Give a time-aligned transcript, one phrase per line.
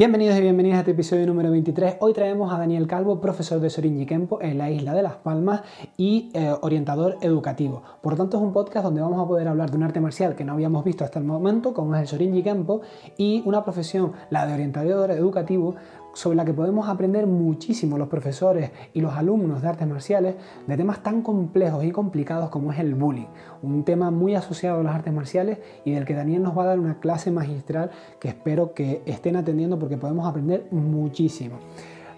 [0.00, 1.96] Bienvenidos y bienvenidas a este episodio número 23.
[1.98, 5.62] Hoy traemos a Daniel Calvo, profesor de Sorinji Kempo en la isla de Las Palmas
[5.96, 7.82] y eh, orientador educativo.
[8.00, 10.44] Por tanto, es un podcast donde vamos a poder hablar de un arte marcial que
[10.44, 12.82] no habíamos visto hasta el momento, como es el Sorinji Kempo,
[13.16, 15.74] y una profesión, la de orientador educativo,
[16.12, 20.34] sobre la que podemos aprender muchísimo los profesores y los alumnos de artes marciales
[20.66, 23.26] de temas tan complejos y complicados como es el bullying,
[23.62, 26.66] un tema muy asociado a las artes marciales y del que Daniel nos va a
[26.66, 31.56] dar una clase magistral que espero que estén atendiendo porque podemos aprender muchísimo.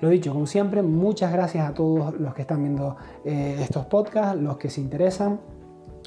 [0.01, 4.41] Lo dicho, como siempre, muchas gracias a todos los que están viendo eh, estos podcasts,
[4.41, 5.41] los que se interesan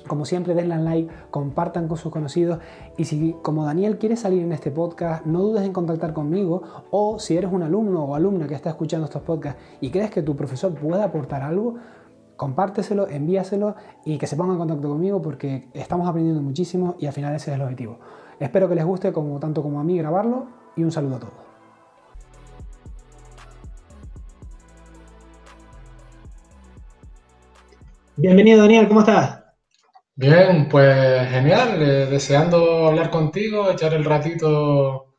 [0.07, 2.59] como siempre, denle like, compartan con sus conocidos
[2.97, 7.19] y si como Daniel quieres salir en este podcast, no dudes en contactar conmigo o
[7.19, 10.35] si eres un alumno o alumna que está escuchando estos podcasts y crees que tu
[10.35, 11.75] profesor puede aportar algo,
[12.35, 17.13] compárteselo, envíaselo y que se ponga en contacto conmigo porque estamos aprendiendo muchísimo y al
[17.13, 17.99] final ese es el objetivo.
[18.39, 21.33] Espero que les guste como tanto como a mí grabarlo y un saludo a todos.
[28.15, 29.42] Bienvenido Daniel, ¿cómo estás?
[30.15, 35.15] Bien, pues genial, eh, deseando hablar contigo, echar el ratito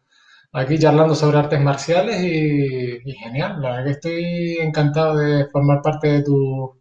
[0.53, 6.09] aquí charlando sobre artes marciales y, genial, la verdad que estoy encantado de formar parte
[6.09, 6.81] de, tu,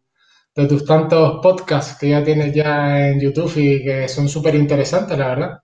[0.55, 5.17] de tus tantos podcasts que ya tienes ya en YouTube y que son súper interesantes,
[5.17, 5.59] la verdad.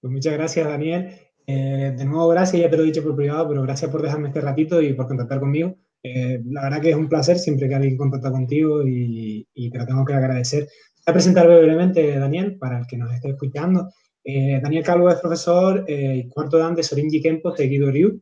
[0.00, 1.10] Pues muchas gracias, Daniel.
[1.46, 4.28] Eh, de nuevo, gracias, ya te lo he dicho por privado, pero gracias por dejarme
[4.28, 5.76] este ratito y por contactar conmigo.
[6.02, 9.78] Eh, la verdad que es un placer siempre que alguien contacta contigo y, y te
[9.78, 10.68] lo tengo que agradecer.
[11.04, 13.88] A presentar brevemente Daniel para el que nos esté escuchando.
[14.22, 18.20] Eh, Daniel Calvo es profesor eh, cuarto dan de Sorinji Kempo de Guido Ryu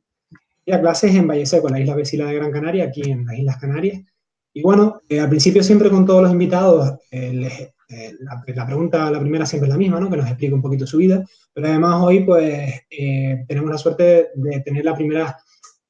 [0.64, 3.38] y a clases en Valle Seco, la isla vecina de Gran Canaria, aquí en las
[3.38, 4.02] Islas Canarias.
[4.54, 7.50] Y bueno, eh, al principio siempre con todos los invitados, la,
[8.46, 10.08] la, pregunta, la primera siempre es la misma, ¿no?
[10.08, 12.82] Que nos explique un poquito su vida, pero además hoy pues
[13.46, 15.36] tenemos la suerte de tener la primera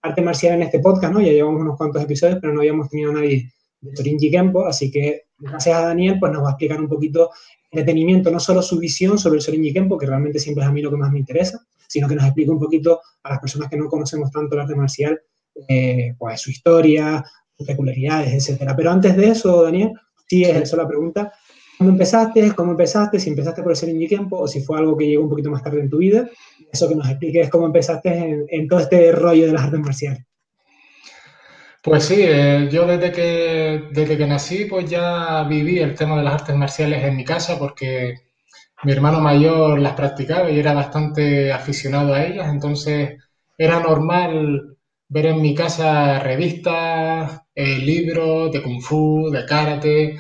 [0.02, 1.20] arte marcial en este podcast, ¿no?
[1.20, 4.90] Ya llevamos unos cuantos episodios, pero no habíamos tenido a nadie de Sorinji Kempo, así
[4.90, 7.30] que gracias a Daniel, pues nos va a explicar un poquito
[7.70, 10.72] en detenimiento, no solo su visión sobre el Sorinji Kempo, que realmente siempre es a
[10.72, 13.68] mí lo que más me interesa, sino que nos explique un poquito a las personas
[13.68, 15.20] que no conocemos tanto el arte marcial,
[15.68, 17.24] eh, pues su historia,
[17.56, 18.76] sus peculiaridades, etcétera.
[18.76, 19.92] Pero antes de eso, Daniel,
[20.28, 21.32] sí es eso la pregunta.
[21.78, 22.52] ¿Cómo empezaste?
[22.52, 23.18] ¿Cómo empezaste?
[23.18, 25.62] Si empezaste por el Sorinji Kempo o si fue algo que llegó un poquito más
[25.62, 26.28] tarde en tu vida.
[26.70, 30.24] Eso que nos expliques cómo empezaste en, en todo este rollo de las artes marciales.
[31.82, 36.24] Pues sí, eh, yo desde que, desde que nací pues ya viví el tema de
[36.24, 38.14] las artes marciales en mi casa porque
[38.84, 43.18] mi hermano mayor las practicaba y era bastante aficionado a ellas, entonces
[43.58, 44.76] era normal
[45.08, 50.16] ver en mi casa revistas, eh, libros de kung fu, de karate,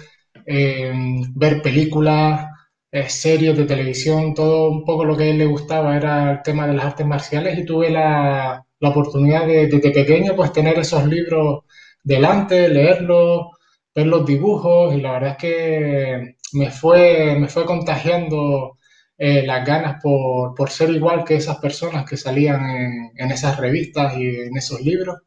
[0.46, 0.92] eh,
[1.34, 2.46] ver películas,
[3.08, 6.66] series de televisión, todo un poco lo que a él le gustaba era el tema
[6.66, 11.06] de las artes marciales y tuve la, la oportunidad de, desde pequeño pues tener esos
[11.06, 11.64] libros
[12.02, 13.48] delante, leerlos,
[13.94, 18.78] ver los dibujos y la verdad es que me fue, me fue contagiando
[19.18, 23.58] eh, las ganas por, por, ser igual que esas personas que salían en, en, esas
[23.58, 25.18] revistas y en esos libros.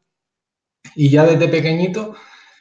[0.96, 2.14] Y ya desde pequeñito,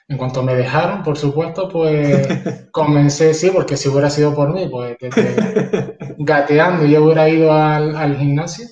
[0.08, 2.28] en cuanto me dejaron, por supuesto, pues
[2.72, 7.96] comencé, sí, porque si hubiera sido por mí, pues desde gateando ya hubiera ido al,
[7.96, 8.68] al gimnasio.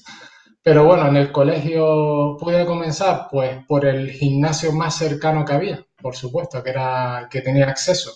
[0.63, 5.85] Pero bueno, en el colegio pude comenzar pues por el gimnasio más cercano que había,
[5.99, 8.11] por supuesto, que era que tenía acceso.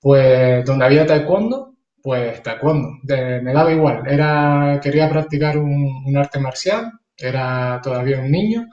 [0.00, 3.00] Pues donde había taekwondo, pues taekwondo,
[3.42, 4.04] me daba igual.
[4.06, 8.68] Era, quería practicar un, arte marcial, era todavía un niño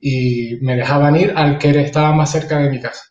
[0.00, 3.04] y me dejaban ir al que estaba más cerca de mi casa.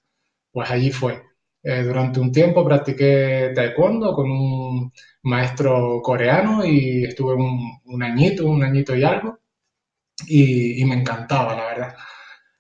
[0.52, 1.22] Pues allí fue.
[1.66, 4.92] Eh, durante un tiempo practiqué taekwondo con un
[5.24, 9.40] maestro coreano y estuve un, añito, un añito y algo,
[10.28, 11.96] y, me encantaba, la verdad.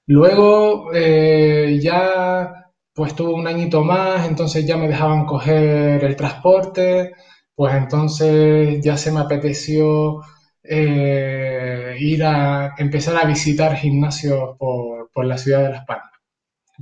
[0.08, 7.14] Luego eh, ya pues tuve un añito más, entonces ya me dejaban coger el transporte,
[7.56, 10.22] pues entonces ya se me apeteció
[10.64, 16.13] eh, ir a empezar a visitar gimnasios por, por la ciudad de Las Palmas.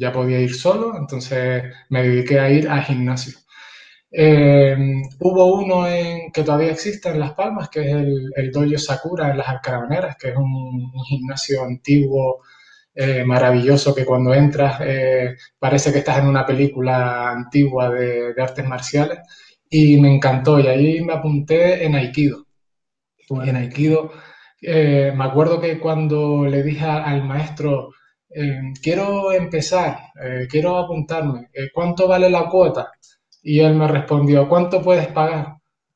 [0.01, 3.37] Ya podía ir solo, entonces me dediqué a ir a gimnasio.
[4.11, 4.75] Eh,
[5.19, 9.29] hubo uno en, que todavía existe en Las Palmas, que es el, el Dojo Sakura
[9.29, 12.41] en las Alcarabaneras, que es un, gimnasio antiguo,
[12.95, 18.65] eh, maravilloso, que cuando entras eh, parece que estás en una película antigua de, artes
[18.67, 19.19] marciales.
[19.69, 22.47] Y me encantó, y ahí me apunté en Aikido.
[23.29, 24.11] En Aikido,
[24.61, 27.91] me acuerdo que cuando le dije al maestro,
[28.81, 29.97] quiero empezar,
[30.49, 32.91] quiero apuntarme, ¿cuánto vale la cuota?
[33.43, 35.55] Y él me respondió, ¿cuánto puedes pagar?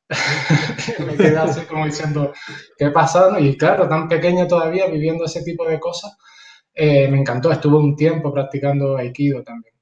[1.05, 2.31] me quedé así como diciendo,
[2.77, 3.39] ¿qué pasa?
[3.39, 6.15] Y claro, tan pequeño todavía, viviendo ese tipo de cosas,
[6.75, 7.51] eh, me encantó.
[7.51, 9.73] Estuve un tiempo practicando Aikido también.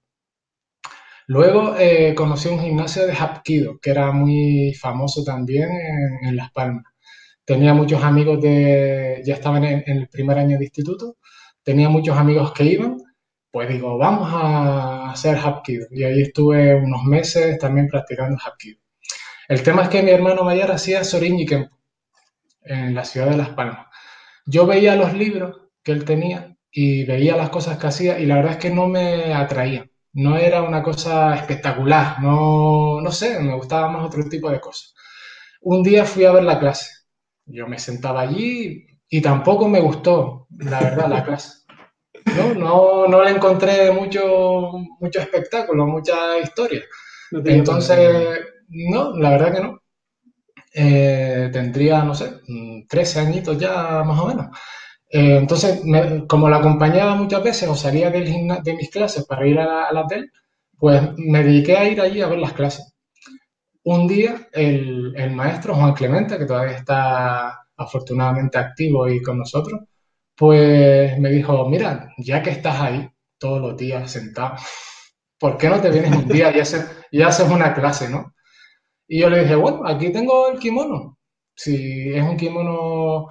[1.27, 5.69] Luego eh, conocí un gimnasio de Hapkido, que era muy famoso también
[6.21, 6.83] en, Las Palmas.
[7.45, 11.17] Tenía muchos amigos de, ya estaban en, el primer año de instituto,
[11.63, 12.97] tenía muchos amigos que iban,
[13.51, 15.87] pues digo, vamos a hacer Hapkido.
[15.91, 18.79] Y ahí estuve unos meses también practicando Hapkido.
[19.47, 21.77] El tema es que mi hermano mayor hacía Sorin y Kempo
[22.63, 23.87] en la ciudad de Las Palmas.
[24.45, 28.35] Yo veía los libros que él tenía y veía las cosas que hacía y la
[28.37, 33.55] verdad es que no me atraía no era una cosa espectacular, no, no sé, me
[33.55, 34.93] gustaba más otro tipo de cosas.
[35.61, 36.91] Un día fui a ver la clase,
[37.45, 41.65] yo me sentaba allí y tampoco me gustó, la verdad, la clase.
[42.35, 46.81] No, no, no le encontré mucho, mucho espectáculo, mucha historia.
[47.45, 48.39] Entonces,
[48.69, 49.79] no, la verdad que no.
[50.73, 52.39] Eh, tendría, no sé,
[52.89, 54.47] 13 añitos ya más o menos.
[55.11, 55.83] Eh, entonces,
[56.27, 58.25] como la acompañaba muchas veces o salía del
[58.63, 60.07] de mis clases para ir a, la,
[60.79, 62.95] pues me dediqué a ir allí a ver las clases.
[63.83, 69.81] Un día, el, el, maestro Juan Clemente, que todavía está afortunadamente activo y con nosotros,
[70.35, 74.55] pues me dijo, mira, ya que estás ahí todos los días sentado,
[75.39, 78.33] ¿por qué no te vienes un día y haces, y haces una clase, no?
[79.07, 81.19] Y yo le dije, bueno, aquí tengo el kimono.
[81.55, 83.27] Si es un kimono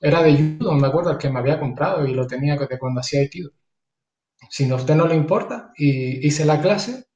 [0.00, 3.00] era de judo, me acuerdo, el que me había comprado y lo tenía de cuando
[3.00, 3.50] hacía Aikido.
[4.50, 7.06] Si a usted no le importa, y hice la clase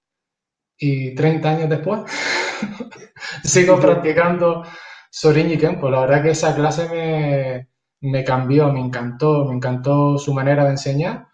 [0.79, 2.01] y 30 años después
[3.45, 4.65] sigo practicando
[5.11, 5.91] Sorin y Kempo.
[5.91, 7.69] La verdad que esa clase me,
[8.01, 11.29] me cambió, me encantó, me encantó su manera de enseñar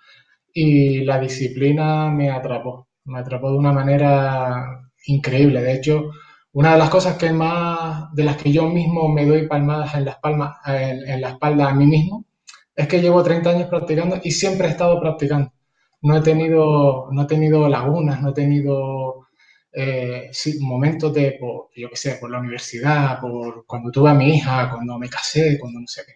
[0.52, 5.62] y la disciplina me atrapó, me atrapó de una manera increíble.
[5.62, 6.10] De hecho,
[6.52, 10.04] una de las cosas que más, de las que yo mismo me doy palmadas en
[10.06, 12.24] la, palmas, en, la espalda a mí mismo,
[12.76, 15.52] es que llevo 30 años practicando y siempre he estado practicando.
[16.02, 19.23] No he tenido, no he tenido lagunas, no he tenido
[19.74, 20.30] eh,
[20.60, 21.38] momentos de,
[21.74, 25.58] yo qué sé, por la universidad, por cuando tuve a mi hija, cuando me casé,
[25.58, 26.14] cuando no sé qué.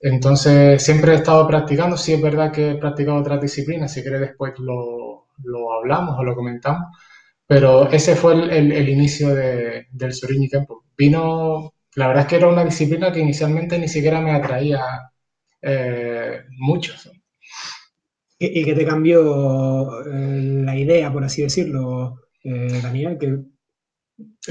[0.00, 1.96] Entonces, siempre he estado practicando.
[1.96, 6.24] Sí es verdad que he practicado otras disciplinas, si quieres después lo, lo hablamos o
[6.24, 6.88] lo comentamos
[7.48, 10.84] pero ese fue el, inicio de, del Suriñi Kempo.
[10.96, 14.80] Vino, la verdad es que era una disciplina que inicialmente ni siquiera me atraía
[15.62, 16.94] eh, mucho.
[18.38, 23.18] ¿Y, que te cambió eh, la idea, por así decirlo, eh, Daniel?
[23.18, 23.38] Que...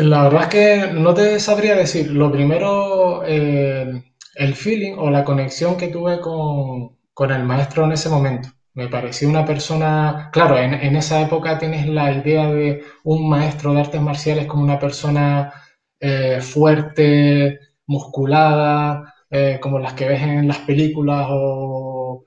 [0.02, 2.12] La verdad es que no te sabría decir.
[2.12, 8.10] Lo primero, el feeling o la conexión que tuve con, con el maestro en ese
[8.10, 8.50] momento.
[8.78, 13.80] Me pareció una persona, claro, en, esa época tienes la idea de un maestro de
[13.80, 15.52] artes marciales como una persona
[16.00, 22.26] eh, fuerte, musculada, eh, como las que ves en las películas o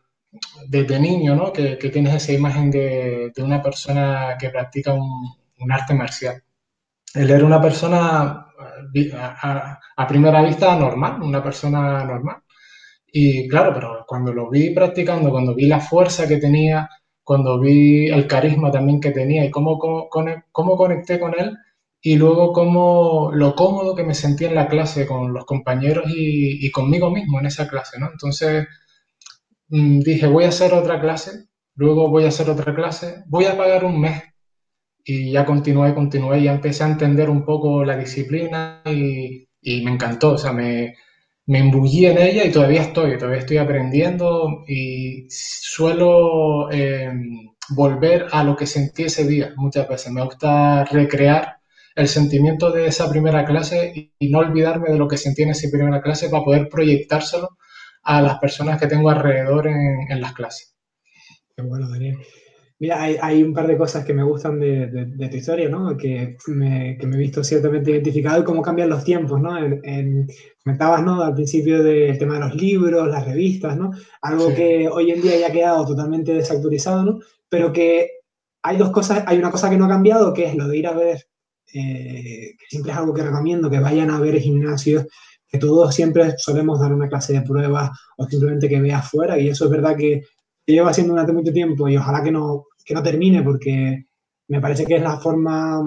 [0.68, 1.52] desde niño, ¿no?
[1.52, 5.36] Que, tienes esa imagen de, una persona que practica un,
[5.70, 6.42] arte marcial.
[7.14, 8.46] Él era una persona
[9.96, 12.42] a primera vista normal, una persona normal
[13.12, 16.88] y claro, pero cuando lo vi practicando, cuando vi la fuerza que tenía,
[17.24, 21.56] cuando vi el carisma también que tenía y cómo, cómo, conecté con él
[22.00, 26.70] y luego cómo lo cómodo que me sentí en la clase con los compañeros y,
[26.70, 28.10] conmigo mismo en esa clase, ¿no?
[28.12, 28.66] Entonces
[29.68, 33.56] mm, dije, voy a hacer otra clase, luego voy a hacer otra clase, voy a
[33.56, 34.22] pagar un mes
[35.04, 39.82] y ya continué, continué y ya empecé a entender un poco la disciplina y, y
[39.82, 40.94] me encantó, o sea, me,
[41.50, 48.44] me embullí en ella y todavía estoy, todavía estoy aprendiendo y suelo em, volver a
[48.44, 50.12] lo que sentí ese día muchas veces.
[50.12, 51.56] Me gusta recrear
[51.96, 55.68] el sentimiento de esa primera clase y, no olvidarme de lo que sentí en esa
[55.72, 57.58] primera clase para poder proyectárselo
[58.04, 60.76] a las personas que tengo alrededor en, en las clases.
[61.56, 62.16] Qué bueno, Daniel.
[62.80, 65.94] Mira, hay, un par de cosas que me gustan de, tu historia, ¿no?
[65.98, 69.58] Que me, he visto ciertamente identificado y cómo cambian los tiempos, ¿no?
[69.58, 70.26] En,
[70.64, 71.22] comentabas, ¿no?
[71.22, 73.90] Al principio del tema de los libros, las revistas, ¿no?
[74.22, 77.18] Algo que hoy en día ya ha quedado totalmente desactualizado, ¿no?
[77.50, 78.12] Pero que
[78.62, 80.86] hay dos cosas, hay una cosa que no ha cambiado, que es lo de ir
[80.86, 81.26] a ver,
[81.74, 85.04] eh, que siempre es algo que recomiendo, que vayan a ver gimnasios,
[85.46, 89.50] que todos siempre solemos dar una clase de pruebas o simplemente que veas fuera, y
[89.50, 90.22] eso es verdad que
[90.66, 94.06] lleva haciendo durante mucho tiempo y ojalá que no, que no termine porque
[94.48, 95.80] me parece que es la forma,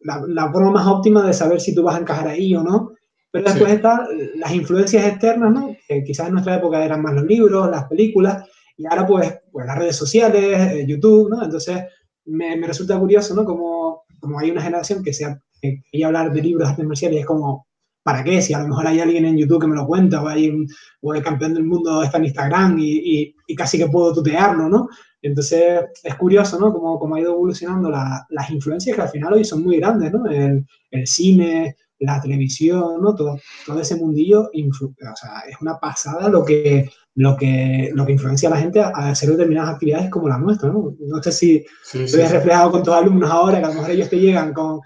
[0.00, 2.90] la, forma más óptima de saber si tú vas a encajar ahí o no.
[3.30, 4.00] Pero después están
[4.34, 5.74] las influencias externas, ¿no?
[5.86, 8.44] Que quizás en nuestra época eran más los libros, las películas,
[8.76, 11.44] y ahora pues, pues las redes sociales, eh, YouTube, ¿no?
[11.44, 11.84] Entonces
[12.24, 13.44] me, me, resulta curioso, ¿no?
[13.44, 17.20] Como, como hay una generación que se ha quería hablar de libros de artes marciales,
[17.20, 17.68] es como,
[18.02, 18.42] ¿para qué?
[18.42, 20.66] Si a lo mejor hay alguien en YouTube que me lo cuenta, o, hay
[21.00, 24.88] o el campeón del mundo está en Instagram y, y, casi que puedo tutearlo, ¿no?
[25.22, 26.72] Entonces es curioso, ¿no?
[26.72, 30.12] Cómo, cómo ha ido evolucionando la, las influencias que al final hoy son muy grandes,
[30.12, 30.26] ¿no?
[30.26, 33.14] El, el cine, la televisión, ¿no?
[33.14, 38.12] Todo, todo ese mundillo, o sea, es una pasada lo que, lo que, lo que
[38.12, 40.94] influencia a la gente a, hacer determinadas actividades como la nuestra, ¿no?
[40.98, 44.10] No sé si sí, sí, reflejado con tus alumnos ahora, que a lo mejor ellos
[44.10, 44.80] te llegan con,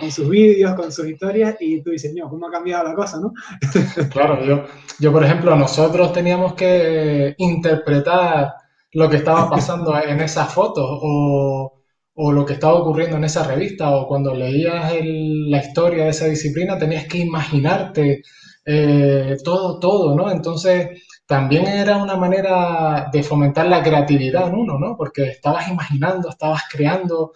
[0.00, 3.20] con sus vídeos, con sus historias, y tú dices, no, ¿cómo ha cambiado la cosa,
[3.20, 3.32] no?
[4.10, 4.64] Claro, yo,
[4.98, 8.54] yo, por ejemplo, nosotros teníamos que interpretar
[8.92, 11.72] lo que estaba pasando en esas fotos, o
[12.18, 16.26] o lo que estaba ocurriendo en esa revista, o cuando leías la historia de esa
[16.26, 18.22] disciplina, tenías que imaginarte
[18.64, 20.30] eh, todo, todo, ¿no?
[20.30, 24.96] Entonces, también era una manera de fomentar la creatividad en uno, ¿no?
[24.96, 27.32] Porque estabas imaginando, estabas creando.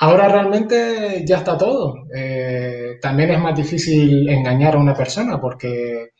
[0.00, 1.94] Ahora realmente ya está todo.
[2.14, 6.10] Eh, también es más difícil engañar a una persona porque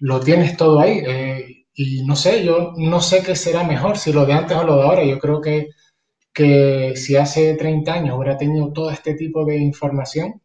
[0.00, 1.02] lo tienes todo ahí.
[1.06, 4.64] Eh, y no sé, yo no sé qué será mejor, si lo de antes o
[4.64, 5.04] lo de ahora.
[5.04, 5.68] Yo creo que
[6.34, 10.42] que si hace 30 años hubiera tenido todo este tipo de información,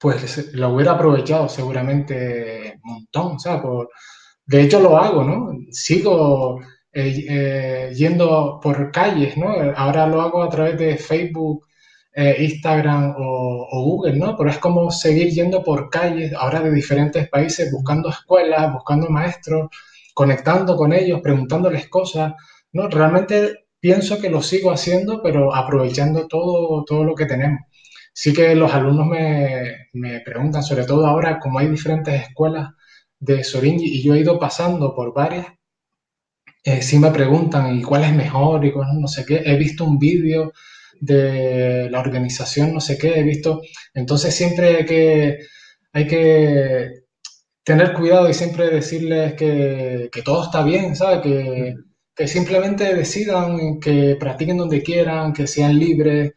[0.00, 3.90] pues lo hubiera aprovechado seguramente un montón, sea, Por,
[4.46, 5.52] de hecho lo hago, ¿no?
[5.70, 6.60] Sigo
[6.92, 9.48] eh, eh, yendo por calles, ¿no?
[9.76, 11.66] Ahora lo hago a través de Facebook,
[12.14, 14.36] eh, Instagram o, Google, ¿no?
[14.36, 19.68] Pero es como seguir yendo por calles, ahora de diferentes países, buscando escuelas, buscando maestros,
[20.14, 22.34] conectando con ellos, preguntándoles cosas,
[22.72, 22.88] ¿no?
[22.88, 27.60] Realmente pienso que lo sigo haciendo, pero aprovechando todo, todo lo que tenemos.
[28.14, 32.70] Sí que los alumnos me, me preguntan, sobre todo ahora, como hay diferentes escuelas
[33.18, 35.46] de Soringi y yo he ido pasando por varias,
[36.64, 38.64] eh, sí me preguntan, ¿y cuál es mejor?
[38.64, 39.42] Y cuál no sé qué.
[39.44, 40.52] He visto un vídeo
[41.00, 43.60] de la organización, no sé qué, he visto.
[43.94, 45.38] Entonces siempre hay que,
[45.92, 47.03] hay que
[47.64, 51.20] tener cuidado y siempre decirles que, que todo está bien, ¿sabes?
[51.22, 51.74] Que,
[52.14, 56.32] que simplemente decidan, que practiquen donde quieran, que sean libres,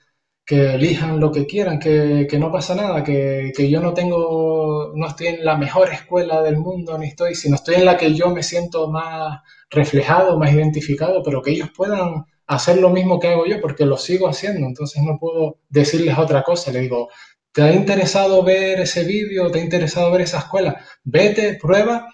[0.48, 5.08] que elijan lo que quieran, que, que no pasa nada, que, yo no tengo, no
[5.08, 8.30] estoy en la mejor escuela del mundo, ni estoy, sino estoy en la que yo
[8.30, 13.46] me siento más reflejado, más identificado, pero que ellos puedan hacer lo mismo que hago
[13.46, 17.10] yo, porque lo sigo haciendo, entonces no puedo decirles otra cosa, le digo,
[17.52, 19.52] ¿te ha interesado ver ese vídeo?
[19.52, 20.82] ¿Te ha interesado ver esa escuela?
[21.04, 22.08] Vete, prueba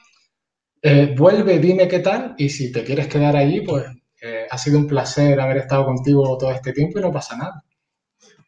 [0.86, 3.86] eh, vuelve, dime qué tal y si te quieres quedar allí, pues
[4.22, 7.64] eh, ha sido un placer haber estado contigo todo este tiempo y no pasa nada.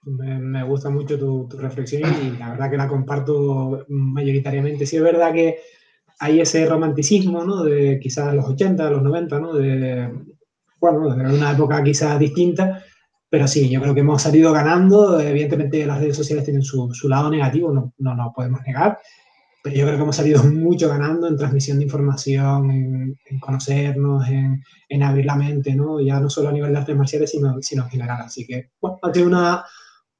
[0.03, 4.85] Me, gusta mucho tu, reflexión y la verdad que la comparto mayoritariamente.
[4.85, 5.59] Sí es verdad que
[6.19, 7.63] hay ese romanticismo, ¿no?
[7.63, 9.53] De quizás los 80, los 90, ¿no?
[9.53, 10.11] De,
[10.77, 12.83] bueno, de una época quizás distinta,
[13.29, 15.19] pero sí, yo creo que hemos salido ganando.
[15.19, 18.97] Evidentemente las redes sociales tienen su, su lado negativo, no, no nos podemos negar
[19.65, 24.63] pero yo creo que hemos salido mucho ganando en transmisión de información, en, conocernos, en,
[24.87, 25.99] en, abrir la mente, ¿no?
[25.99, 28.21] Ya no solo a nivel de artes marciales, sino, sino en general.
[28.21, 29.65] Así que, bueno, ha sido una,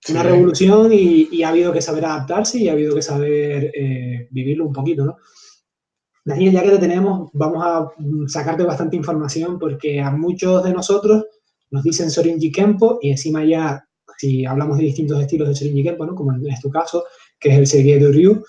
[0.10, 4.28] una revolución y, y, ha habido que saber adaptarse y ha habido que saber eh,
[4.32, 5.18] vivirlo un poquito, ¿no?
[6.26, 7.88] Daniel, ya que te tenemos, vamos a
[8.26, 11.24] sacarte bastante información porque a muchos de nosotros
[11.72, 13.86] nos dicen Sorinji Kempo y encima ya,
[14.18, 16.16] si hablamos de distintos estilos de Sorinji Kempo, ¿no?
[16.16, 17.06] Como en este caso,
[17.40, 18.44] que es el Serie de Ryu,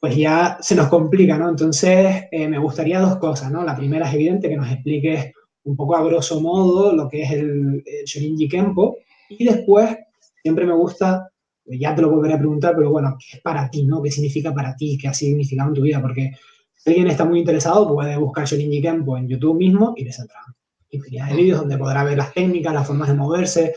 [0.00, 1.48] pues ya se nos complica, ¿no?
[1.48, 3.64] Entonces, eh, me gustaría dos cosas, ¿no?
[3.64, 5.32] La primera es evidente que nos expliques
[5.64, 8.96] un poco a grosso modo lo que es el, el Shorinji Kempo
[9.28, 9.96] y después
[10.42, 11.30] siempre me gusta,
[11.66, 14.02] ya te lo volveré a preguntar, pero bueno, ¿qué es para ti, ¿no?
[14.02, 14.96] ¿Qué significa para ti?
[15.00, 16.00] ¿Qué ha significado en tu vida?
[16.00, 16.32] Porque
[16.76, 20.57] si alguien está muy interesado, puede buscar Shorinji Kempo en YouTube mismo y le saldrán
[20.90, 23.74] de vídeos donde podrá ver las técnicas, las formas de moverse,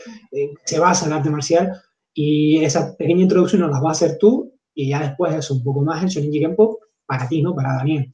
[0.64, 1.72] se basa en arte marcial
[2.14, 5.62] y esa pequeña introducción nos la va a hacer tú y ya después es un
[5.62, 7.54] poco más el Shorinji Kempo para ti, ¿no?
[7.54, 8.12] Para Daniel.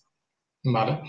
[0.64, 1.00] Vale.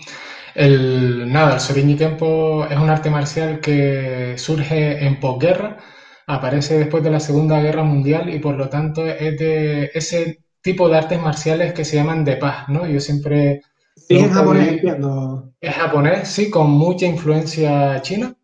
[0.54, 5.78] El, nada, el Shorinji Kempo es un arte marcial que surge en posguerra,
[6.26, 10.88] aparece después de la Segunda Guerra Mundial y por lo tanto es de ese tipo
[10.88, 12.86] de artes marciales que se llaman de paz, ¿no?
[12.86, 13.62] Yo siempre...
[14.08, 15.52] Sí, es japonés, entiendo.
[15.60, 18.34] Es japonés, sí, con mucha influencia china.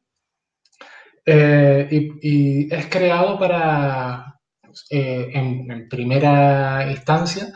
[1.25, 4.37] Eh, y, y, es creado para,
[4.91, 7.49] eh, en, primera instancia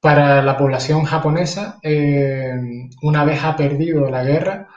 [0.00, 2.52] para la población japonesa, eh,
[3.02, 4.68] una vez ha perdido la guerra,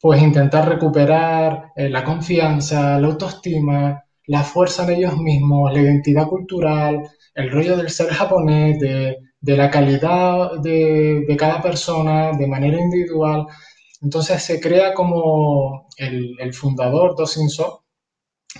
[0.00, 6.26] pues intentar recuperar eh, la confianza, la autoestima, la fuerza en ellos mismos, la identidad
[6.28, 7.02] cultural,
[7.34, 12.78] el rollo del ser japonés, de, de la calidad de, de, cada persona de manera
[12.80, 13.46] individual.
[14.02, 17.84] Entonces se crea como el, el fundador, Dosin So,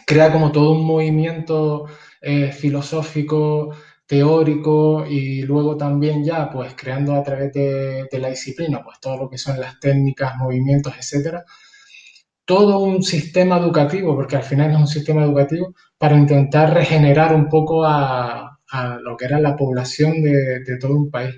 [0.06, 1.86] crea como todo un movimiento
[2.20, 3.70] eh, filosófico,
[4.06, 9.30] teórico y luego también ya pues creando a través de, la disciplina pues todo lo
[9.30, 11.44] que son las técnicas, movimientos, etcétera,
[12.44, 17.48] todo un sistema educativo, porque al final es un sistema educativo para intentar regenerar un
[17.48, 18.49] poco a,
[19.02, 21.34] lo que era la población de, todo un país.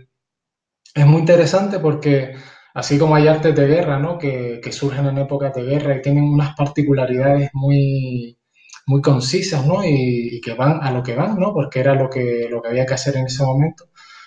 [0.95, 2.35] Es muy interesante porque
[2.75, 4.19] así como hay artes de guerra, ¿no?
[4.19, 8.39] que, que surgen en épocas de guerra y tienen unas particularidades muy,
[8.87, 9.85] muy concisas, ¿no?
[9.85, 11.53] Y, que van a lo que van, ¿no?
[11.53, 13.85] Porque era lo que, lo que había que hacer en ese momento.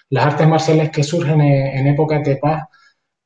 [0.09, 2.63] Las artes marciales que surgen en, épocas de paz,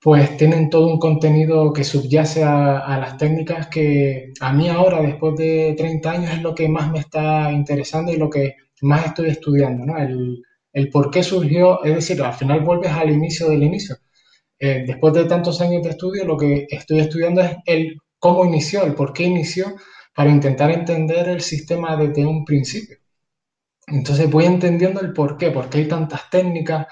[0.01, 5.35] pues tienen todo un contenido que subyace a, las técnicas que a mí ahora, después
[5.35, 9.29] de 30 años, es lo que más me está interesando y lo que más estoy
[9.29, 9.97] estudiando, ¿no?
[9.97, 13.97] El, por qué surgió, es decir, al final vuelves al inicio del inicio.
[14.59, 18.83] Eh, después de tantos años de estudio, lo que estoy estudiando es el cómo inició,
[18.83, 19.75] el por qué inició
[20.15, 22.97] para intentar entender el sistema desde un principio.
[23.87, 26.87] Entonces voy entendiendo el por qué, por qué hay tantas técnicas,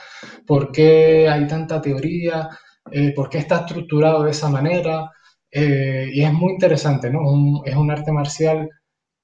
[0.45, 2.49] por qué hay tanta teoría,
[2.91, 5.11] eh, por qué está estructurado de esa manera.
[5.51, 7.21] Eh, y es muy interesante, ¿no?
[7.65, 8.69] es un arte marcial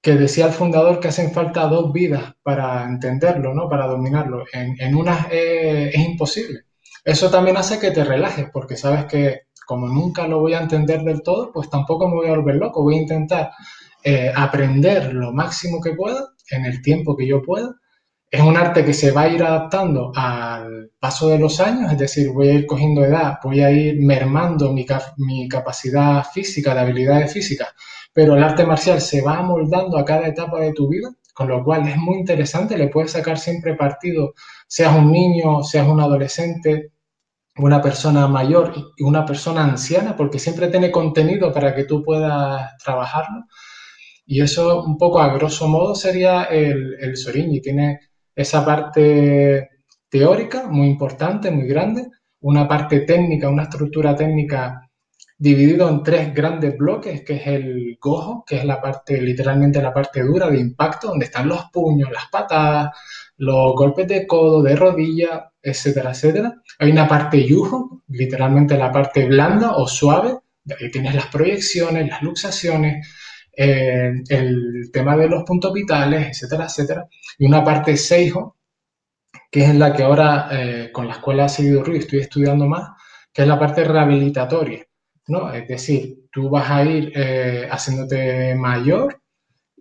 [0.01, 3.69] que decía el fundador que hacen falta dos vidas para entenderlo, ¿no?
[3.69, 4.45] Para dominarlo.
[4.51, 6.61] En, en una es imposible.
[7.05, 11.01] Eso también hace que te relajes, porque sabes que como nunca lo voy a entender
[11.03, 12.83] del todo, pues tampoco me voy a volver loco.
[12.83, 13.51] Voy a intentar
[14.03, 17.73] eh, aprender lo máximo que pueda en el tiempo que yo pueda.
[18.33, 21.99] Es un arte que se va a ir adaptando al paso de los años, es
[21.99, 24.87] decir, voy a ir cogiendo edad, voy a ir mermando mi,
[25.17, 27.69] mi capacidad física, de habilidades físicas,
[28.11, 31.63] pero el arte marcial se va amoldando a cada etapa de tu vida, con lo
[31.63, 34.33] cual es muy interesante, le puedes sacar siempre partido,
[34.67, 36.91] seas un niño, seas un adolescente,
[37.57, 42.71] una persona mayor y una persona anciana, porque siempre tiene contenido para que tú puedas
[42.83, 43.45] trabajarlo.
[44.25, 47.61] Y eso un poco a grosso modo sería el, el Soriñi.
[47.61, 47.99] Tiene
[48.35, 49.69] esa parte
[50.09, 52.07] teórica muy importante, muy grande,
[52.41, 54.89] una parte técnica, una estructura técnica
[55.37, 59.93] dividido en tres grandes bloques, que es el gojo, que es la parte, literalmente la
[59.93, 62.91] parte dura de impacto, donde están los puños, las patadas,
[63.37, 66.53] los golpes de codo, de rodilla, etcétera, etcétera.
[66.79, 70.37] Hay una parte yujo, literalmente la parte blanda o suave,
[70.79, 73.07] ahí tienes las proyecciones, las luxaciones,
[73.55, 77.07] eh, el tema de los puntos vitales, etcétera, etcétera.
[77.37, 78.57] Y una parte Seijo,
[79.51, 82.89] que es la que ahora eh, con la escuela Seguido Ruiz estoy estudiando más,
[83.31, 84.85] que es la parte rehabilitatoria,
[85.27, 85.53] ¿no?
[85.53, 89.21] Es decir, tú vas a ir eh, haciéndote mayor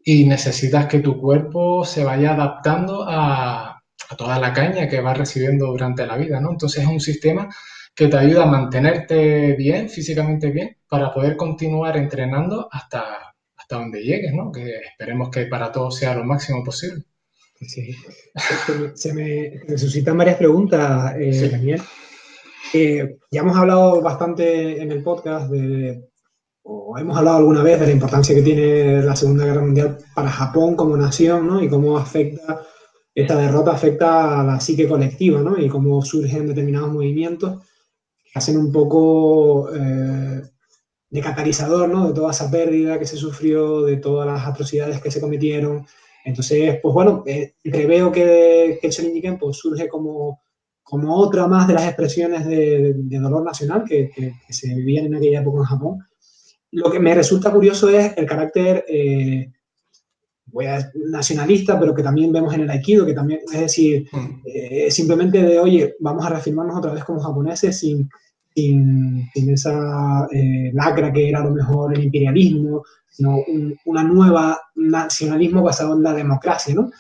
[0.04, 3.70] y necesitas que tu cuerpo se vaya adaptando a,
[4.10, 6.50] a, toda la caña que vas recibiendo durante la vida, ¿no?
[6.50, 7.48] Entonces es un sistema
[7.94, 13.31] que te ayuda a mantenerte bien, físicamente bien, para poder continuar entrenando hasta
[13.76, 14.50] donde llegues, ¿no?
[14.52, 17.04] Que esperemos que para todos sea lo máximo posible.
[17.60, 17.94] Sí.
[18.94, 21.80] Se me, suscitan varias preguntas, eh, Daniel.
[22.74, 26.02] Eh, ya hemos hablado bastante en el podcast de,
[26.62, 30.30] o hemos hablado alguna vez de la importancia que tiene la Segunda Guerra Mundial para
[30.30, 31.62] Japón como nación, ¿no?
[31.62, 32.62] Y cómo afecta,
[33.14, 35.58] esta derrota afecta a la psique colectiva, ¿no?
[35.58, 37.64] Y cómo surgen determinados movimientos
[38.24, 40.42] que hacen un poco eh,
[41.12, 42.08] de catalizador, ¿no?
[42.08, 45.86] De toda esa pérdida que se sufrió, de todas las atrocidades que se cometieron.
[46.24, 50.40] Entonces, pues bueno, eh, que, que el pues, surge como,
[50.82, 54.10] como otra más de las expresiones de, dolor nacional que,
[54.48, 55.98] se vivían en aquella época en Japón.
[56.70, 59.52] Lo que me resulta curioso es el carácter, eh,
[60.46, 64.42] voy a nacionalista, pero que también vemos en el Aikido, que también, es decir, mm.
[64.46, 68.08] eh, simplemente de, oye, vamos a reafirmarnos otra vez como japoneses sin,
[68.54, 74.60] sin, esa eh, lacra que era a lo mejor el imperialismo, sino un una nueva
[74.74, 76.90] nacionalismo basado en la democracia, ¿no?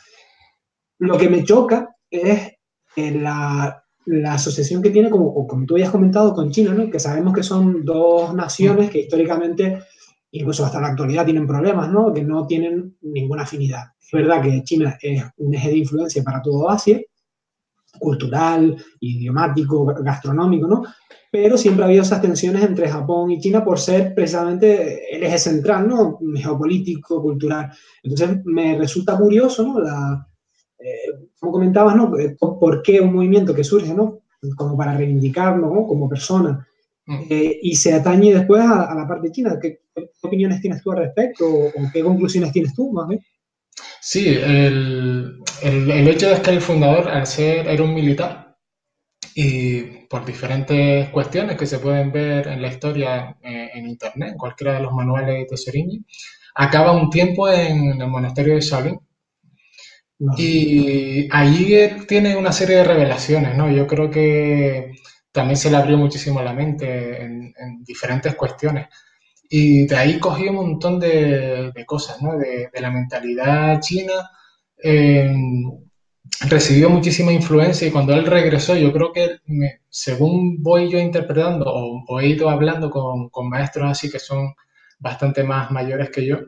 [0.98, 2.52] Lo que me choca es
[2.96, 6.90] la, la, asociación que tiene, como, como tú habías comentado, con China, ¿no?
[6.90, 9.82] Que sabemos que son dos naciones que históricamente,
[10.30, 12.12] incluso hasta la actualidad, tienen problemas, ¿no?
[12.12, 13.84] Que no tienen ninguna afinidad.
[14.00, 17.00] Es verdad que China es un eje de influencia para todo Asia,
[17.98, 20.82] cultural, idiomático, gastronómico, ¿no?
[21.32, 25.38] Pero siempre ha habido esas tensiones entre Japón y China por ser precisamente el eje
[25.38, 26.18] central, ¿no?
[26.36, 27.72] Geopolítico, cultural.
[28.02, 29.80] Entonces, me resulta curioso, ¿no?
[29.80, 30.28] La,
[30.78, 32.18] eh, como comentabas, ¿no?
[32.18, 34.20] Eh, ¿Por qué un movimiento que surge, ¿no?
[34.58, 35.86] Como para reivindicarlo, ¿no?
[35.86, 36.68] Como persona.
[37.06, 37.20] Mm.
[37.30, 39.58] Eh, y se atañe después a, la parte china.
[39.58, 39.80] ¿Qué,
[40.20, 43.24] opiniones tienes tú al respecto o, qué conclusiones tienes tú, más bien?
[44.02, 48.51] Sí, el, el, el, hecho de que el fundador, al ser, era un militar,
[49.34, 54.38] y por diferentes cuestiones que se pueden ver en la historia eh, en internet, en
[54.38, 56.04] cualquiera de los manuales de Serigny,
[56.54, 59.00] acaba un tiempo en el monasterio de Shaolin.
[60.36, 61.74] Y allí
[62.06, 63.68] tiene una serie de revelaciones, ¿no?
[63.70, 64.92] Yo creo que
[65.32, 67.52] también se le abrió muchísimo la mente en,
[67.84, 68.86] diferentes cuestiones.
[69.48, 72.38] Y de ahí cogí un montón de, cosas, ¿no?
[72.38, 74.12] De, la mentalidad china.
[76.40, 79.38] Recibió muchísima influencia y cuando él regresó, yo creo que
[79.88, 84.54] según voy yo interpretando o, he ido hablando con, con, maestros así que son
[84.98, 86.38] bastante más mayores que yo,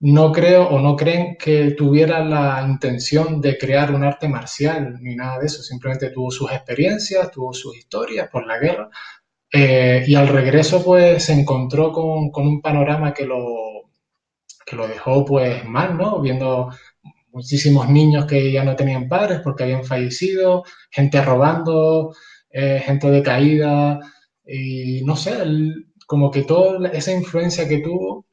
[0.00, 5.16] no creo o no creen que tuviera la intención de crear un arte marcial ni
[5.16, 8.90] nada de eso, simplemente tuvo sus experiencias, tuvo sus historias por la guerra
[9.52, 13.90] eh, y al regreso pues se encontró con, un panorama que lo,
[14.66, 16.20] que lo dejó pues mal, ¿no?
[16.20, 16.70] Viendo
[17.36, 22.14] muchísimos niños que ya no tenían padres porque habían fallecido, gente robando,
[22.50, 24.00] eh, gente decaída
[24.46, 25.32] y no sé,
[26.06, 28.26] como que toda esa influencia que tuvo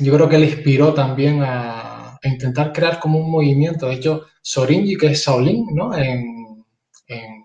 [0.00, 3.86] yo creo que le inspiró también a, intentar crear como un movimiento.
[3.86, 5.96] De hecho, Sorinji, que es Shaolin, ¿no?
[5.96, 6.36] En,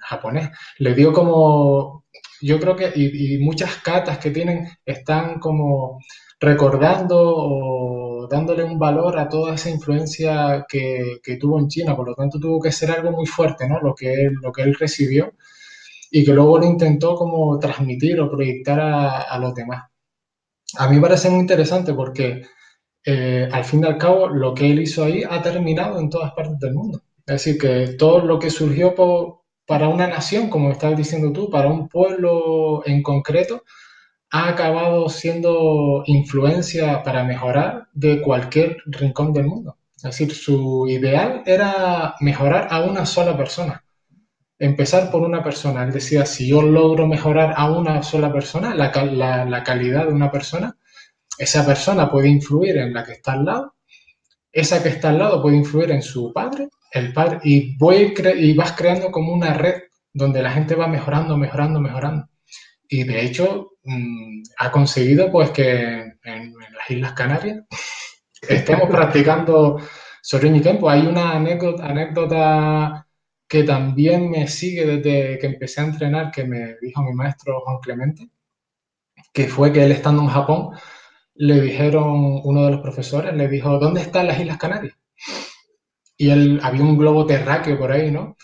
[0.01, 2.03] japonés, le dio como,
[2.41, 5.99] yo creo que, y, muchas catas que tienen están como
[6.39, 11.95] recordando o dándole un valor a toda esa influencia que, tuvo en China.
[11.95, 13.79] Por lo tanto, tuvo que ser algo muy fuerte, ¿no?
[13.79, 15.33] Lo que él, lo que él recibió
[16.11, 19.83] y que luego lo intentó como transmitir o proyectar a los demás
[20.77, 22.43] a mí me parece muy interesante porque
[23.05, 26.33] eh, al fin y al cabo lo que él hizo ahí ha terminado en todas
[26.33, 27.01] partes del mundo.
[27.25, 28.95] Es decir, que todo lo que surgió
[29.65, 33.63] para una nación, como estás diciendo tú, para un pueblo en concreto,
[34.33, 39.77] ha acabado siendo influencia para mejorar de cualquier rincón del mundo.
[39.95, 43.83] Es decir, su ideal era mejorar a una sola persona
[44.63, 45.83] empezar por una persona.
[45.83, 50.77] Él decía, si yo logro mejorar a una sola persona, la, calidad de una persona,
[51.37, 53.75] esa persona puede influir en la que está al lado,
[54.51, 58.53] esa que está al lado puede influir en su padre, el padre, y, voy y
[58.53, 59.81] vas creando como una red
[60.13, 62.29] donde la gente va mejorando, mejorando, mejorando.
[62.87, 67.63] Y de hecho, mm, ha conseguido pues que en, las Islas Canarias
[68.41, 69.79] estemos practicando
[70.21, 70.89] Sorin y Tempo.
[70.89, 73.07] Hay una anécdota, anécdota
[73.47, 77.77] que también me sigue desde que empecé a entrenar, que me dijo mi maestro Juan
[77.81, 78.29] Clemente,
[79.31, 80.71] que fue que él estando en Japón,
[81.35, 84.95] le dijeron, uno de los profesores, le dijo, ¿dónde están las Islas Canarias?
[86.17, 88.37] Y él, había un globo terráqueo por ahí, ¿no?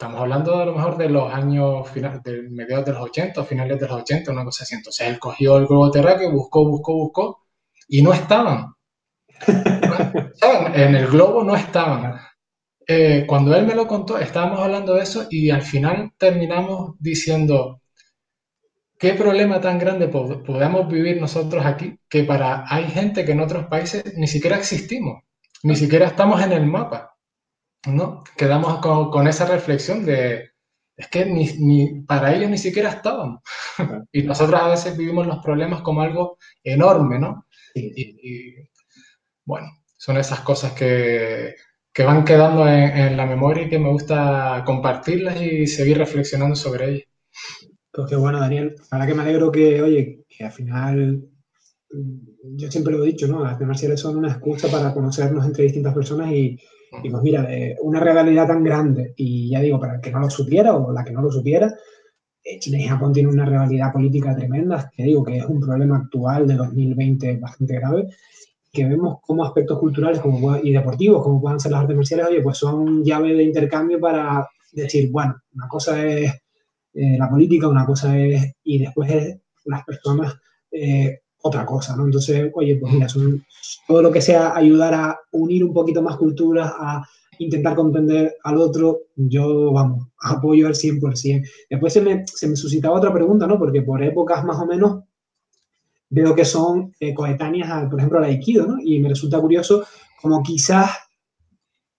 [0.00, 3.80] Estamos hablando a lo mejor de los años finales, de mediados de los 80, finales
[3.80, 4.76] de los 80, una cosa así.
[4.76, 7.46] Entonces él cogió el globo terráqueo, buscó, buscó, buscó,
[7.88, 8.74] y no estaban.
[10.74, 12.14] En el globo no estaban.
[12.86, 17.82] Eh, cuando él me lo contó, estábamos hablando de eso y al final terminamos diciendo,
[18.96, 23.66] ¿qué problema tan grande podemos vivir nosotros aquí que para hay gente que en otros
[23.66, 25.24] países ni siquiera existimos,
[25.64, 27.07] ni siquiera estamos en el mapa?
[27.86, 28.24] ¿No?
[28.36, 30.50] Quedamos con, esa reflexión de,
[30.96, 33.40] es que ni, para ellos ni siquiera estábamos.
[34.12, 37.46] y nosotros a veces vivimos los problemas como algo enorme, ¿no?
[37.74, 38.54] y
[39.44, 41.54] bueno, son esas cosas que
[41.98, 46.90] que van quedando en, la memoria y que me gusta compartirlas y seguir reflexionando sobre
[46.90, 47.08] ellas.
[47.90, 48.76] Pues qué bueno, Daniel.
[48.92, 51.24] Ahora que me alegro que, oye, que al final,
[51.90, 53.42] yo siempre lo he dicho, ¿no?
[53.42, 56.56] Las marciales son una excusa para conocernos entre distintas personas y,
[57.02, 57.48] y pues mira,
[57.82, 61.04] una realidad tan grande, y ya digo, para el que no lo supiera o la
[61.04, 61.74] que no lo supiera,
[62.48, 65.98] eh, China y Japón tienen una realidad política tremenda, que digo que es un problema
[65.98, 68.08] actual de 2020 bastante grave,
[68.72, 72.42] que vemos como aspectos culturales como, y deportivos, como puedan ser las artes marciales, oye,
[72.42, 76.32] pues son llave de intercambio para decir, bueno, una cosa es
[76.94, 80.34] eh, la política, una cosa es, y después es las personas,
[80.70, 82.04] eh, otra cosa, ¿no?
[82.04, 83.44] Entonces, oye, pues mira, son,
[83.86, 87.06] todo lo que sea ayudar a unir un poquito más culturas, a
[87.38, 91.48] intentar comprender al otro, yo, vamos, apoyo al 100%.
[91.70, 93.58] Después se me, se me suscitaba otra pregunta, ¿no?
[93.58, 95.04] Porque por épocas más o menos
[96.10, 98.76] veo que son eh, coetáneas, por ejemplo, al Aikido, ¿no?
[98.82, 99.84] Y me resulta curioso
[100.20, 100.90] como quizás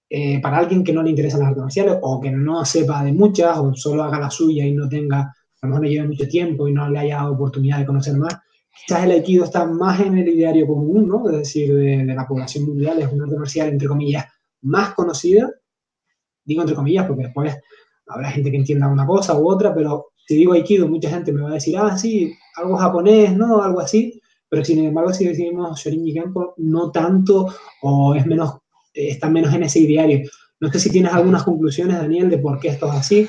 [0.10, 3.14] eh, para alguien que no le interesan las artes marciales o que no sepa de
[3.14, 6.28] muchas o solo haga la suya y no tenga, a lo mejor no lleve mucho
[6.28, 8.36] tiempo y no le haya oportunidad de conocer más,
[8.86, 11.30] quizás el Aikido está más en el ideario común, ¿no?
[11.30, 14.26] Es decir, de, de la población mundial, es una arte marcial, entre comillas,
[14.62, 15.50] más conocida,
[16.44, 17.56] digo entre comillas porque después
[18.08, 21.42] habrá gente que entienda una cosa u otra, pero si digo Aikido, mucha gente me
[21.42, 23.62] va a decir, ah, sí, algo japonés, ¿no?
[23.64, 24.22] Algo así.
[24.50, 28.58] Pero sin embargo, si decimos Shorinji Kenpo, no tanto o es menos,
[28.94, 30.28] está menos en ese ideario.
[30.60, 33.28] No sé si tienes algunas conclusiones, Daniel, de por qué esto es así.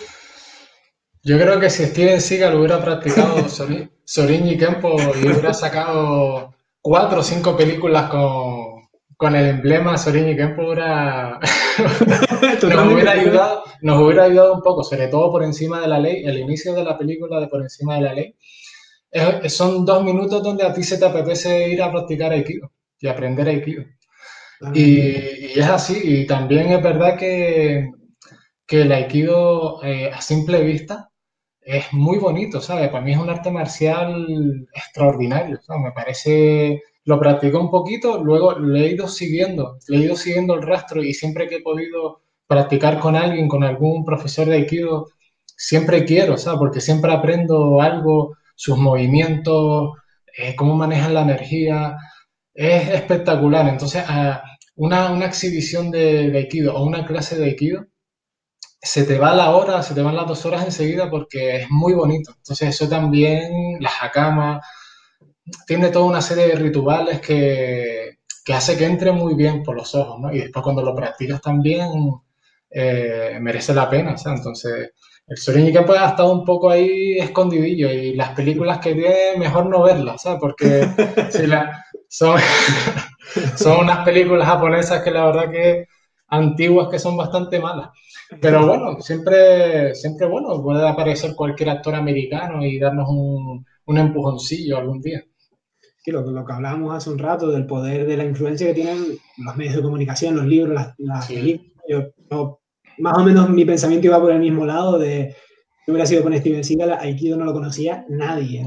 [1.22, 3.36] Yo creo que si Steven Seagal hubiera practicado
[4.12, 10.36] Shorinji Kenpo y hubiera sacado cuatro o cinco películas con, con el emblema Sorin y
[10.36, 11.36] Kempo nos,
[12.92, 16.40] hubiera ayudado, nos hubiera ayudado un poco, sobre todo por encima de la ley, el
[16.40, 18.34] inicio de la película de Por encima de la ley.
[19.48, 23.46] son dos minutos donde a ti se te apetece ir a practicar Aikido y aprender
[23.46, 23.84] Aikido.
[24.74, 27.92] Y, es así, y también es verdad que,
[28.66, 31.09] que el Aikido eh, a simple vista
[31.62, 32.88] es muy bonito, ¿sabes?
[32.88, 38.86] Para mí es un arte marcial extraordinario, Me parece, lo practico un poquito, luego le
[38.86, 42.98] he ido siguiendo, le he ido siguiendo el rastro y siempre que he podido practicar
[42.98, 45.08] con alguien, con algún profesor de Aikido,
[45.56, 46.58] siempre quiero, ¿sabes?
[46.58, 49.92] Porque siempre aprendo algo, sus movimientos,
[50.36, 51.96] eh, cómo manejan la energía,
[52.54, 53.68] es espectacular.
[53.68, 54.04] Entonces,
[54.76, 57.86] una, una exhibición de, de Aikido o una clase de Aikido
[58.82, 61.92] se te va la hora, se te van las dos horas enseguida porque es muy
[61.92, 62.32] bonito.
[62.36, 64.60] Entonces eso también, la hakama,
[65.66, 69.94] tiene toda una serie de rituales que, que hace que entre muy bien por los
[69.94, 70.32] ojos, ¿no?
[70.32, 71.90] Y después cuando lo practicas también
[72.70, 74.40] eh, merece la pena, ¿sabes?
[74.40, 74.92] Entonces
[75.26, 79.66] el Sorin pues ha estado un poco ahí escondidillo y las películas que tiene mejor
[79.66, 80.40] no verlas, ¿sabes?
[80.40, 80.88] Porque
[81.30, 82.40] si la, son,
[83.56, 85.86] son unas películas japonesas que la verdad que
[86.30, 87.90] antiguas que son bastante malas.
[88.40, 94.78] Pero bueno, siempre, siempre bueno, puede aparecer cualquier actor americano y darnos un, un empujoncillo
[94.78, 95.24] algún día.
[96.02, 99.18] Sí, lo, lo, que hablábamos hace un rato del poder de la influencia que tienen
[99.38, 101.70] los medios de comunicación, los libros, las, las películas.
[101.88, 102.60] Yo,
[102.98, 105.34] más o menos mi pensamiento iba por el mismo lado de
[105.84, 108.64] que hubiera sido con Steven Seagal, Aikido no lo conocía nadie,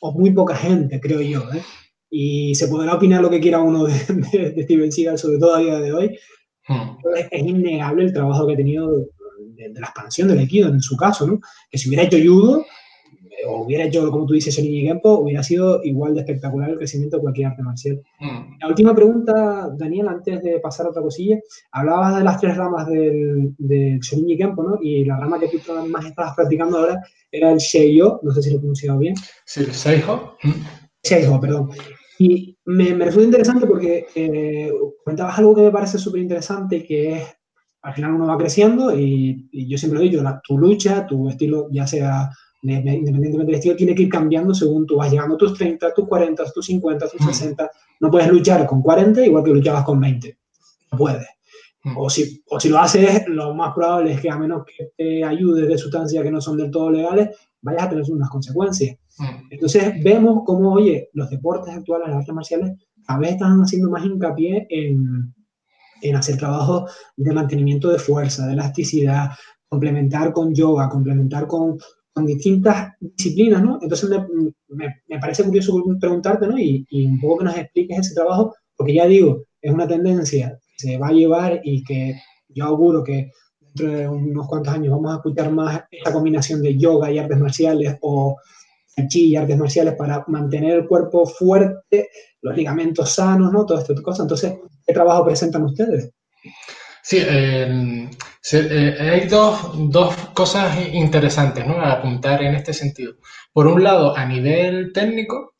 [0.00, 1.40] o muy poca gente, creo yo.
[1.52, 1.62] ¿eh?
[2.10, 3.94] Y se podrá opinar lo que quiera uno de,
[4.32, 6.18] de, de Steven Seagal, sobre todo a día de hoy,
[6.68, 6.96] Hmm.
[7.30, 9.06] Es, innegable el trabajo que ha tenido
[9.56, 11.40] de, la expansión del Aikido en su caso, ¿no?
[11.70, 12.64] Que si hubiera hecho judo,
[13.46, 17.16] o hubiera hecho, como tú dices, Shonin Gempo, hubiera sido igual de espectacular el crecimiento
[17.16, 18.02] de cualquier arte marcial.
[18.20, 18.58] Hmm.
[18.60, 21.38] La última pregunta, Daniel, antes de pasar a otra cosilla,
[21.72, 24.78] hablabas de las tres ramas del, del Shonin Gempo, ¿no?
[24.82, 27.00] Y la rama que tú más estabas practicando ahora
[27.30, 29.14] era el Sheiyo, no sé si lo he pronunciado bien.
[29.44, 30.36] Sí, el Seijo.
[31.02, 31.70] Seijo, perdón.
[32.18, 34.70] Y me, me resulta interesante porque eh,
[35.02, 37.22] comentabas algo que me parece súper interesante, que es,
[37.80, 41.68] al final uno va creciendo y, yo siempre lo digo, la, tu lucha, tu estilo,
[41.70, 42.28] ya sea
[42.60, 46.06] independientemente del estilo, tiene que ir cambiando según tú vas llegando a tus 30, tus
[46.06, 47.70] 40, tus 50, tus 60.
[48.00, 50.38] No puedes luchar con 40 igual que luchabas con 20.
[50.92, 51.26] No puedes.
[51.96, 55.24] O si, o si lo haces, lo más probable es que a menos que te
[55.24, 57.30] ayudes de sustancias que no son del todo legales,
[57.62, 58.98] vayas a tener unas consecuencias.
[59.18, 59.46] Mm.
[59.50, 62.72] Entonces vemos cómo, oye, los deportes actuales, las artes marciales,
[63.06, 65.34] a veces están haciendo más hincapié en,
[66.02, 69.30] en hacer trabajo de mantenimiento de fuerza, de elasticidad,
[69.68, 71.78] complementar con yoga, complementar con,
[72.12, 73.78] con distintas disciplinas, ¿no?
[73.80, 76.58] Entonces me, me, parece curioso preguntarte, ¿no?
[76.58, 80.58] Y, y, un poco que nos expliques ese trabajo, porque ya digo, es una tendencia
[80.76, 82.14] que se va a llevar y que
[82.48, 86.76] yo auguro que dentro de unos cuantos años vamos a escuchar más esta combinación de
[86.76, 88.36] yoga y artes marciales o
[89.12, 92.10] y artes marciales para mantener el cuerpo fuerte,
[92.42, 93.66] los ligamentos sanos, ¿no?
[93.66, 94.20] Todas estas cosas.
[94.20, 94.54] Entonces,
[94.86, 96.10] ¿qué trabajo presentan ustedes?
[97.02, 98.08] Sí, eh,
[98.52, 101.80] eh, hay dos, dos, cosas interesantes ¿no?
[101.80, 103.14] a apuntar en este sentido.
[103.52, 105.54] Por un lado, a nivel técnico,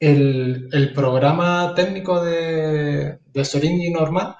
[0.00, 4.36] el, el programa técnico de, de Soringi normal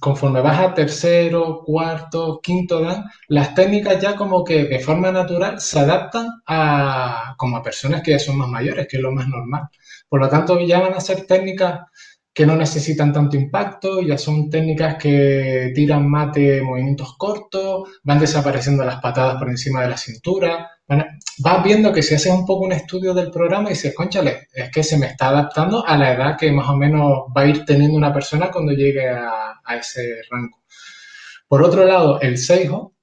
[0.00, 5.60] conforme vas a tercero, cuarto, quinto dan, las técnicas ya como que de forma natural
[5.60, 9.28] se adaptan a como a personas que ya son más mayores, que es lo más
[9.28, 9.68] normal.
[10.08, 11.80] Por lo tanto, ya van a ser técnicas
[12.32, 18.18] que no necesitan tanto impacto, ya son técnicas que tiran más de movimientos cortos, van
[18.18, 22.64] desapareciendo las patadas por encima de la cintura, vas viendo que si haces un poco
[22.64, 26.12] un estudio del programa y dices, conchale, es que se me está adaptando a la
[26.12, 30.20] edad que más o menos va a ir teniendo una persona cuando llegue a, ese
[30.30, 30.62] rango.
[31.48, 32.94] Por otro lado, el Seijo,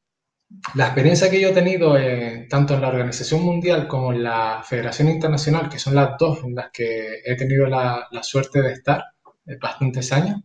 [0.76, 1.96] la experiencia que yo he tenido
[2.50, 6.56] tanto en la Organización Mundial como en la Federación Internacional, que son las dos en
[6.56, 9.04] las que he tenido la, suerte de estar
[9.60, 10.42] bastantes años,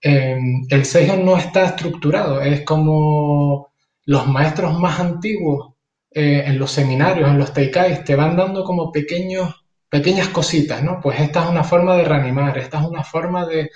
[0.00, 3.72] eh, el Seijo no está estructurado, es como
[4.06, 5.71] los maestros más antiguos
[6.14, 11.00] eh, en los seminarios, en los taikais, te van dando como pequeños, pequeñas cositas, ¿no?
[11.00, 13.70] Pues esta es una forma de reanimar, esta es una forma de,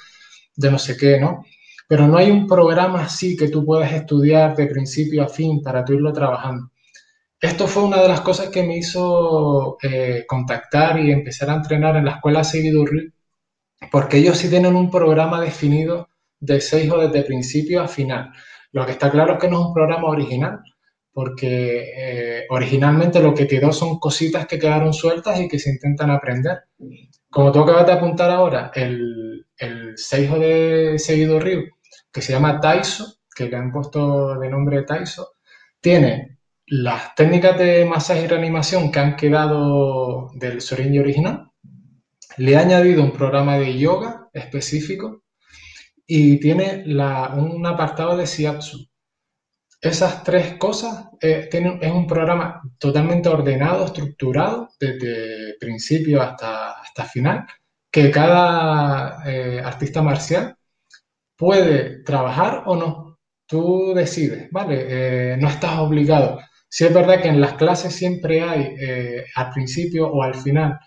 [0.56, 1.44] de no sé qué, ¿no?
[1.88, 5.84] Pero no hay un programa así que tú puedas estudiar de principio a fin para
[5.84, 6.70] tú irlo trabajando.
[7.40, 11.96] Esto fue una de las cosas que me hizo eh, contactar y empezar a entrenar
[11.96, 13.12] en la escuela Seguidurri,
[13.90, 16.08] porque ellos sí tienen un programa definido
[16.40, 18.32] de seis o desde principio a final.
[18.72, 20.60] Lo que está claro es que no es un programa original,
[21.16, 26.10] porque eh, originalmente lo que quedó son cositas que quedaron sueltas y que se intentan
[26.10, 26.64] aprender.
[27.30, 31.70] como tú acabas de apuntar ahora, el, el seijo de Seguido Ryu,
[32.12, 35.36] que se llama Taiso, que le han puesto de nombre Taiso,
[35.80, 41.50] tiene las técnicas de masaje y reanimación que han quedado del Sorinji original,
[42.36, 45.22] le ha añadido un programa de yoga específico
[46.06, 48.86] y tiene un apartado de Shiatsu.
[49.86, 57.46] Esas tres cosas eh, es un programa totalmente ordenado, estructurado, desde principio hasta, hasta final,
[57.88, 60.56] que cada eh, artista marcial
[61.36, 63.18] puede trabajar o no.
[63.46, 64.86] Tú decides, ¿vale?
[64.88, 66.40] Eh, no estás obligado.
[66.68, 68.74] Si es verdad que en las clases siempre hay
[69.36, 70.80] al principio o al final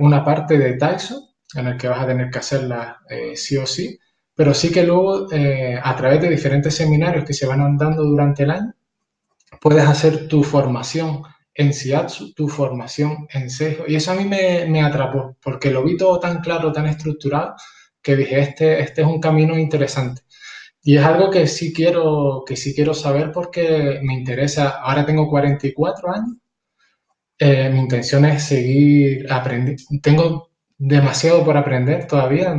[0.00, 2.98] una parte de Taiso en el que vas a tener que hacerla
[3.34, 3.98] sí o sí,
[4.38, 8.44] pero sí que luego eh, a través de diferentes seminarios que se van dando durante
[8.44, 8.72] el año,
[9.60, 11.22] puedes hacer tu formación
[11.52, 13.82] en Shiatsu, tu formación en Seijo.
[13.88, 17.56] Y eso a mí me, atrapó, porque lo vi todo tan claro, tan estructurado,
[18.00, 20.22] que dije, este, este es un camino interesante.
[20.84, 24.78] Y es algo que sí quiero, que sí quiero saber porque me interesa.
[24.80, 26.36] Ahora tengo 44 años.
[27.40, 29.82] Eh, mi intención es seguir aprendiendo.
[30.00, 30.47] Tengo
[30.78, 32.54] demasiado por aprender todavía.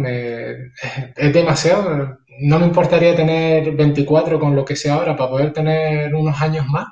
[1.15, 2.19] es demasiado.
[2.41, 6.67] No me importaría tener 24 con lo que sea ahora para poder tener unos años
[6.67, 6.87] más.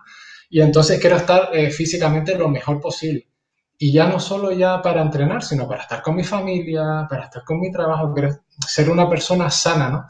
[0.49, 3.27] Y entonces quiero estar eh, físicamente lo mejor posible.
[3.77, 7.43] Y ya no solo ya para entrenar, sino para estar con mi familia, para estar
[7.43, 8.35] con mi trabajo, quiero
[8.67, 10.05] ser una persona sana, ¿no?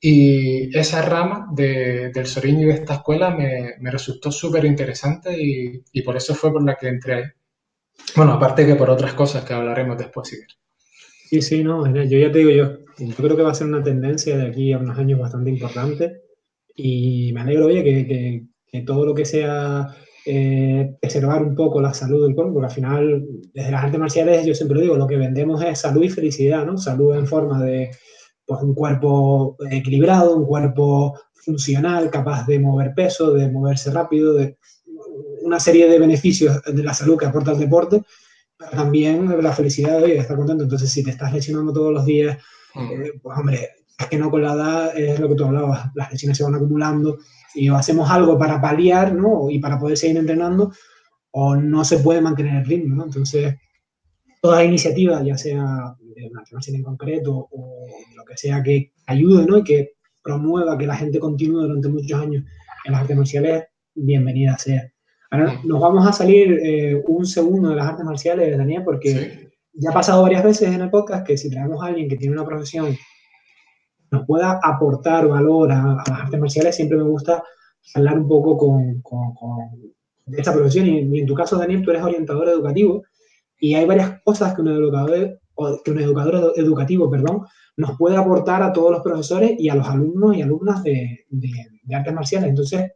[0.00, 5.36] Y esa rama de, del Soriño y de esta escuela me, me resultó súper interesante
[5.40, 7.24] y, y por eso fue por la que entré ahí.
[8.16, 10.36] Bueno, aparte que por otras cosas que hablaremos después, si
[11.28, 13.82] Sí, sí, no, yo ya te digo, yo, yo creo que va a ser una
[13.82, 16.20] tendencia de aquí a unos años bastante importante
[16.76, 21.94] y me alegro, oye, que, que, todo lo que sea eh, preservar un poco la
[21.94, 25.16] salud del cuerpo, porque al final, desde las artes marciales, yo siempre digo, lo que
[25.16, 26.76] vendemos es salud y felicidad, ¿no?
[26.76, 27.90] Salud en forma de
[28.44, 34.58] pues, un cuerpo equilibrado, un cuerpo funcional, capaz de mover peso, de moverse rápido, de
[35.42, 38.02] una serie de beneficios de la salud que aporta el deporte,
[38.56, 40.64] pero también la felicidad de, estar contento.
[40.64, 42.38] Entonces, si te estás lesionando todos los días,
[42.74, 42.80] mm.
[42.80, 46.10] eh, pues hombre, es que no con la edad es lo que tú hablabas, las
[46.10, 47.18] lesiones se van acumulando
[47.54, 49.50] y o hacemos algo para paliar, ¿no?
[49.50, 50.72] Y para poder seguir entrenando,
[51.32, 53.04] o no se puede mantener el ritmo, ¿no?
[53.04, 53.54] Entonces,
[54.40, 59.58] toda iniciativa, ya sea de una en concreto o lo que sea que ayude, ¿no?
[59.58, 62.44] Y que promueva que la gente continúe durante muchos años
[62.84, 64.91] en las artes marciales, bienvenida sea.
[65.32, 69.88] Ahora nos vamos a salir eh, un segundo de las artes marciales, Daniel, porque ya
[69.88, 72.44] ha pasado varias veces en el podcast que si traemos a alguien que tiene una
[72.44, 72.94] profesión
[74.10, 77.42] nos pueda aportar valor a, las artes marciales, siempre me gusta
[77.94, 79.94] hablar un poco con, con,
[80.36, 80.86] esta profesión.
[80.86, 83.02] Y, en tu caso, Daniel, tú eres orientador educativo
[83.58, 85.40] y hay varias cosas que un educador,
[85.82, 87.46] que un educador educativo perdón,
[87.78, 91.94] nos puede aportar a todos los profesores y a los alumnos y alumnas de, de
[91.94, 92.50] artes marciales.
[92.50, 92.92] Entonces,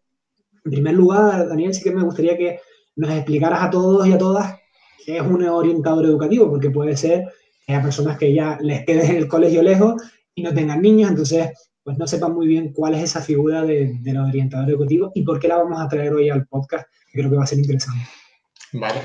[0.66, 2.58] en primer lugar, Daniel, sí que me gustaría que
[2.96, 4.56] nos explicaras a todos y a todas
[5.04, 7.24] qué es un orientador educativo, porque puede ser
[7.64, 10.02] que haya personas que ya les quede en el colegio lejos
[10.34, 11.50] y no tengan niños, entonces
[11.84, 15.38] pues no sepan muy bien cuál es esa figura de, del orientador educativo y por
[15.38, 18.04] qué la vamos a traer hoy al podcast, que creo que va a ser interesante.
[18.72, 19.00] Vale.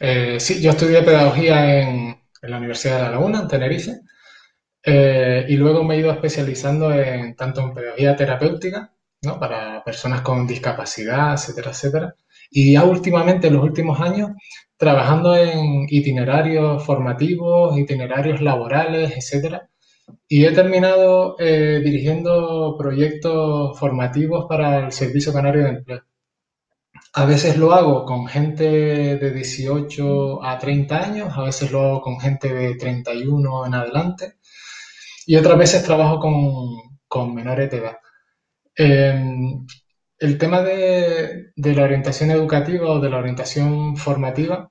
[0.00, 4.00] Eh, sí, yo estudié pedagogía en, la Universidad de La Laguna, en Tenerife,
[4.82, 8.93] eh, y luego me he ido especializando en tanto en pedagogía terapéutica
[9.38, 12.14] para personas con discapacidad, etcétera, etcétera.
[12.50, 14.30] Y ya últimamente, en los últimos años,
[14.76, 19.68] trabajando en itinerarios formativos, itinerarios laborales, etcétera.
[20.28, 26.02] Y he terminado eh, dirigiendo proyectos formativos para el Servicio Canario de Empleo.
[27.14, 32.00] A veces lo hago con gente de 18 a 30 años, a veces lo hago
[32.02, 34.34] con gente de 31 en adelante
[35.26, 36.34] y otras veces trabajo con,
[37.08, 37.96] con menores de edad.
[38.76, 39.66] Em,
[40.18, 44.70] el tema de, la orientación educativa o de la orientación formativa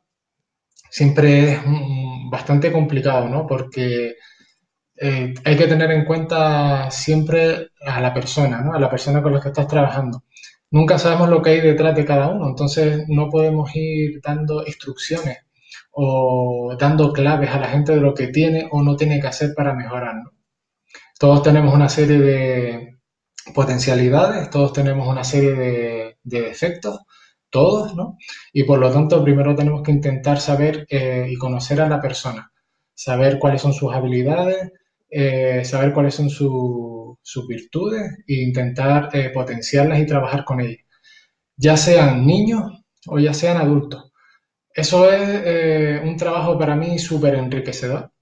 [0.90, 1.60] siempre es
[2.32, 3.48] bastante complicado, ¿no?
[3.48, 4.16] Porque
[4.98, 8.74] eh, hay que tener en cuenta siempre a la persona, ¿no?
[8.74, 10.24] A la persona con la que estás trabajando.
[10.72, 15.38] Nunca sabemos lo que hay detrás de cada uno, entonces no podemos ir dando instrucciones
[15.92, 19.54] o dando claves a la gente de lo que tiene o no tiene que hacer
[19.56, 20.16] para mejorar,
[21.20, 22.93] Todos tenemos una serie de,
[23.54, 27.00] potencialidades, todos tenemos una serie de, defectos,
[27.50, 28.18] todos, ¿no?
[28.54, 32.52] Y por lo tanto, primero tenemos que intentar saber eh, y conocer a la persona,
[32.94, 34.72] saber cuáles son sus habilidades,
[35.10, 40.86] eh, saber cuáles son sus virtudes e intentar eh, potenciarlas y trabajar con ellas,
[41.58, 42.64] ya sean niños
[43.08, 44.12] o ya sean adultos.
[44.76, 48.13] eso es un trabajo para mí súper enriquecedor.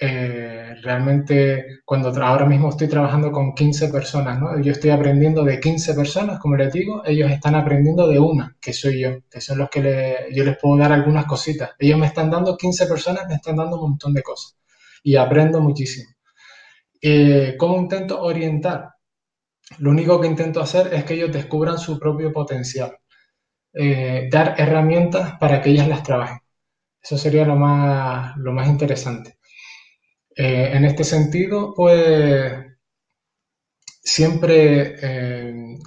[0.00, 4.60] Eh, realmente, cuando ahora mismo estoy trabajando con 15 personas, ¿no?
[4.60, 8.72] Yo estoy aprendiendo de 15 personas, como les digo, ellos están aprendiendo de una, que
[8.72, 11.70] soy yo, que son los que yo les puedo dar algunas cositas.
[11.78, 14.56] Ellos me están dando 15 personas, me están dando un montón de cosas
[15.02, 16.10] y aprendo muchísimo.
[17.00, 18.90] Eh, ¿Cómo intento orientar?
[19.78, 22.96] Lo único que intento hacer es que ellos descubran su propio potencial.
[23.74, 26.38] Eh, dar herramientas para que ellas las trabajen.
[27.02, 29.38] Eso sería lo más, lo más interesante.
[30.36, 32.52] Eh, en este sentido, pues
[34.02, 35.78] siempre eh,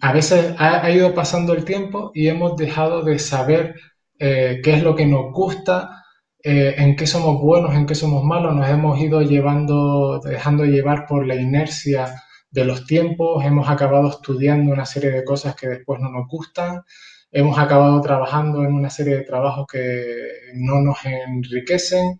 [0.00, 3.74] a veces ha, ido pasando el tiempo y hemos dejado de saber
[4.18, 6.02] qué es lo que nos gusta,
[6.42, 11.26] en qué somos buenos, en qué somos malos, nos hemos ido llevando, dejando llevar por
[11.26, 16.10] la inercia de los tiempos, hemos acabado estudiando una serie de cosas que después no
[16.10, 16.82] nos gustan,
[17.30, 20.14] hemos acabado trabajando en una serie de trabajos que
[20.54, 22.18] no nos enriquecen.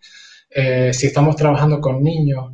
[0.50, 2.52] Eh, si estamos trabajando con niños,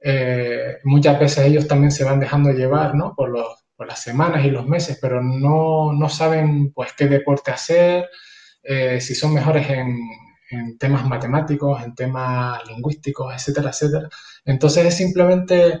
[0.00, 3.14] eh, muchas veces ellos también se van dejando llevar ¿no?
[3.16, 7.50] por, los, por las semanas y los meses, pero no, no saben pues, qué deporte
[7.50, 8.08] hacer,
[8.62, 9.98] eh, si son mejores en,
[10.50, 14.08] en temas matemáticos, en temas lingüísticos, etcétera, etcétera.
[14.44, 15.80] Entonces es simplemente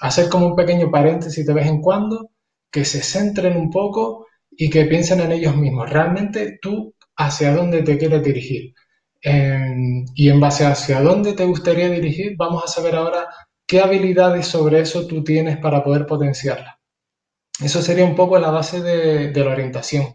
[0.00, 2.30] hacer como un pequeño paréntesis de vez en cuando,
[2.70, 5.90] que se centren un poco y que piensen en ellos mismos.
[5.90, 8.74] Realmente tú hacia dónde te quieres dirigir.
[10.14, 13.26] Y en base hacia dónde te gustaría dirigir, vamos a saber ahora
[13.66, 16.78] qué habilidades sobre eso tú tienes para poder potenciarla.
[17.60, 20.14] Eso sería un poco la base de, de la orientación.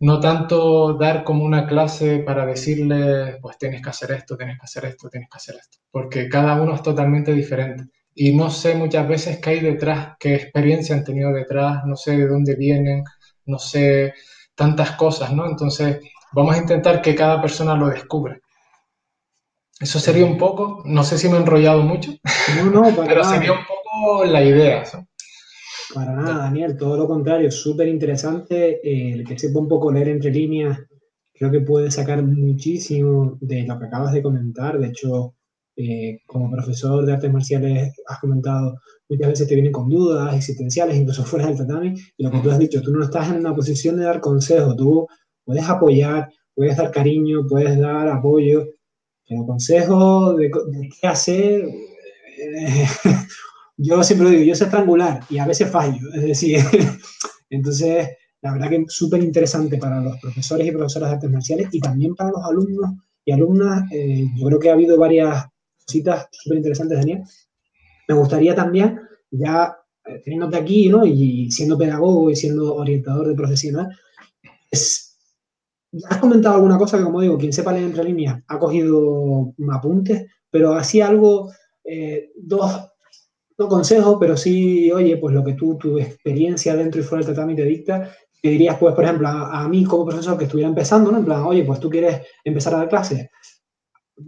[0.00, 4.64] No tanto dar como una clase para decirle, pues tienes que hacer esto, tienes que
[4.64, 8.74] hacer esto, tienes que hacer esto, porque cada uno es totalmente diferente y no sé
[8.74, 13.04] muchas veces qué hay detrás, qué experiencia han tenido detrás, no sé de dónde vienen,
[13.46, 14.14] no sé
[14.54, 15.46] tantas cosas, ¿no?
[15.48, 16.00] Entonces,
[16.32, 18.38] vamos a intentar que cada persona lo descubra.
[19.78, 22.12] Eso sería un poco, no sé si me he enrollado mucho,
[22.56, 24.84] no, no, pero sería un poco la idea.
[25.94, 28.80] Para nada, Daniel, todo lo contrario, súper interesante.
[28.84, 30.78] Eh, el que sepa un poco leer entre líneas,
[31.32, 34.78] creo que puede sacar muchísimo de lo que acabas de comentar.
[34.78, 35.34] De hecho,
[35.76, 38.78] eh, como profesor de artes marciales has comentado,
[39.08, 42.50] muchas veces te vienen con dudas existenciales, incluso fuera del tatami, y lo que tú
[42.50, 45.08] has dicho, tú no estás en una posición de dar consejo, tú
[45.44, 48.66] puedes apoyar, puedes dar cariño, puedes dar apoyo,
[49.28, 50.50] pero consejo de,
[51.00, 51.64] qué hacer,
[52.38, 52.86] eh,
[53.76, 56.60] yo siempre lo digo, yo sé estrangular y a veces fallo, es decir,
[57.50, 58.08] entonces
[58.42, 61.80] la verdad que es súper interesante para los profesores y profesoras de artes marciales y
[61.80, 62.90] también para los alumnos
[63.24, 65.46] y alumnas, eh, yo creo que ha habido varias
[65.84, 67.22] cositas súper interesantes, Daniel.
[68.08, 69.76] Me gustaría también, ya
[70.06, 71.04] eh, teniéndote aquí, ¿no?
[71.04, 73.88] Y siendo pedagogo y siendo orientador de profesional,
[74.70, 75.09] es,
[75.92, 79.54] ya has comentado alguna cosa que, como digo, quien sepa leer entre líneas ha cogido
[79.72, 81.50] apuntes, pero así algo,
[81.84, 82.88] eh, dos,
[83.58, 87.34] no consejos, pero sí, oye, pues lo que tú, tu experiencia dentro y fuera del
[87.34, 88.10] tratamiento te dicta,
[88.42, 91.18] te dirías, pues, por ejemplo, a, a, mí como profesor que estuviera empezando, ¿no?
[91.18, 93.28] En plan, oye, pues tú quieres empezar a dar clases,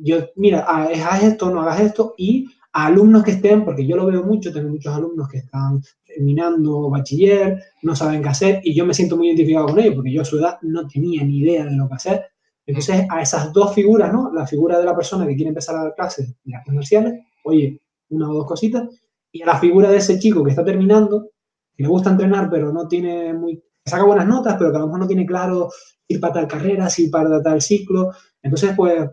[0.01, 4.07] yo, mira, haz esto, no hagas esto, y a alumnos que estén, porque yo lo
[4.07, 8.87] veo mucho, tengo muchos alumnos que están terminando bachiller, no saben qué hacer, y yo
[8.87, 11.65] me siento muy identificado con ellos, porque yo a su edad no tenía ni idea
[11.65, 12.25] de lo que hacer.
[12.65, 14.33] Entonces, a esas dos figuras, ¿no?
[14.33, 17.81] La figura de la persona que quiere empezar a dar clases de artes marciales, oye,
[18.11, 18.89] una o dos cositas,
[19.33, 21.31] y a la figura de ese chico que está terminando,
[21.77, 23.63] que le gusta entrenar, pero no tiene muy...
[23.85, 25.71] saca buenas notas, pero que a lo mejor no tiene claro
[26.09, 28.13] ir para tal carrera, si para tal ciclo.
[28.43, 29.11] Entonces, pues,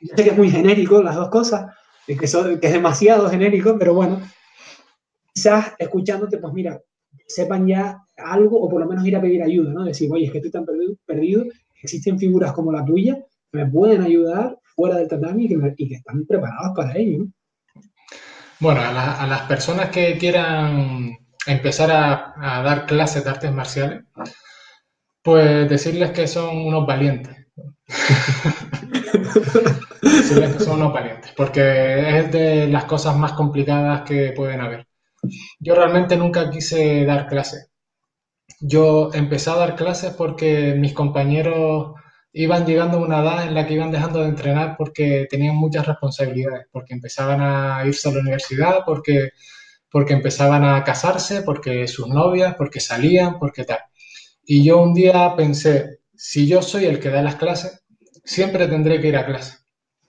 [0.00, 1.72] yo sé que es muy genérico las dos cosas,
[2.06, 2.16] que,
[2.60, 4.20] que es demasiado genérico, pero bueno,
[5.32, 6.80] quizás escuchándote, pues mira,
[7.26, 9.84] sepan ya algo o por lo menos ir a pedir ayuda, ¿no?
[9.84, 10.66] Decir, oye, es que estoy tan
[11.06, 11.44] perdido,
[11.82, 13.18] existen figuras como la tuya
[13.50, 15.46] que me pueden ayudar fuera del tatami
[15.76, 17.26] y que, están preparados para ello.
[18.60, 24.04] Bueno, a, las personas que quieran empezar a dar clases de artes marciales,
[25.22, 27.41] pues decirles que son unos valientes.
[30.12, 34.86] que son unos valientes, porque es de las cosas más complicadas que pueden haber.
[35.60, 37.70] Yo realmente nunca quise dar clases.
[38.60, 41.94] Yo empecé a dar clases porque mis compañeros
[42.32, 45.86] iban llegando a una edad en la que iban dejando de entrenar porque tenían muchas
[45.86, 49.30] responsabilidades, porque empezaban a irse a la universidad, porque,
[49.90, 53.80] porque empezaban a casarse, porque sus novias, porque salían, porque tal.
[54.44, 57.82] Y yo un día pensé, si yo soy el que da las clases,
[58.24, 59.58] siempre tendré que ir a clase.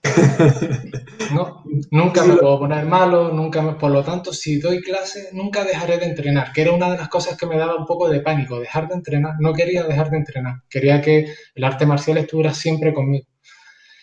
[1.32, 5.64] No, nunca me puedo poner malo, nunca me, por lo tanto, si doy clase, nunca
[5.64, 8.20] dejaré de entrenar, que era una de las cosas que me daba un poco de
[8.20, 12.52] pánico, dejar de entrenar, no quería dejar de entrenar, quería que el arte marcial estuviera
[12.52, 13.26] siempre conmigo.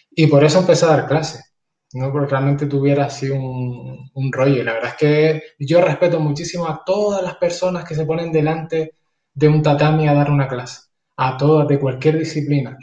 [0.09, 1.53] Y por eso empecé a dar clases,
[1.93, 4.63] no porque realmente tuviera así un, un rollo.
[4.63, 8.95] la verdad es que yo respeto muchísimo a todas las personas que se ponen delante
[9.33, 10.90] de un tatami a dar una clase,
[11.23, 12.77] a todas, de cualquier disciplina.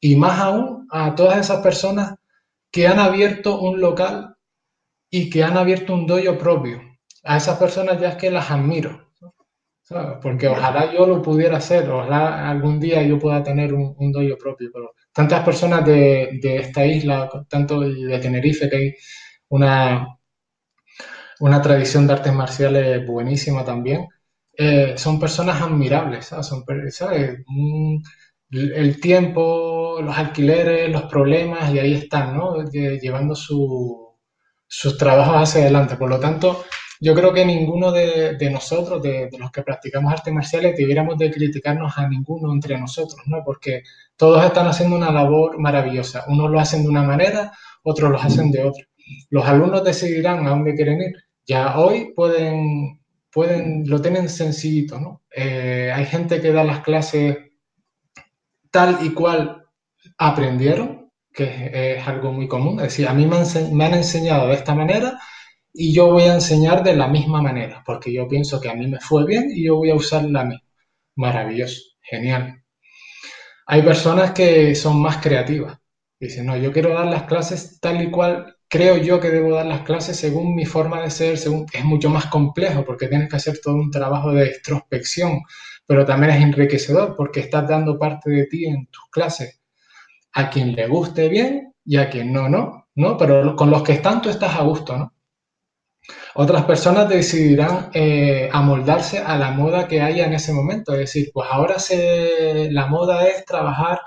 [0.00, 2.14] Y más aún a todas esas personas
[2.70, 4.36] que han abierto un local
[5.10, 6.80] y que han abierto un dojo propio.
[7.24, 9.10] A esas personas ya es que las admiro,
[10.22, 14.38] porque ojalá yo lo pudiera hacer, ojalá algún día yo pueda tener un, un dojo
[14.38, 18.94] propio, pero tantas personas de, esta isla, tanto de Tenerife, que hay
[19.48, 20.16] una,
[21.40, 24.06] una tradición de artes marciales buenísima también,
[24.62, 26.64] eh, son personas admirables, Son,
[28.50, 32.62] el tiempo, los alquileres, los problemas, y ahí están, ¿no?
[32.70, 35.96] Llevando sus trabajos hacia adelante.
[35.96, 36.64] Por lo tanto,
[37.00, 41.96] yo creo que ninguno de, nosotros, de, los que practicamos artes marciales, debiéramos de criticarnos
[41.96, 43.42] a ninguno entre nosotros, ¿no?
[43.42, 43.82] Porque
[44.16, 46.24] todos están haciendo una labor maravillosa.
[46.28, 47.52] Unos lo hacen de una manera,
[47.82, 48.84] otros lo hacen de otra.
[49.30, 51.14] Los alumnos decidirán a dónde quieren ir.
[51.46, 52.99] Ya hoy pueden,
[53.32, 55.22] pueden lo tienen sencillito, ¿no?
[55.34, 57.38] Eh, hay gente que da las clases
[58.70, 59.66] tal y cual
[60.18, 62.78] aprendieron, que es, algo muy común.
[62.80, 63.36] Es decir, a mí me
[63.84, 65.18] han, enseñado de esta manera
[65.72, 68.86] y yo voy a enseñar de la misma manera, porque yo pienso que a mí
[68.88, 70.66] me fue bien y yo voy a usar la misma.
[71.16, 72.62] Maravilloso, genial.
[73.66, 75.78] Hay personas que son más creativas.
[76.18, 79.66] Dicen, no, yo quiero dar las clases tal y cual creo yo que debo dar
[79.66, 83.36] las clases según mi forma de ser, según es mucho más complejo porque tienes que
[83.36, 85.40] hacer todo un trabajo de introspección,
[85.86, 89.60] pero también es enriquecedor porque estás dando parte de ti en tus clases
[90.32, 93.16] a quien le guste bien y a quien no, no, ¿no?
[93.16, 95.14] Pero con los que están tú estás a gusto, ¿no?
[96.34, 101.30] Otras personas decidirán eh, amoldarse a la moda que haya en ese momento, es decir,
[101.34, 104.00] pues ahora se, la moda es trabajar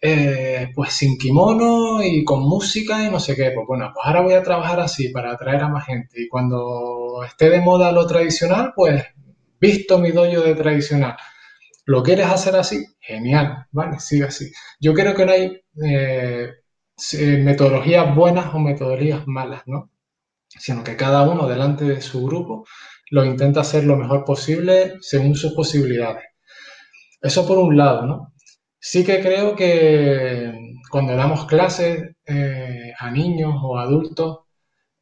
[0.00, 3.50] eh, pues sin kimono y con música y no sé qué.
[3.54, 6.22] Pues bueno, pues ahora voy a trabajar así para atraer a más gente.
[6.22, 9.04] Y cuando esté de moda lo tradicional, pues
[9.60, 11.16] visto mi dojo de tradicional.
[11.86, 12.84] ¿Lo quieres hacer así?
[13.00, 14.50] Genial, vale, sigue así.
[14.80, 16.52] Yo creo que no hay eh,
[17.38, 19.90] metodologías buenas o metodologías malas, ¿no?
[20.48, 22.66] Sino que cada uno delante de su grupo
[23.10, 26.24] lo intenta hacer lo mejor posible según sus posibilidades.
[27.20, 28.32] Eso por un lado, ¿no?
[28.88, 34.44] Sí que creo que cuando damos clases eh, a niños o adultos,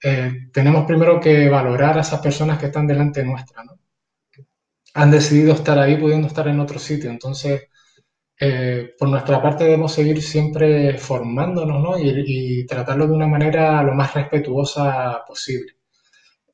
[0.03, 3.79] eh, tenemos primero que valorar a esas personas que están delante nuestra, ¿no?
[4.95, 7.11] han decidido estar ahí pudiendo estar en otro sitio.
[7.11, 7.69] Entonces,
[8.41, 11.99] eh, por nuestra parte debemos seguir siempre formándonos ¿no?
[11.99, 15.73] y, tratarlo de una manera lo más respetuosa posible.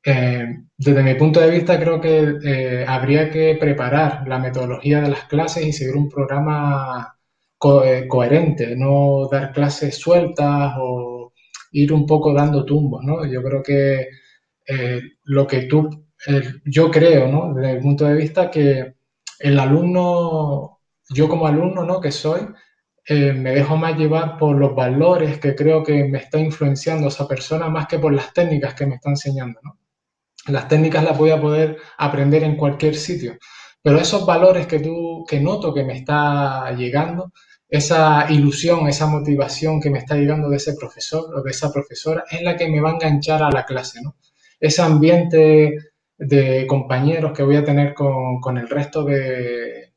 [0.03, 5.65] Desde mi punto de vista, creo que habría que preparar la metodología de las clases
[5.65, 7.17] y seguir un programa
[8.07, 11.33] coherente, no dar clases sueltas o
[11.71, 13.03] ir un poco dando tumbos.
[13.03, 13.25] ¿no?
[13.25, 14.07] Yo creo que
[15.23, 15.89] lo que tú
[16.65, 17.53] yo creo, ¿no?
[17.53, 18.95] Desde el punto de vista que
[19.39, 21.99] el alumno, yo como alumno, ¿no?
[21.99, 22.41] Que soy,
[23.05, 27.27] eh, me dejo más llevar por los valores que creo que me está influenciando esa
[27.27, 29.77] persona más que por las técnicas que me está enseñando, ¿no?
[30.47, 33.37] Las técnicas las voy a poder aprender en cualquier sitio,
[33.81, 37.31] pero esos valores que tú, que noto que me está llegando,
[37.71, 42.25] esa ilusión, esa motivación que me está llegando de ese profesor o de esa profesora,
[42.29, 44.17] es la que me va a enganchar a la clase, ¿no?
[44.59, 45.77] Ese ambiente
[46.17, 49.93] de compañeros que voy a tener con, el resto de,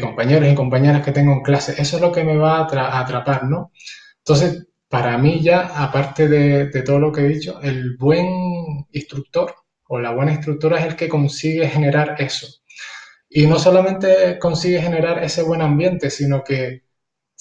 [0.00, 1.76] compañeros y compañeras que tengo en clase.
[1.78, 3.70] Eso es lo que me va a, atrapar, ¿no?
[4.18, 8.26] Entonces, para mí ya, aparte de, todo lo que he dicho, el buen
[8.90, 9.54] instructor
[9.86, 12.48] o la buena instructora es el que consigue generar eso.
[13.28, 16.83] Y no solamente consigue generar ese buen ambiente, sino que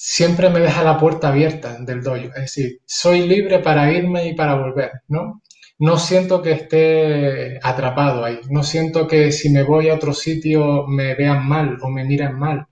[0.06, 2.18] siempre me deja la puerta abierta del dojo.
[2.18, 5.42] Es decir, soy libre para irme y para volver, ¿no?
[5.80, 8.40] no siento que esté atrapado ahí.
[8.50, 12.38] No siento que si me voy a otro sitio me vean mal o me miren
[12.38, 12.68] mal.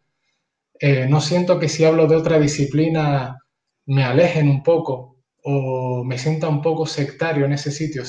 [0.80, 3.38] Eh, no siento que si hablo de otra disciplina
[3.86, 8.04] me alejen un poco o me sienta un poco sectario en ese sitio.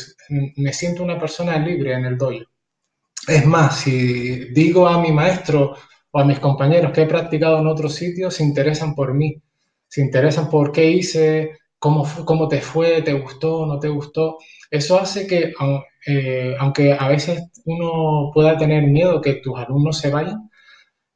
[0.57, 2.45] Me siento una persona libre en el dojo.
[3.29, 5.77] Es más, si digo a mi maestro
[6.13, 9.43] o a mis compañeros que he practicado en otro sitio, se interesan por mí,
[9.89, 14.39] se interesan por qué hice, cómo, cómo te fue, te gustó, no te gustó.
[14.71, 15.53] Eso hace que,
[16.07, 20.51] eh, aunque a veces uno pueda tener miedo que tus alumnos se vayan,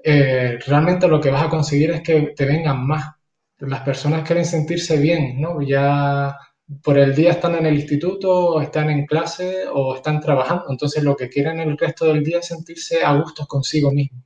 [0.03, 3.15] eh, realmente lo que vas a conseguir es que te vengan más,
[3.59, 5.63] las personas quieren sentirse bien, ¿no?
[5.63, 6.37] Ya
[6.83, 10.67] por el día están en el instituto, están en clase o están trabajando.
[10.71, 14.26] Entonces lo que quieren el resto del día es sentirse a gusto consigo mismo.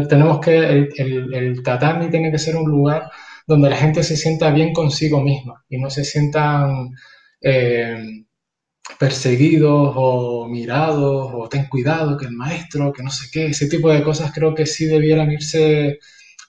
[0.00, 3.10] Tenemos que, el, tatami tiene que ser un lugar
[3.46, 6.90] donde la gente se sienta bien consigo misma y no se sientan
[7.40, 8.24] eh,
[8.98, 13.90] perseguidos o mirados o ten cuidado que el maestro, que no sé qué, ese tipo
[13.90, 15.98] de cosas creo que sí debieran irse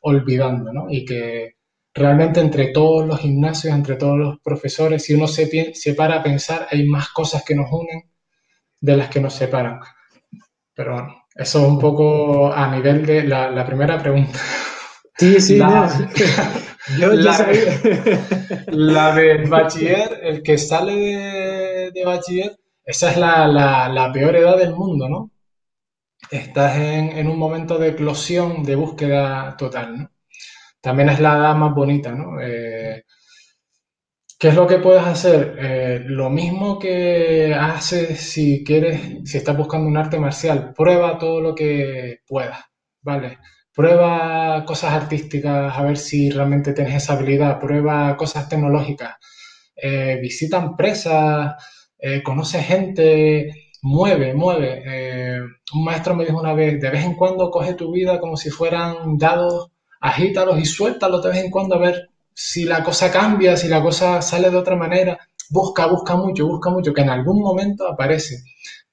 [0.01, 0.89] olvidando, ¿no?
[0.89, 1.55] Y que
[1.93, 6.23] realmente entre todos los gimnasios, entre todos los profesores, si uno se, se para a
[6.23, 8.03] pensar, hay más cosas que nos unen
[8.81, 9.79] de las que nos separan.
[10.73, 14.39] Pero bueno, eso es un poco a nivel de la, primera pregunta.
[15.17, 15.89] Sí, sí, la,
[16.99, 17.79] Yo ya sabía.
[18.67, 24.57] la del bachiller, el que sale de, de bachiller, esa es la, la, peor edad
[24.57, 25.31] del mundo, ¿no?
[26.29, 30.13] Estás en, en un momento de eclosión, de búsqueda total, ¿no?
[30.83, 32.41] también es la edad más bonita, ¿no?
[32.41, 33.05] Eh,
[34.43, 35.55] ¿Qué es lo que puedes hacer?
[35.57, 41.39] Eh, lo mismo que haces si quieres, si estás buscando un arte marcial, prueba todo
[41.39, 42.59] lo que puedas,
[43.01, 43.37] ¿vale?
[43.73, 49.15] Prueba cosas artísticas, a ver si realmente tienes esa habilidad, prueba cosas tecnológicas,
[49.77, 51.53] eh, visita empresas,
[52.25, 55.39] conoce gente, mueve, mueve.
[55.73, 58.49] un maestro me dijo una vez, de vez en cuando coge tu vida como si
[58.49, 59.71] fueran dados
[60.01, 63.81] agítalos y suéltalos de vez en cuando a ver si la cosa cambia, si la
[63.81, 65.17] cosa sale de otra manera.
[65.49, 68.37] Busca, busca mucho, busca mucho, que en algún momento aparece,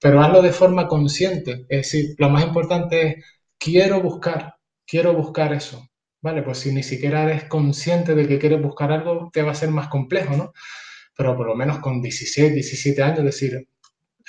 [0.00, 1.64] pero hazlo de forma consciente.
[1.68, 3.24] Es decir, lo más importante es,
[3.58, 4.54] quiero buscar,
[4.86, 5.86] quiero buscar eso.
[6.22, 9.54] Vale, pues si ni siquiera eres consciente de que quieres buscar algo, te va a
[9.54, 10.52] ser más complejo, ¿no?
[11.16, 13.66] Pero por lo menos con 16, 17 años, decir,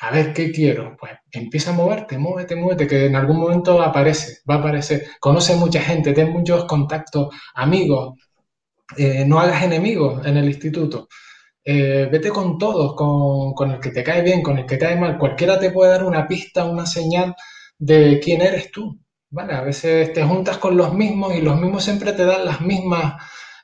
[0.01, 0.95] a ver, ¿qué quiero?
[0.99, 5.05] Pues empieza a moverte, muévete, muévete, que en algún momento aparece, va a aparecer.
[5.19, 8.17] Conoce mucha gente, ten muchos contactos, amigos,
[8.97, 11.07] eh, no hagas enemigos en el instituto.
[11.63, 14.95] Eh, vete con todos, con, el que te cae bien, con el que te cae
[14.95, 15.17] mal.
[15.17, 17.35] Cualquiera te puede dar una pista, una señal
[17.77, 18.99] de quién eres tú.
[19.29, 19.53] ¿vale?
[19.53, 23.15] A veces te juntas con los mismos y los mismos siempre te dan las mismas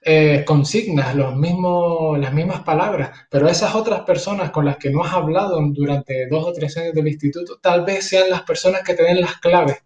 [0.09, 5.03] eh, consignas, los mismos, las mismas palabras, pero esas otras personas con las que no
[5.03, 8.93] has hablado durante dos o tres años del instituto, tal vez sean las personas que
[8.93, 9.84] te den las claves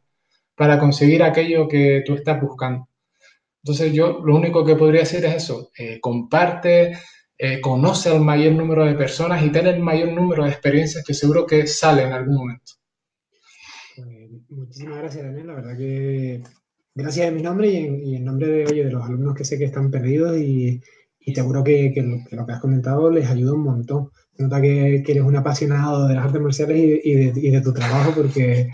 [0.55, 2.87] para conseguir aquello que tú estás buscando.
[3.63, 6.97] Entonces yo lo único que podría decir es eso, eh, comparte,
[7.37, 11.13] eh, conoce al mayor número de personas y ten el mayor número de experiencias que
[11.13, 12.73] seguro que sale en algún momento.
[14.49, 15.47] muchísimas gracias, Daniel.
[15.47, 16.41] La verdad que
[16.95, 19.91] gracias en mi nombre y en, nombre de, oye, los alumnos que sé que están
[19.91, 20.81] perdidos y,
[21.19, 24.09] y te juro que, que, lo, que has comentado les ayuda un montón.
[24.37, 28.71] Nota que, eres un apasionado de las artes marciales y, y de, tu trabajo porque,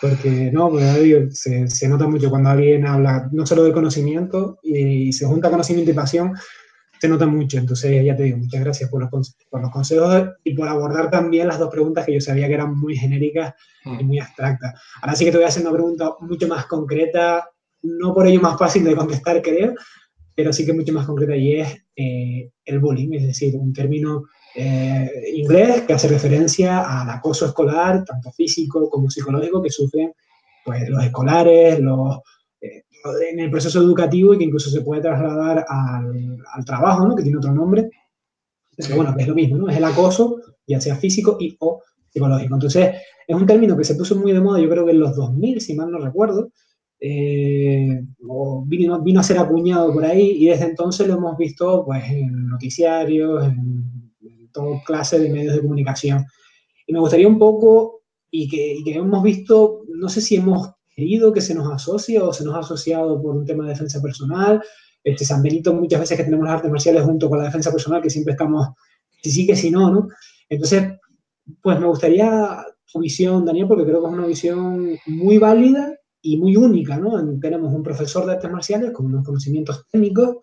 [0.00, 5.12] porque no, pues, se, se, nota mucho cuando alguien habla no solo de conocimiento y,
[5.12, 6.34] se junta conocimiento y pasión,
[7.00, 7.58] se nota mucho.
[7.58, 11.48] Entonces, ya te digo, muchas gracias por los, por los consejos y por abordar también
[11.48, 14.06] las dos preguntas que yo sabía que eran muy genéricas y mm.
[14.06, 14.74] muy abstractas.
[15.00, 17.48] Ahora sí que te voy a hacer una pregunta mucho más concreta
[17.84, 19.74] no por ello más fácil de contestar, creo,
[20.34, 24.24] pero sí que mucho más concreta y es eh, el bullying, es decir, un término
[24.54, 30.12] eh, inglés que hace referencia al acoso escolar, tanto físico como psicológico, que sufren
[30.64, 32.18] pues, los escolares, los,
[32.60, 32.84] eh,
[33.30, 37.16] en el proceso educativo y que incluso se puede trasladar al, al trabajo, ¿no?
[37.16, 37.90] que tiene otro nombre.
[38.76, 39.68] Pero bueno, es lo mismo, ¿no?
[39.68, 42.54] Es el acoso, ya sea físico y o psicológico.
[42.54, 42.96] Entonces,
[43.26, 45.60] es un término que se puso muy de moda, yo creo que en los 2000,
[45.60, 46.50] si mal no recuerdo,
[47.00, 48.02] eh,
[48.66, 52.48] vino, vino, a ser acuñado por ahí y desde entonces lo hemos visto pues, en
[52.48, 54.03] noticiarios, en,
[54.54, 56.24] toda clase de medios de comunicación.
[56.86, 60.70] Y me gustaría un poco, y que, y que, hemos visto, no sé si hemos
[60.94, 64.00] querido que se nos asocie o se nos ha asociado por un tema de defensa
[64.00, 64.62] personal.
[65.02, 68.00] Este, San Benito, muchas veces que tenemos las artes marciales junto con la defensa personal,
[68.00, 68.68] que siempre estamos,
[69.22, 70.08] si sí que si no, ¿no?
[70.48, 70.84] Entonces,
[71.60, 76.38] pues me gustaría tu visión, Daniel, porque creo que es una visión muy válida y
[76.38, 77.12] muy única, ¿no?
[77.38, 80.38] Tenemos un profesor de artes marciales con unos conocimientos técnicos,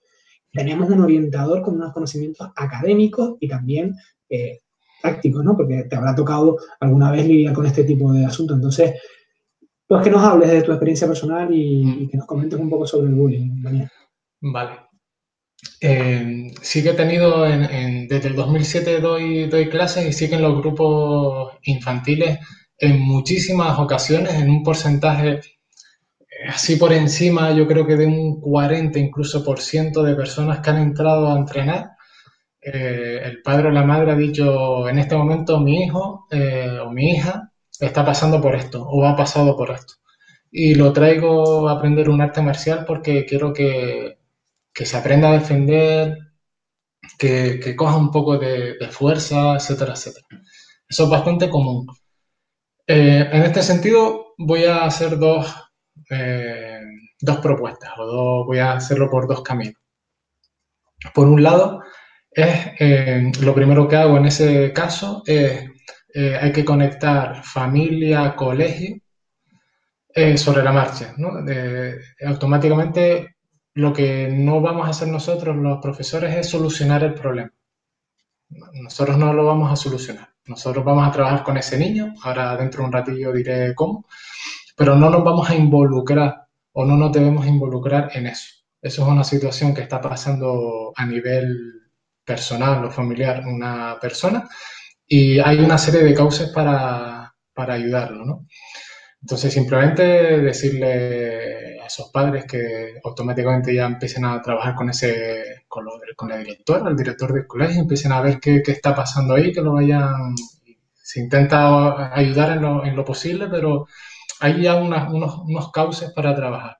[0.52, 3.96] tenemos un orientador con unos conocimientos académicos y también
[4.30, 4.60] eh,
[5.02, 5.56] prácticos, ¿no?
[5.56, 8.58] Porque te habrá tocado alguna vez lidiar con este tipo de asuntos.
[8.58, 8.94] Entonces,
[9.88, 13.08] pues que nos hables de tu experiencia personal y, que nos comentes un poco sobre
[13.08, 13.90] el bullying, Daniel.
[14.42, 14.72] Vale.
[15.80, 20.42] Eh, sí que he tenido, desde el 2007 doy, doy clases y sí que en
[20.42, 22.40] los grupos infantiles
[22.82, 25.40] en muchísimas ocasiones, en un porcentaje
[26.48, 30.70] así por encima, yo creo que de un 40 incluso por ciento de personas que
[30.70, 31.92] han entrado a entrenar,
[32.62, 36.92] eh, el padre o la madre ha dicho, en este momento mi hijo eh, o
[36.92, 39.96] mi hija está pasando por esto o ha pasado por esto.
[40.52, 44.18] Y lo traigo a aprender un arte marcial porque quiero que,
[44.74, 46.18] que se aprenda a defender,
[47.18, 50.28] que, coja un poco de, fuerza, etcétera, etcétera.
[50.88, 51.88] Eso es bastante común.
[52.88, 55.48] Eh, en este sentido, voy a hacer dos,
[56.10, 56.82] eh,
[57.20, 59.82] dos propuestas, o voy a hacerlo por dos caminos.
[61.14, 61.82] Por un lado,
[62.30, 65.70] es eh, lo primero que hago en ese caso es
[66.14, 68.98] hay que conectar familia, colegio
[70.36, 71.16] sobre la marcha.
[72.26, 73.38] automáticamente
[73.76, 77.52] lo que no vamos a hacer nosotros los profesores es solucionar el problema.
[78.74, 80.30] Nosotros no lo vamos a solucionar.
[80.46, 84.06] Nosotros vamos a trabajar con ese niño, ahora dentro de un ratillo diré cómo,
[84.82, 88.48] pero no nos vamos a involucrar o no nos debemos involucrar en eso.
[88.82, 91.92] Eso es una situación que está pasando a nivel
[92.26, 94.50] personal o familiar una persona
[95.06, 98.48] y hay una serie de causas para, para ayudarlo, ¿no?
[99.22, 100.02] Entonces, simplemente
[100.42, 105.86] decirle a esos padres que automáticamente ya empiecen a trabajar con ese, con,
[106.28, 109.74] la directora, el director del colegio, empiecen a ver qué, está pasando ahí, que lo
[109.74, 110.34] vayan,
[110.96, 113.86] se intenta ayudar en lo, posible, pero
[114.42, 115.08] hay ya unos,
[115.44, 116.78] unos cauces para trabajar.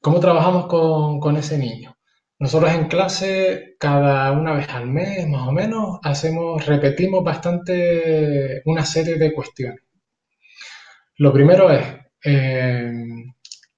[0.00, 1.96] ¿Cómo trabajamos con, con ese niño?
[2.38, 8.84] Nosotros en clase, cada una vez al mes, más o menos, hacemos, repetimos bastante una
[8.84, 9.80] serie de cuestiones.
[11.16, 11.84] Lo primero es
[12.24, 12.92] eh,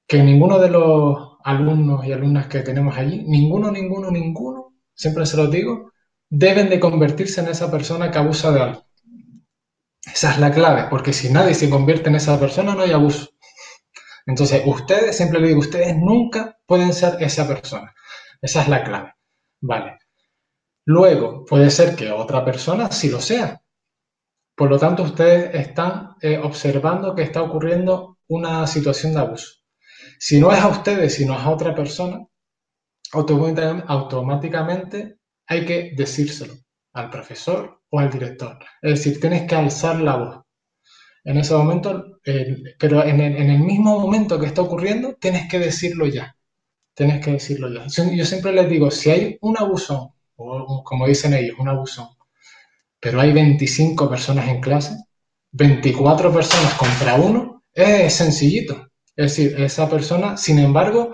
[0.06, 5.38] que ninguno de los alumnos y alumnas que tenemos allí, ninguno, ninguno, ninguno, siempre se
[5.38, 5.92] lo digo,
[6.28, 8.89] deben de convertirse en esa persona que abusa de algo.
[10.12, 13.30] Esa es la clave, porque si nadie se convierte en esa persona no hay abuso.
[14.26, 17.94] Entonces, ustedes, siempre le digo, ustedes nunca pueden ser esa persona.
[18.40, 19.14] Esa es la clave.
[19.60, 19.98] Vale.
[20.84, 23.60] Luego, puede ser que otra persona sí lo sea,
[24.60, 29.54] por lo tanto, ustedes están eh, observando que está ocurriendo una situación de abuso.
[30.18, 32.26] Si no es a ustedes, sino es a otra persona,
[33.10, 36.52] automáticamente hay que decírselo
[36.92, 38.58] al profesor o al director.
[38.82, 40.44] Es decir, tienes que alzar la voz.
[41.24, 42.18] En ese momento,
[42.78, 46.36] pero en el, mismo momento que está ocurriendo, tienes que decirlo ya.
[46.94, 47.86] Tienes que decirlo ya.
[47.86, 52.16] Yo siempre les digo, si hay un abuso, o como dicen ellos, un abuso
[53.00, 54.94] pero hay 25 personas en clase,
[55.52, 58.88] 24 personas contra uno, es sencillito.
[59.16, 61.12] Es decir, esa persona, sin embargo,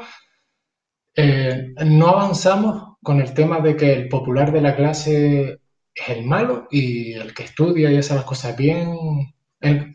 [1.15, 5.61] eh, no avanzamos con el tema de que el popular de la clase
[5.97, 8.95] es el malo y el que estudia y hace las cosas bien,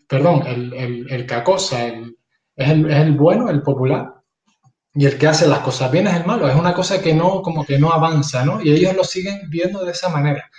[0.07, 1.93] perdón, el, que acosa es,
[2.55, 4.15] el, es el bueno, el popular,
[4.93, 6.49] y el que hace las cosas bien es el malo.
[6.49, 8.61] Es una cosa que no, como que no avanza, ¿no?
[8.61, 10.49] Y ellos lo siguen viendo de esa manera.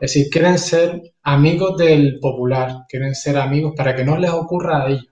[0.00, 4.84] Es decir, quieren ser amigos del popular, quieren ser amigos para que no les ocurra
[4.84, 5.06] a ellos.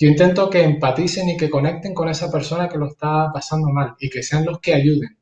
[0.00, 3.94] Yo intento que empaticen y que conecten con esa persona que lo está pasando mal
[3.98, 5.18] y que sean los que ayuden.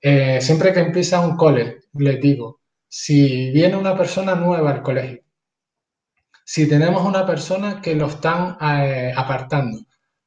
[0.00, 2.60] Eh, siempre que empieza un cole, les digo,
[2.96, 5.18] si viene una persona nueva al colegio,
[6.44, 9.80] si tenemos una persona que lo están eh, apartando,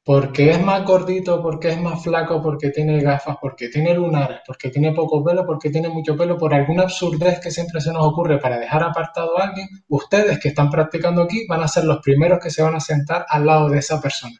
[0.04, 4.68] porque es más gordito, porque es más flaco, porque tiene gafas, porque tiene lunares, porque
[4.68, 8.38] tiene poco pelo, porque tiene mucho pelo, por alguna absurdez que siempre se nos ocurre
[8.38, 12.38] para dejar apartado a alguien, ustedes que están practicando aquí van a ser los primeros
[12.38, 14.36] que se van a sentar al lado de esa persona.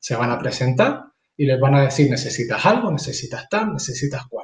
[0.00, 1.04] Se van a presentar
[1.36, 4.41] y les van a decir, necesitas algo, necesitas tal, necesitas cual.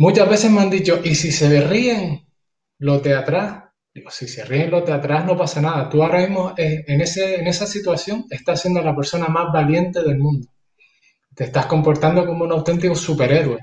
[0.00, 2.26] Muchas veces me han dicho, ¿y si se ríen
[2.78, 3.64] los de atrás?
[3.92, 5.90] Digo, si se ríen los de atrás no pasa nada.
[5.90, 10.02] Tú ahora mismo eh, en, ese, en esa situación estás siendo la persona más valiente
[10.02, 10.48] del mundo.
[11.34, 13.58] Te estás comportando como un auténtico superhéroe.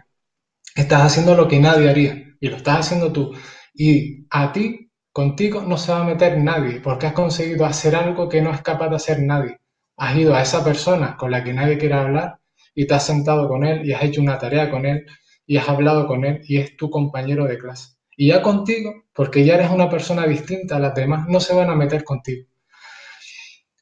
[0.76, 3.34] Estás haciendo lo que nadie haría y lo estás haciendo tú.
[3.74, 8.30] Y a ti, contigo, no se va a meter nadie porque has conseguido hacer algo
[8.30, 9.58] que no es capaz de hacer nadie.
[9.98, 12.38] Has ido a esa persona con la que nadie quiere hablar
[12.76, 15.04] y te has sentado con él y has hecho una tarea con él
[15.48, 17.96] y has hablado con él y es tu compañero de clase.
[18.18, 21.70] Y ya contigo, porque ya eres una persona distinta a las demás, no se van
[21.70, 22.48] a meter contigo.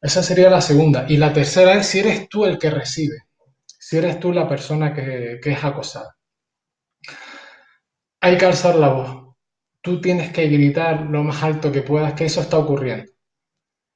[0.01, 1.05] Esa sería la segunda.
[1.09, 3.23] Y la tercera es si eres tú el que recibe,
[3.65, 6.15] si eres tú la persona que, es acosada.
[8.21, 9.35] Hay que alzar la voz.
[9.81, 13.11] Tú tienes que gritar lo más alto que puedas que eso está ocurriendo.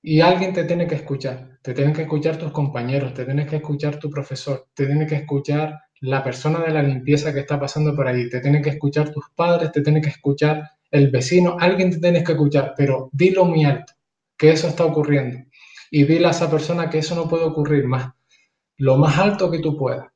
[0.01, 1.59] Y alguien te tiene que escuchar.
[1.61, 5.15] Te tienen que escuchar tus compañeros, te tiene que escuchar tu profesor, te tiene que
[5.15, 9.11] escuchar la persona de la limpieza que está pasando por ahí, te tienen que escuchar
[9.11, 13.45] tus padres, te tiene que escuchar el vecino, alguien te tienes que escuchar, pero dilo
[13.45, 13.93] muy alto,
[14.37, 15.39] que eso está ocurriendo.
[15.91, 18.13] Y dile a esa persona que eso no puede ocurrir más,
[18.77, 20.07] lo más alto que tú puedas.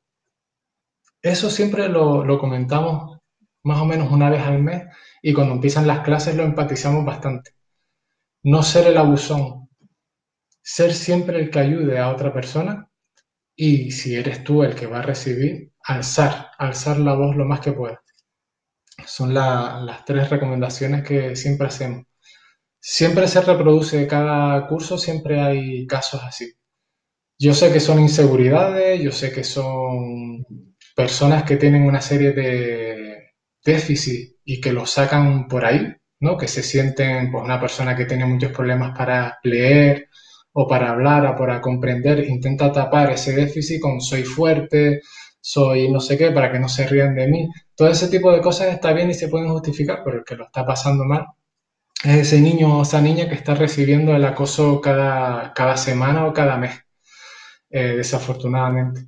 [1.22, 3.18] Eso siempre lo, lo comentamos
[3.62, 4.84] más o menos una vez al mes
[5.22, 7.52] y cuando empiezan las clases lo empatizamos bastante.
[8.42, 9.68] No ser el abusón,
[10.62, 12.90] ser siempre el que ayude a otra persona
[13.56, 17.60] y si eres tú el que va a recibir, alzar, alzar la voz lo más
[17.60, 18.00] que puedas.
[19.06, 22.04] Son las tres recomendaciones que siempre hacemos.
[22.80, 26.52] Siempre se reproduce cada curso, siempre hay casos así.
[27.38, 30.44] Yo sé que son inseguridades, yo sé que son
[30.94, 33.32] personas que tienen una serie de
[33.64, 36.36] déficits y que lo sacan por ahí, ¿no?
[36.36, 40.08] Que se sienten, pues, una persona que tiene muchos problemas para leer
[40.52, 45.00] o para hablar o para comprender, intenta tapar ese déficit con soy fuerte,
[45.44, 47.50] soy no sé qué, para que no se rían de mí.
[47.76, 50.44] Todo ese tipo de cosas está bien y se pueden justificar, pero el que lo
[50.46, 51.26] está pasando mal
[52.04, 56.32] es ese niño o esa niña que está recibiendo el acoso cada, cada semana o
[56.32, 56.72] cada mes,
[57.70, 59.06] eh, desafortunadamente.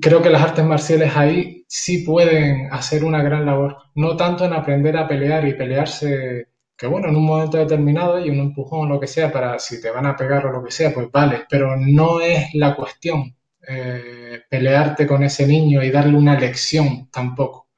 [0.00, 4.52] Creo que las artes marciales ahí sí pueden hacer una gran labor, no tanto en
[4.52, 8.94] aprender a pelear y pelearse, que bueno, en un momento determinado y un empujón o
[8.94, 11.44] lo que sea para si te van a pegar o lo que sea, pues vale,
[11.50, 13.36] pero no es la cuestión
[13.68, 17.68] eh, pelearte con ese niño y darle una lección tampoco.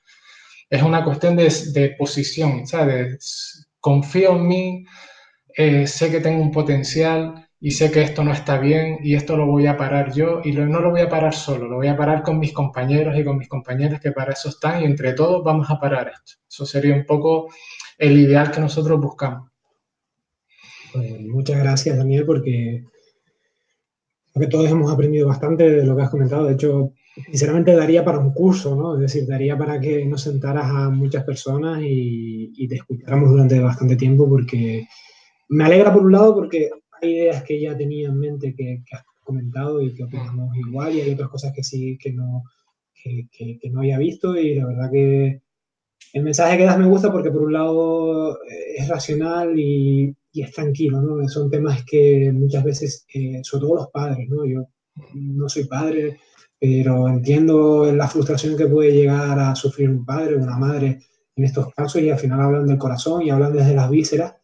[0.68, 3.68] Es una cuestión de, posición, ¿sabes?
[3.78, 4.84] Confío en mí,
[5.57, 9.36] eh, sé que tengo un potencial y sé que esto no está bien y esto
[9.36, 11.96] lo voy a parar yo y no lo voy a parar solo, lo voy a
[11.96, 15.44] parar con mis compañeros y con mis compañeras que para eso están y entre todos
[15.44, 16.40] vamos a parar esto.
[16.48, 17.53] Eso sería un poco
[17.98, 19.50] el ideal que nosotros buscamos.
[21.20, 22.84] Muchas gracias, Daniel, porque
[24.41, 26.47] que todos hemos aprendido bastante de lo que has comentado.
[26.47, 26.93] De hecho,
[27.30, 28.95] sinceramente daría para un curso, ¿no?
[28.95, 33.97] Es decir, daría para que nos sentaras a muchas personas y, te escucháramos durante bastante
[33.97, 34.87] tiempo porque
[35.49, 36.70] me alegra por un lado porque
[37.01, 41.01] hay ideas que ya tenía en mente que, has comentado y que opinamos igual y
[41.01, 42.43] hay otras cosas que sí que no,
[42.95, 45.43] que, que no había visto y la verdad que
[46.12, 48.39] el mensaje que das me gusta porque por un lado
[48.76, 51.28] es racional y, y es tranquilo, ¿no?
[51.28, 54.45] Son temas que muchas veces, eh, sobre todo los padres, ¿no?
[54.47, 54.66] Yo
[55.14, 56.18] no soy padre,
[56.59, 61.01] pero entiendo la frustración que puede llegar a sufrir un padre o una madre
[61.35, 64.35] en estos casos y al final hablan del corazón y hablan desde las vísceras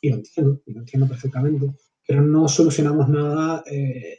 [0.00, 1.74] y lo entiendo, y lo entiendo perfectamente,
[2.06, 4.16] pero no solucionamos nada, eh,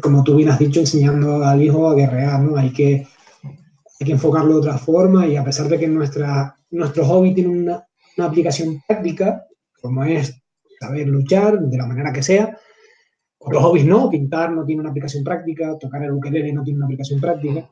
[0.00, 2.56] como tú bien has dicho, enseñando al hijo a guerrear, ¿no?
[2.56, 3.06] Hay que,
[3.42, 7.50] hay que enfocarlo de otra forma y a pesar de que nuestra, nuestro hobby tiene
[7.50, 7.84] una,
[8.16, 9.47] una aplicación práctica,
[9.80, 10.40] como es
[10.78, 12.56] saber luchar de la manera que sea.
[13.38, 16.86] Otros hobbies no, pintar no tiene una aplicación práctica, tocar el ukelele no tiene una
[16.86, 17.68] aplicación práctica.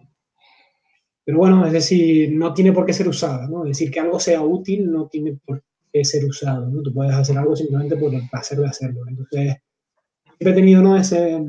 [1.25, 3.65] Pero bueno, es decir, no tiene por qué ser usado, ¿no?
[3.65, 6.83] Es decir, que algo sea útil no tiene por qué ser usado, ¿no?
[6.83, 9.01] Tú puedes hacer algo simplemente por el placer de hacerlo.
[9.09, 9.57] Entonces,
[10.25, 10.97] siempre he tenido, ¿no?
[10.97, 11.45] Ese,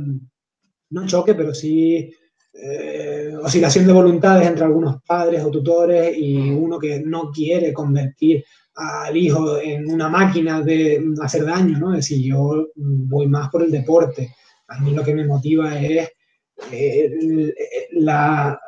[0.89, 2.11] no choque, pero sí
[2.59, 8.43] eh, oscilación de voluntades entre algunos padres o tutores y uno que no quiere convertir
[8.73, 11.93] al hijo en una máquina de hacer daño, ¿no?
[11.93, 14.33] Es decir, yo voy más por el deporte.
[14.67, 16.09] A mí lo que me motiva es
[16.71, 17.11] eh,
[17.91, 18.59] la,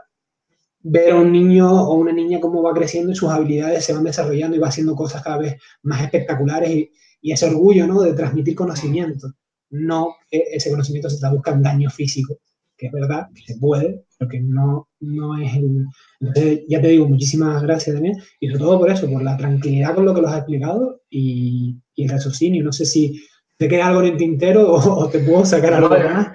[0.81, 4.03] ver a un niño o una niña cómo va creciendo y sus habilidades se van
[4.03, 8.01] desarrollando y va haciendo cosas cada vez más espectaculares y, ese orgullo, ¿no?
[8.01, 9.33] De transmitir conocimiento,
[9.71, 12.39] no que ese conocimiento se traduzca en daño físico
[12.79, 15.85] que es verdad que se puede, pero que no, no es el...
[16.21, 19.93] Entonces, ya te digo, muchísimas gracias también, y sobre todo por eso, por la tranquilidad
[19.93, 22.63] con lo que los has explicado y, y el raciocinio.
[22.63, 23.21] No sé si
[23.57, 26.29] te queda algo en el tintero o, te puedo sacar algo más.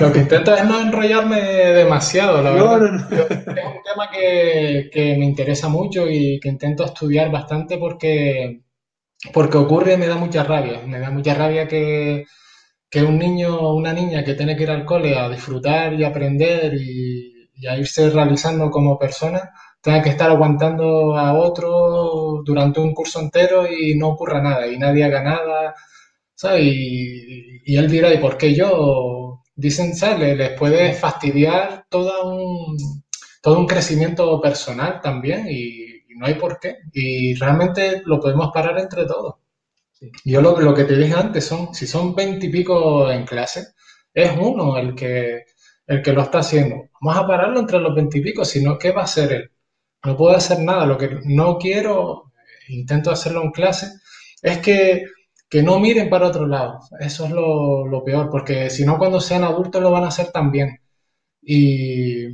[0.00, 2.78] Lo que intento es no enrollarme demasiado, la verdad.
[2.78, 2.96] No, no.
[2.96, 8.62] Es un tema que, que, me interesa mucho y que intento estudiar bastante porque,
[9.32, 10.80] porque ocurre y me da mucha rabia.
[10.86, 12.24] Me da mucha rabia que
[12.90, 16.04] que un niño o una niña que tiene que ir al cole a disfrutar y
[16.04, 22.94] aprender y, a irse realizando como persona, tenga que estar aguantando a otro durante un
[22.94, 25.74] curso entero y no ocurra nada y nadie haga nada,
[26.34, 26.62] ¿sabes?
[26.64, 29.42] Y, él dirá, ¿y por qué yo?
[29.54, 30.36] Dicen, ¿sabes?
[30.36, 32.76] Les puede fastidiar todo un,
[33.42, 36.78] todo un crecimiento personal también y no hay por qué.
[36.92, 39.36] Y realmente lo podemos parar entre todos.
[40.24, 43.66] Yo lo, lo, que te dije antes son, si son veintipico en clase,
[44.14, 45.44] es uno el que,
[45.86, 46.88] el que lo está haciendo.
[47.00, 49.50] Vamos a pararlo entre los veintipico, si no, ¿qué va a hacer él?
[50.04, 50.86] No puedo hacer nada.
[50.86, 52.32] Lo que no quiero,
[52.68, 53.88] intento hacerlo en clase,
[54.42, 55.04] es que,
[55.48, 56.80] que no miren para otro lado.
[57.00, 60.30] Eso es lo, lo, peor, porque si no, cuando sean adultos lo van a hacer
[60.32, 60.78] también.
[61.42, 62.24] Y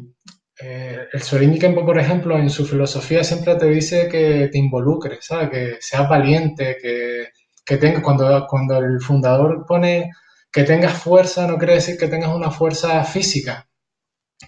[0.61, 5.51] eh, el Sorin por ejemplo, en su filosofía siempre te dice que te involucres, ¿sabes?
[5.51, 7.29] que seas valiente, que
[7.67, 10.13] que tenga, cuando, cuando el fundador pone
[10.53, 13.69] que tengas fuerza, no quiere decir que tengas una fuerza física,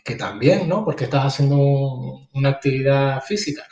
[0.05, 0.85] que también, ¿no?
[0.85, 1.59] Porque estás haciendo
[2.35, 3.65] una actividad física,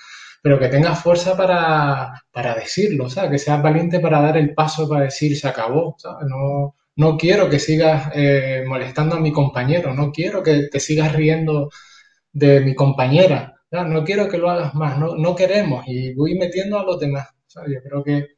[0.42, 3.30] pero que tengas fuerza para, para decirlo, ¿sabes?
[3.30, 6.26] Que seas valiente para dar el paso para decir se acabó, ¿sabes?
[6.28, 11.12] No, no quiero que sigas eh, molestando a mi compañero, no quiero que te sigas
[11.14, 11.70] riendo
[12.32, 16.78] de mi compañera, no quiero que lo hagas más, no, no queremos y voy metiendo
[16.78, 17.28] a los demás.
[17.68, 18.36] Yo creo que,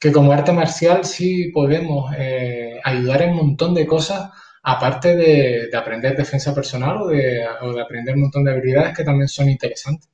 [0.00, 4.30] que, como arte marcial sí podemos eh, ayudar en un montón de cosas,
[4.62, 8.96] aparte de, de aprender defensa personal o de, o de aprender un montón de habilidades
[8.96, 10.08] que también son interesantes.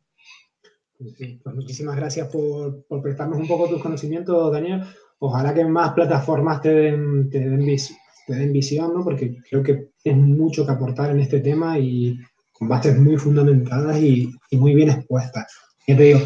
[0.98, 4.82] Pues muchísimas gracias por, por, prestarnos un poco tus conocimientos, Daniel.
[5.18, 7.76] Ojalá que más plataformas te den, te den,
[8.26, 9.04] te den visión, ¿no?
[9.04, 12.18] porque creo que tienes mucho que aportar en este tema y
[12.52, 15.52] con bases muy fundamentadas y, y muy bien expuestas.
[15.86, 16.20] Ya te digo,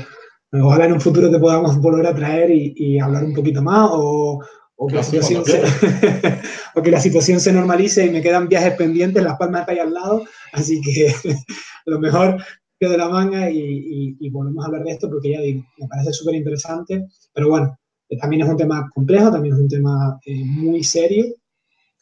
[0.53, 3.89] ojalá en un futuro te podamos volver a traer y, y hablar un poquito más
[3.93, 4.43] o,
[4.77, 5.63] o, que la situación se,
[6.75, 9.79] o que la situación se normalice y me quedan viajes pendientes, Las Palmas está ahí
[9.79, 11.15] al lado, así que
[11.87, 12.43] lo mejor
[12.89, 16.15] de la manga y, y, volvemos a hablar de esto porque ya digo, me parece
[16.15, 17.79] súper interesante, pero bueno,
[18.09, 21.27] eh, también es un tema complejo, también es un tema eh, muy serio,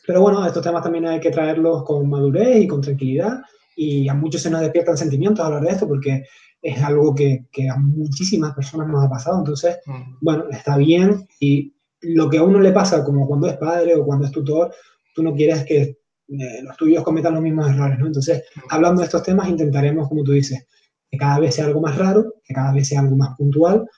[0.07, 3.41] pero bueno, estos temas también hay que traerlos con madurez y con tranquilidad
[3.75, 6.23] y a muchos se nos despiertan sentimientos a hablar de esto porque
[6.69, 10.19] es algo que, que a muchísimas personas nos ha pasado, entonces, mm.
[10.21, 14.05] bueno, está bien y lo que a uno le pasa como cuando es padre o
[14.05, 14.73] cuando es tutor,
[15.15, 15.99] tú no quieres que
[16.29, 18.07] eh, los tuyos cometan los mismos errores, ¿no?
[18.07, 20.67] Entonces, hablando de estos temas, intentaremos, como tú dices,
[21.11, 23.89] que cada vez sea algo más raro, que cada vez sea algo más puntual.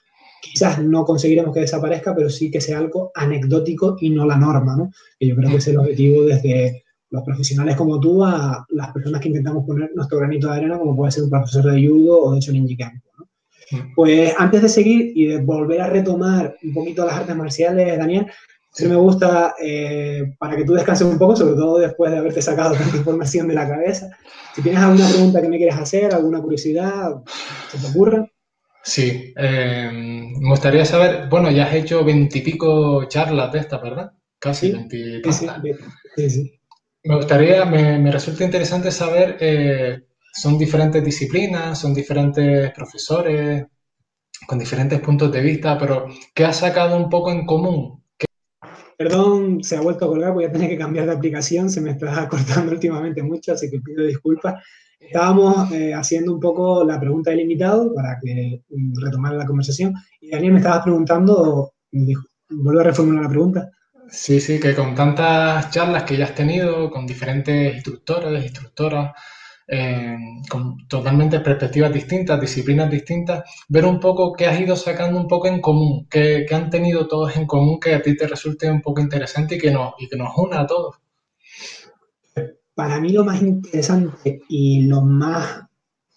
[0.41, 4.75] Quizás no conseguiremos que desaparezca, pero sí que sea algo anecdótico y no la norma,
[4.75, 4.91] ¿no?
[5.19, 9.21] Que yo creo que es el objetivo desde los profesionales como tú a las personas
[9.21, 12.33] que intentamos poner nuestro granito de arena, como puede ser un profesor de judo o
[12.33, 13.27] de Shoninji Kempo, ¿no?
[13.95, 18.27] Pues antes de seguir y de volver a retomar un poquito las artes marciales, Daniel,
[18.73, 22.41] Sí me gusta, eh, para que tú descanses un poco, sobre todo después de haberte
[22.41, 24.09] sacado tanta información de la cabeza.
[24.55, 27.21] Si tienes alguna pregunta que me quieras hacer, alguna curiosidad,
[27.69, 28.25] ¿se te ocurra?
[28.81, 34.13] Sí, eh, me gustaría saber, bueno, ya has hecho veintipico charlas de estas, ¿verdad?
[34.39, 35.33] Casi veintipico.
[35.33, 35.47] Sí,
[36.15, 36.60] sí, sí,
[37.03, 43.65] Me gustaría, me, me resulta interesante saber, eh, son diferentes disciplinas, son diferentes profesores,
[44.47, 48.01] con diferentes puntos de vista, pero ¿qué has sacado un poco en común
[49.01, 51.89] Perdón, se ha vuelto a colgar, voy a tener que cambiar de aplicación, se me
[51.89, 54.63] está cortando últimamente mucho, así que pido disculpas.
[54.99, 59.95] Estábamos eh, haciendo un poco la pregunta del invitado para que mm, retomara la conversación
[60.19, 61.73] y Daniel me estaba preguntando,
[62.51, 63.71] vuelvo a reformular la pregunta.
[64.11, 69.13] Sí, sí, que con tantas charlas que ya has tenido con diferentes instructores, instructoras,
[69.65, 70.17] eh,
[70.49, 75.47] con totalmente perspectivas distintas, disciplinas distintas, ver un poco qué has ido sacando un poco
[75.47, 78.99] en común, qué, han tenido todos en común que a ti te resulte un poco
[78.99, 80.97] interesante y que nos, y que nos una a todos.
[82.75, 85.61] Para mí lo más interesante y lo más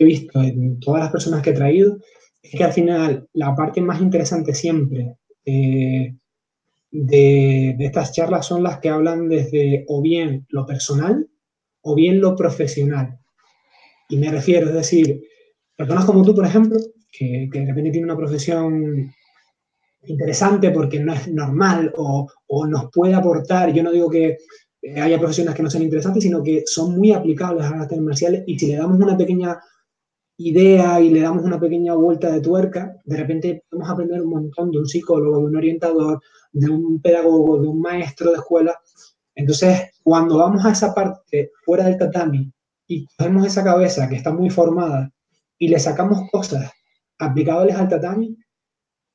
[0.00, 1.98] he visto en todas las personas que he traído
[2.42, 6.14] es que al final la parte más interesante siempre eh,
[6.94, 11.28] de, estas charlas son las que hablan desde o bien lo personal
[11.82, 13.18] o bien lo profesional.
[14.08, 15.20] Y me refiero, es decir,
[15.76, 16.78] personas como tú, por ejemplo,
[17.10, 19.12] que, que de repente tienen una profesión
[20.06, 24.36] interesante porque no es normal o, o, nos puede aportar, yo no digo que
[24.96, 28.44] haya profesiones que no sean interesantes, sino que son muy aplicables a las artes marciales
[28.46, 29.58] y si le damos una pequeña
[30.36, 34.70] idea y le damos una pequeña vuelta de tuerca, de repente podemos aprender un montón
[34.70, 36.20] de un psicólogo, de un orientador,
[36.54, 38.78] de un pedagogo, de un maestro de escuela.
[39.34, 42.50] Entonces, cuando vamos a esa parte fuera del tatami
[42.86, 45.10] y cogemos esa cabeza que está muy formada
[45.58, 46.70] y le sacamos cosas
[47.18, 48.36] aplicables al tatami,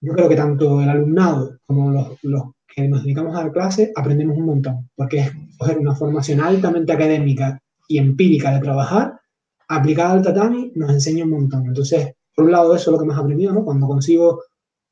[0.01, 3.91] yo creo que tanto el alumnado como los, los que nos dedicamos a la clase
[3.95, 9.19] aprendemos un montón, porque es coger una formación altamente académica y empírica de trabajar,
[9.69, 11.65] aplicada al tatami, nos enseña un montón.
[11.65, 13.63] Entonces, por un lado, eso es lo que más he aprendido, ¿no?
[13.63, 14.43] Cuando consigo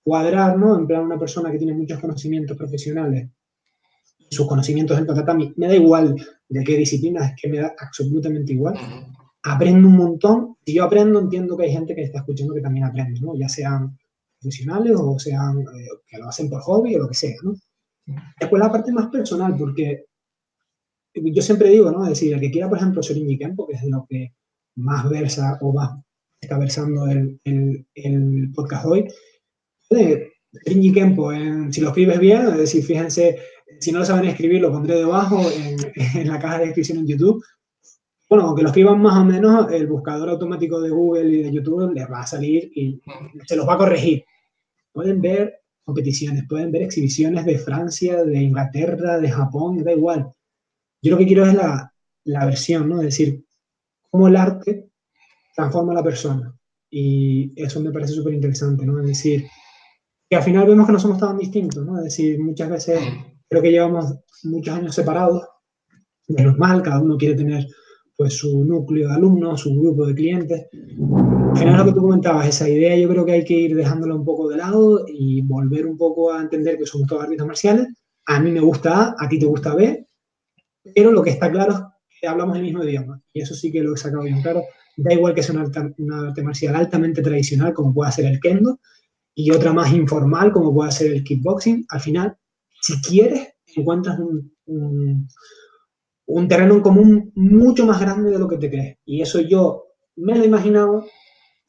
[0.08, 0.80] cuadrar, ¿no?
[0.80, 3.28] En plan, una persona que tiene muchos conocimientos profesionales
[4.30, 6.16] sus conocimientos en tatami, me da igual
[6.49, 8.76] de qué disciplina, es que me da absolutamente igual.
[9.43, 10.58] Aprendo un montón.
[10.66, 13.36] Si yo aprendo, entiendo que hay gente que está escuchando que también aprende, ¿no?
[13.38, 13.97] Ya sean
[14.39, 17.55] profesionales o sean eh, que lo hacen por hobby o lo que sea, ¿no?
[18.39, 20.05] Después la parte más personal, porque
[21.14, 22.03] yo siempre digo, ¿no?
[22.03, 24.34] Es decir, el que quiera, por ejemplo, Shorinji Kempo, que es lo que
[24.76, 25.99] más versa o más
[26.39, 29.08] está versando el, el, el podcast hoy,
[29.88, 30.34] puede
[30.66, 31.32] Shorinji Kempo,
[31.72, 33.38] si lo escribes bien, es decir, fíjense,
[33.80, 35.42] si no lo saben escribir, lo pondré debajo
[36.16, 37.44] en, la caja de descripción en YouTube.
[38.30, 41.94] Bueno, aunque lo escriban más o menos, el buscador automático de Google y de YouTube
[41.94, 43.02] les va a salir y
[43.46, 44.26] se los va a corregir.
[44.92, 50.30] Pueden ver competiciones, pueden ver exhibiciones de Francia, de Inglaterra, de Japón, da igual.
[51.02, 51.94] Yo lo que quiero es la,
[52.26, 52.98] la versión, ¿no?
[52.98, 53.46] Es decir,
[54.10, 54.90] cómo el arte
[55.56, 56.54] transforma a la persona.
[56.90, 59.00] Y eso me parece súper interesante, ¿no?
[59.00, 59.46] Es decir,
[60.30, 61.97] que al final vemos que no somos tan distintos, ¿no?
[61.97, 62.99] Es decir, muchas veces
[63.49, 64.13] creo que llevamos
[64.43, 65.43] muchos años separados,
[66.28, 67.65] de normal, cada uno quiere tener
[68.17, 70.65] pues su núcleo de alumnos, su grupo de clientes.
[71.51, 74.15] Al final lo que tú comentabas, esa idea yo creo que hay que ir dejándola
[74.15, 77.88] un poco de lado y volver un poco a entender que somos todos árbitros marciales.
[78.25, 80.07] A mí me gusta A, a ti te gusta B,
[80.95, 81.73] pero lo que está claro
[82.09, 83.21] es que hablamos el mismo idioma.
[83.34, 84.63] Y eso sí que lo he sacado bien claro.
[84.97, 88.80] Da igual que sea una, arte marcial altamente tradicional, como pueda ser el kendo,
[89.38, 91.86] y otra más informal, como pueda ser el kickboxing.
[91.90, 92.38] Al final,
[92.82, 94.52] si quieres, encuentras un
[96.28, 98.98] un terreno en común mucho más grande de lo que te crees.
[99.06, 99.86] Y eso yo
[100.18, 101.06] me lo he imaginado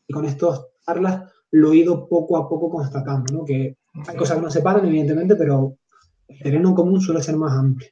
[0.07, 3.45] y con estos charlas lo he ido poco a poco constatando, ¿no?
[3.45, 5.79] Que hay cosas que nos separan, evidentemente, pero
[6.27, 7.89] el terreno en común suele ser más amplio.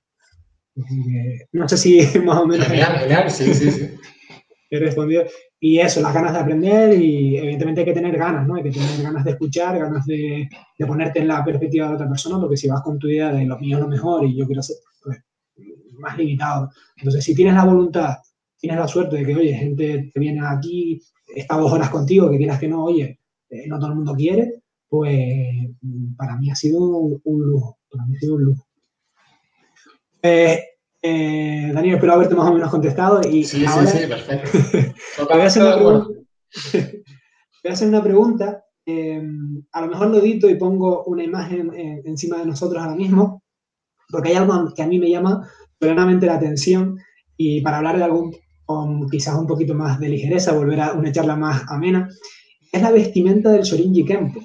[1.53, 2.67] no sé si más o menos...
[2.67, 3.89] Genial, genial, sí, sí, sí.
[4.69, 5.25] He respondido.
[5.59, 8.57] Y eso, las ganas de aprender y evidentemente hay que tener ganas, ¿no?
[8.57, 10.49] Hay que tener ganas de escuchar, ganas de,
[10.87, 13.59] ponerte en la perspectiva de otra persona, porque si vas con tu idea de lo
[13.59, 15.19] mío es lo mejor y yo quiero hacer, pues
[15.99, 16.71] más limitado.
[16.97, 18.17] Entonces, si tienes la voluntad,
[18.59, 21.01] tienes la suerte de que, oye, gente te viene aquí,
[21.35, 24.63] está dos horas contigo, que quieras que no, oye, eh, no todo el mundo quiere,
[24.89, 25.71] pues
[26.17, 27.79] para mí ha sido un, lujo.
[27.91, 28.67] Para mí ha sido un lujo.
[30.23, 30.61] Eh,
[31.03, 33.21] eh, Daniel, espero haberte más o menos contestado.
[33.29, 34.59] Y sí, sí, sí, perfecto.
[35.31, 36.09] voy, a hacer una pregunta,
[36.73, 38.65] voy a hacer una pregunta.
[39.73, 41.73] a lo mejor lo edito y pongo una imagen
[42.05, 43.43] encima de nosotros ahora mismo,
[44.11, 46.99] porque hay algo que a mí me llama plenamente la atención
[47.37, 48.35] y para hablar de algún,
[48.65, 52.09] con quizás un poquito más de ligereza, volver a una charla más amena,
[52.73, 54.41] es la vestimenta del Shorinji Kempo.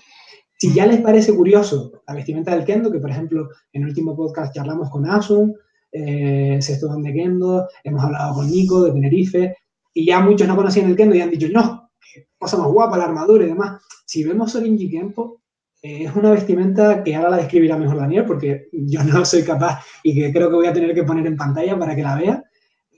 [0.58, 4.16] Si ya les parece curioso la vestimenta del Kendo, que por ejemplo en el último
[4.16, 5.56] podcast charlamos con Asun,
[5.92, 9.58] eh, Sexto de Kendo, hemos hablado con Nico de Tenerife,
[9.94, 11.92] y ya muchos no conocían el Kendo y han dicho, no,
[12.38, 13.82] cosa más guapa la armadura y demás.
[14.06, 15.42] Si vemos Shorinji Kempo,
[15.82, 20.14] es una vestimenta que ahora la describirá mejor Daniel, porque yo no soy capaz y
[20.14, 22.44] que creo que voy a tener que poner en pantalla para que la vea.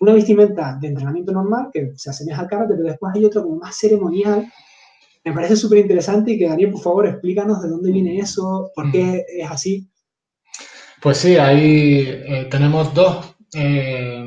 [0.02, 3.58] Una vestimenta de entrenamiento normal que se asemeja al karate, pero después hay otro como
[3.58, 4.52] más ceremonial.
[5.24, 8.91] Me parece súper interesante y que Daniel, por favor, explícanos de dónde viene eso, por
[8.91, 9.89] qué es así.
[11.04, 14.26] Pues sí, ahí eh, tenemos dos, eh,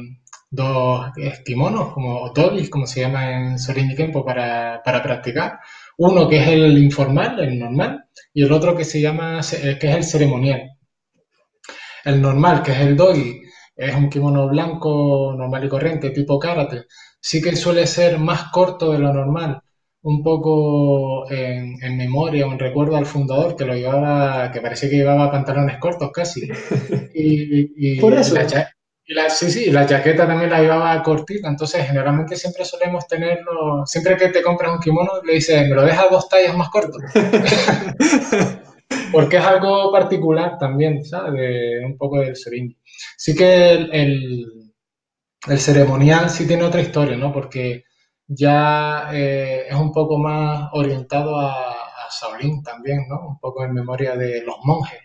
[0.51, 1.07] dos
[1.45, 5.59] kimonos, como otobis, como se llama en Sorin Kempo, para, para practicar.
[5.97, 8.05] Uno que es el informal, el normal,
[8.35, 10.77] y el otro que se llama, eh, que es el ceremonial.
[12.05, 13.43] El normal, que es el dogi,
[13.75, 16.85] es un kimono blanco normal y corriente, tipo karate.
[17.21, 19.63] Sí que suele ser más corto de lo normal,
[20.07, 24.99] un poco en, memoria o en recuerdo al fundador que lo llevaba, que parecía que
[24.99, 26.49] llevaba pantalones cortos casi.
[27.19, 28.37] Y, Por eso.
[29.09, 33.85] Y la, sí, sí, la chaqueta también la llevaba cortita, entonces generalmente siempre solemos tenerlo,
[33.87, 36.99] siempre que te compras un kimono le dices, me lo dejas dos tallas más corto.
[39.13, 41.35] Porque es algo particular también, ¿sabes?
[41.35, 42.77] De, un poco del seringi.
[43.17, 44.47] Sí que el,
[45.49, 47.33] el, ceremonial sí tiene otra historia, ¿no?
[47.33, 47.85] Porque
[48.29, 53.29] ya eh, es un poco más orientado a, a Shaolin también, ¿no?
[53.29, 55.01] Un poco en memoria de los monjes.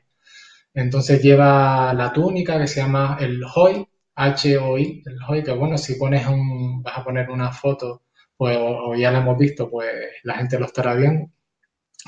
[0.73, 5.95] Entonces lleva la túnica que se llama el hoi, H-O-I, el hoi, que bueno, si
[5.95, 8.03] pones un, vas a poner una foto,
[8.37, 9.89] pues, o, ya la hemos visto, pues
[10.23, 11.29] la gente lo estará viendo.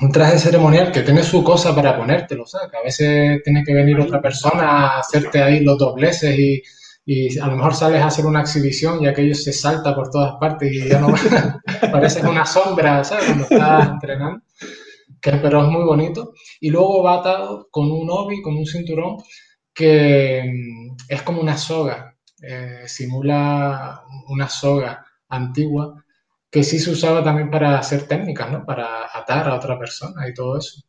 [0.00, 2.70] Un traje ceremonial que tiene su cosa para ponértelo, ¿sabes?
[2.70, 6.62] Que a veces tiene que venir otra persona a hacerte ahí los dobleces y,
[7.06, 10.34] y a lo mejor sales a hacer una exhibición y aquello se salta por todas
[10.40, 11.08] partes y ya no
[11.92, 13.26] pareces una sombra, ¿sabes?
[13.26, 14.42] Cuando estás entrenando
[15.24, 16.34] que, pero es muy bonito.
[16.60, 19.16] Y luego va atado con un obi, con un cinturón,
[19.72, 26.04] que mm, es como una soga, eh, simula una soga antigua,
[26.50, 28.64] que sí se usaba también para hacer técnicas, ¿no?
[28.64, 30.82] Para atar a otra persona y todo eso.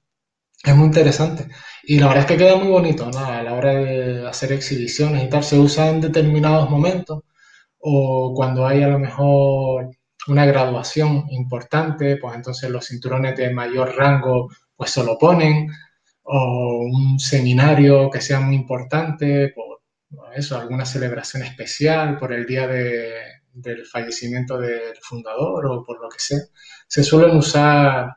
[0.64, 1.48] Es muy interesante.
[1.84, 3.20] Y la verdad es que queda muy bonito, ¿no?
[3.20, 7.24] A la hora de hacer exhibiciones y tal, se usa en determinados momentos
[7.80, 9.92] o cuando hay a lo mejor
[10.28, 15.70] una graduación importante, pues entonces los cinturones de mayor rango pues se lo ponen,
[16.24, 19.82] o un seminario que sea muy importante, por
[20.36, 26.20] eso, alguna celebración especial, por el día del fallecimiento del fundador o por lo que
[26.20, 26.40] sea,
[26.88, 28.16] se suelen usar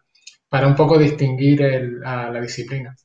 [0.48, 1.62] para un poco distinguir
[2.04, 2.96] a la disciplina.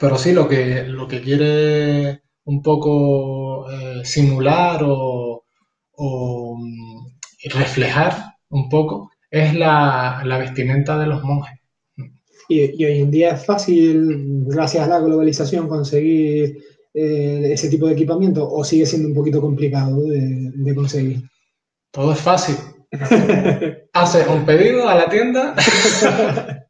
[0.00, 5.44] Pero sí, lo que, lo que quiere un poco eh, simular o,
[5.96, 6.58] o
[7.50, 11.58] reflejar un poco es la, vestimenta de los monjes.
[12.48, 16.62] Y, hoy en día es fácil, gracias a la globalización, conseguir
[16.94, 21.22] eh, ese tipo de equipamiento o sigue siendo un poquito complicado de, conseguir.
[21.90, 22.56] Todo es fácil.
[23.92, 25.54] Haces un pedido a la tienda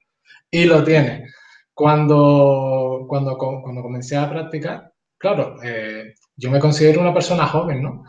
[0.50, 1.32] y lo tienes.
[1.74, 8.04] Cuando, cuando, cuando comencé a practicar, claro, eh, yo me considero una persona joven, ¿no?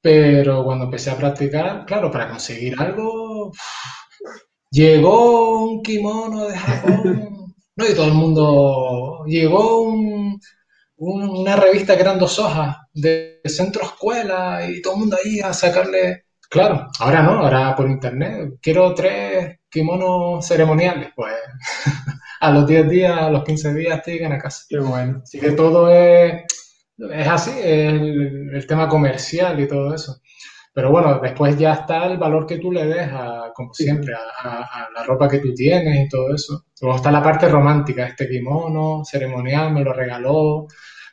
[0.00, 3.52] Pero cuando empecé a practicar, claro, para conseguir algo,
[4.70, 7.86] llegó un kimono de Japón, ¿no?
[7.88, 9.92] Y todo el mundo, llegó
[10.96, 15.52] una revista que eran dos hojas de centro escuela y todo el mundo ahí a
[15.52, 16.24] sacarle
[16.54, 18.58] Claro, ahora no, ahora por internet.
[18.62, 21.34] Quiero tres kimonos ceremoniales, pues
[22.40, 24.64] a los 10 días, a los 15 días te llegan a casa.
[24.68, 25.20] Qué bueno.
[25.22, 26.44] Así que todo es,
[26.96, 30.20] es así, el, el, tema comercial y todo eso.
[30.72, 34.88] Pero bueno, después ya está el valor que tú le des, a, como siempre, a,
[34.94, 36.66] la ropa que tú tienes y todo eso.
[36.80, 40.66] Luego está la parte romántica, este kimono ceremonial me lo regaló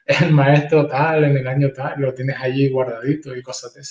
[0.05, 3.81] el maestro tal en el año tal, lo tienes allí guardadito y cosas de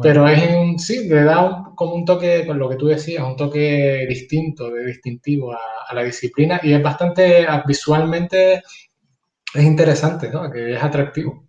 [0.00, 3.36] Pero es un, sí, le da como un toque, con lo que tú decías, un
[3.36, 8.62] toque distinto, de distintivo a, la disciplina y es bastante, visualmente,
[9.54, 10.50] es interesante, ¿no?
[10.50, 11.48] Que es atractivo.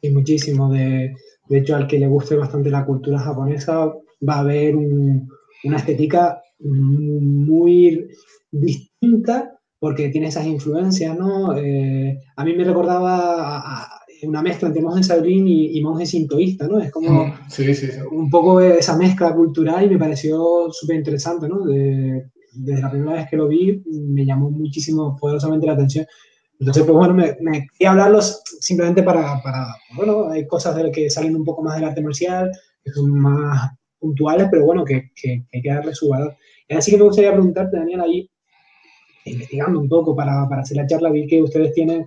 [0.00, 0.72] Y muchísimo.
[0.72, 1.12] De,
[1.48, 3.92] de hecho, al que le guste bastante la cultura japonesa,
[4.28, 8.08] va a ver una estética muy
[8.50, 11.56] distinta porque tiene esas influencias, ¿no?
[11.56, 16.66] Eh, a mí me recordaba a, una mezcla entre monje Shaolin y, y monje sintoísta,
[16.68, 16.78] ¿no?
[16.78, 17.32] Es como
[18.10, 21.64] un poco esa mezcla cultural y me pareció súper interesante, ¿no?
[22.52, 26.06] desde la primera vez que lo vi me llamó muchísimo poderosamente la atención.
[26.58, 31.08] Entonces, pues bueno, me, me quería hablarlos simplemente para, para, bueno, hay cosas de que
[31.08, 32.50] salen un poco más del arte marcial,
[32.84, 36.36] que son más puntuales, pero bueno, que, que, hay que darle su valor.
[36.68, 38.30] Y así que me gustaría preguntarte, Daniel, ahí,
[39.24, 42.06] investigando un poco para, para hacer la charla, vi que ustedes tienen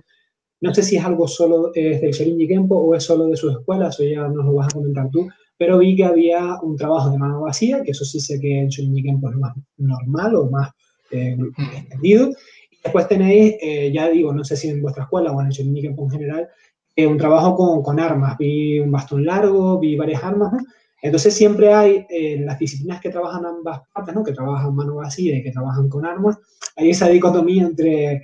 [0.64, 3.50] no sé si es algo solo eh, del Shorinji Kempo o es solo de su
[3.50, 5.28] escuela, eso ya nos lo vas a comentar tú,
[5.58, 8.68] pero vi que había un trabajo de mano vacía, que eso sí sé que en
[8.68, 10.70] Shorinji Kempo es más normal o más
[11.10, 11.36] eh,
[11.76, 12.30] extendido.
[12.70, 15.52] Y después tenéis, eh, ya digo, no sé si en vuestra escuela o en el
[15.52, 16.48] Shorinji Kempo en general,
[16.96, 18.38] un trabajo con, con, armas.
[18.38, 20.58] Vi un bastón largo, vi varias armas, ¿no?
[21.02, 22.06] Entonces siempre hay
[22.38, 24.24] las disciplinas que trabajan ambas partes, ¿no?
[24.24, 26.38] que trabajan mano vacía y que trabajan con armas,
[26.76, 28.22] hay esa dicotomía entre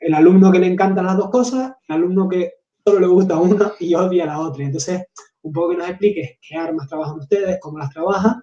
[0.00, 2.54] el alumno que le encantan las dos cosas, el alumno que
[2.84, 4.64] solo le gusta una y odia la otra.
[4.64, 5.02] Entonces,
[5.42, 8.42] un poco que nos expliques qué armas trabajan ustedes, cómo las trabajan,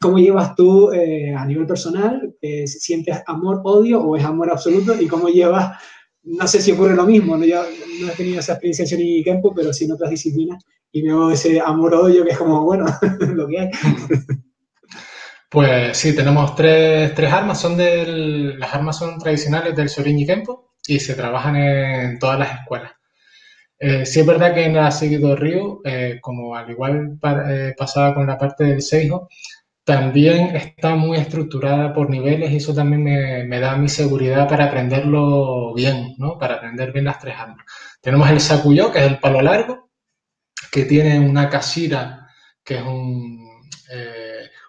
[0.00, 5.00] cómo llevas tú eh, a nivel personal, eh, sientes amor, odio o es amor absoluto
[5.00, 5.78] y cómo llevas,
[6.24, 7.44] no sé si ocurre lo mismo, ¿no?
[7.44, 7.62] yo
[8.00, 11.30] no he tenido esa experiencia en y Kempo, pero sí en otras disciplinas y veo
[11.30, 12.86] ese amor-odio que es como, bueno,
[13.34, 13.70] lo que hay.
[15.50, 20.67] Pues sí, tenemos tres, tres armas, son las armas son tradicionales del Shorin y Kempo,
[20.88, 22.92] y se trabajan en todas las escuelas.
[23.78, 28.14] Eh, sí es verdad que en la Seguido Río, eh, como al igual eh, pasaba
[28.14, 29.28] con la parte del Seijo,
[29.84, 34.66] también está muy estructurada por niveles y eso también me, me, da mi seguridad para
[34.66, 36.38] aprenderlo bien, ¿no?
[36.38, 37.64] Para aprender bien las tres armas.
[38.00, 39.90] Tenemos el Sakuyo, que es el palo largo,
[40.72, 42.28] que tiene una casira,
[42.64, 43.48] que es un,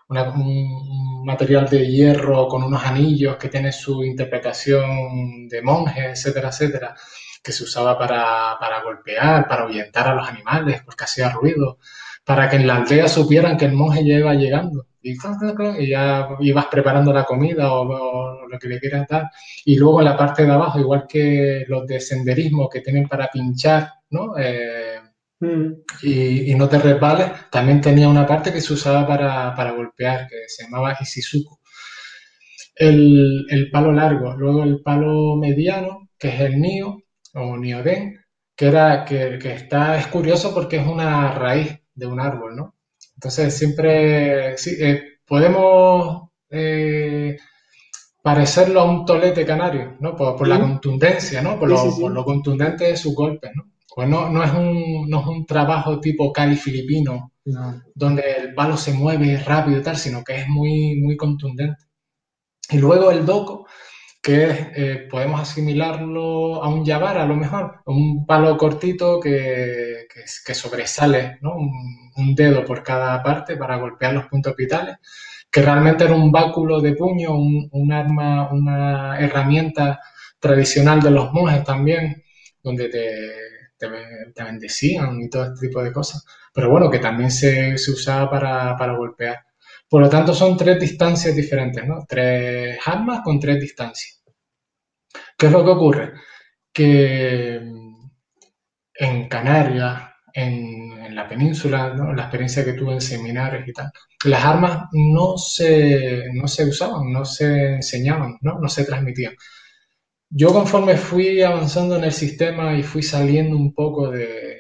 [0.10, 6.96] un, material de hierro con unos anillos que tiene su interpretación de monje, etcétera, etcétera,
[7.44, 11.78] que se usaba para, para golpear, para ahuyentar a los animales porque hacía ruido,
[12.26, 14.86] para que en la aldea supieran que el monje ya iba llegando.
[15.02, 15.18] Y,
[15.88, 19.32] ya ibas preparando la comida o, lo que le quieras dar.
[19.66, 23.30] Y luego en la parte de abajo, igual que los de senderismo que tienen para
[23.30, 24.38] pinchar, ¿no?
[24.38, 24.89] Eh,
[25.40, 25.84] Mm.
[26.04, 30.64] Y, no te resbales, también tenía una parte que se usaba para, golpear, que se
[30.64, 31.58] llamaba Isizuku.
[32.76, 37.04] El, el, palo largo, luego el palo mediano, que es el Nio
[37.34, 38.20] o Nioden,
[38.56, 42.76] que, era, que, está, es curioso porque es una raíz de un árbol, ¿no?
[43.16, 47.38] Entonces siempre sí, eh, podemos eh,
[48.22, 50.16] parecerlo a un tolete canario, ¿no?
[50.16, 51.60] Por, la contundencia, ¿no?
[51.60, 53.66] Por lo, por lo contundente de sus golpes, ¿no?
[54.00, 57.34] Pues no, no, es un, no es un trabajo tipo Cali filipino,
[57.94, 61.84] donde el palo se mueve rápido y tal, sino que es muy, muy contundente.
[62.70, 63.68] Y luego el doco,
[64.22, 70.08] que es, eh, podemos asimilarlo a un yabar a lo mejor, un palo cortito que,
[70.46, 71.58] que, sobresale, ¿no?
[71.58, 74.96] un, dedo por cada parte para golpear los puntos vitales,
[75.52, 80.00] que realmente era un báculo de puño, un, un arma, una herramienta
[80.40, 82.24] tradicional de los monjes también,
[82.64, 82.88] donde
[83.80, 83.88] te
[84.34, 86.26] te, bendecían y todo este tipo de cosas.
[86.54, 89.46] Pero bueno, que también se, se usaba para, para, golpear.
[89.90, 92.06] Por lo tanto, son tres distancias diferentes, ¿no?
[92.08, 94.22] Tres armas con tres distancias.
[95.38, 96.14] ¿Qué es lo que ocurre?
[96.72, 98.10] Que mm,
[98.96, 100.02] en Canarias,
[100.34, 102.14] en, en la península, ¿no?
[102.14, 103.92] la experiencia que tuve en seminarios y tal,
[104.26, 108.60] las armas no se, no se usaban, no se enseñaban, ¿no?
[108.60, 109.34] no se transmitían.
[110.30, 114.58] Yo conforme fui avanzando en el sistema y fui saliendo un poco de,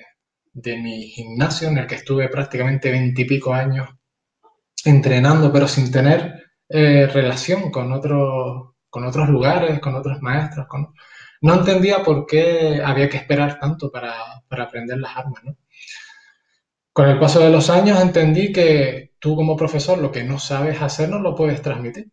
[0.53, 3.89] mi gimnasio en el que estuve prácticamente veintipico años
[4.83, 7.89] entrenando, pero sin tener eh, relación con,
[8.89, 10.67] con otros lugares, con otros maestros.
[11.41, 14.13] No entendía por qué había que esperar tanto para,
[14.49, 15.41] aprender las armas.
[16.91, 20.81] Con el paso de los años entendí que tú como profesor lo que no sabes
[20.81, 22.11] hacer no lo puedes transmitir.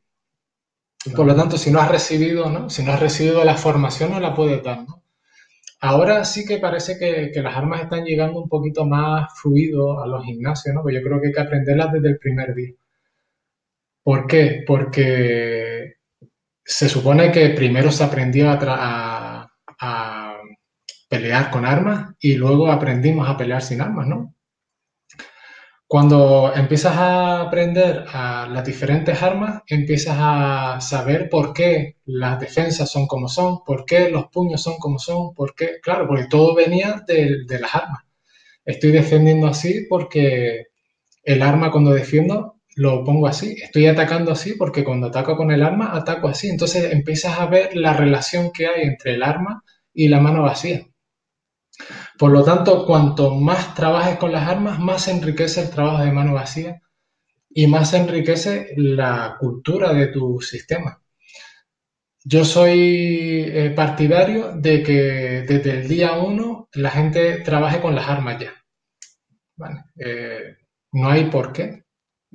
[1.14, 2.70] Por lo tanto, si no has recibido, ¿no?
[2.70, 5.02] Si no has recibido la formación, no la puedes dar, ¿no?
[5.80, 10.24] Ahora sí que parece que, las armas están llegando un poquito más fluido a los
[10.24, 10.82] gimnasios, ¿no?
[10.82, 12.72] Pues yo creo que hay que aprenderlas desde el primer día.
[14.02, 14.64] ¿Por qué?
[14.66, 15.96] Porque
[16.64, 19.50] se supone que primero se aprendió a,
[19.80, 20.36] a
[21.08, 24.35] pelear con armas y luego aprendimos a pelear sin armas, ¿no?
[25.88, 32.90] Cuando empiezas a aprender a las diferentes armas, empiezas a saber por qué las defensas
[32.90, 36.56] son como son, por qué los puños son como son, por qué, claro, porque todo
[36.56, 38.02] venía de, las armas.
[38.64, 40.66] Estoy defendiendo así porque
[41.22, 45.62] el arma cuando defiendo lo pongo así, estoy atacando así porque cuando ataco con el
[45.62, 46.48] arma ataco así.
[46.48, 49.62] Entonces empiezas a ver la relación que hay entre el arma
[49.94, 50.86] y la mano vacía.
[52.18, 56.32] Por lo tanto, cuanto más trabajes con las armas, más enriquece el trabajo de mano
[56.34, 56.80] vacía
[57.50, 61.00] y más enriquece la cultura de tu sistema.
[62.24, 64.92] Yo soy eh, partidario de que
[65.46, 68.52] desde el día uno la gente trabaje con las armas ya.
[69.98, 70.56] Eh,
[70.92, 71.84] no hay por qué.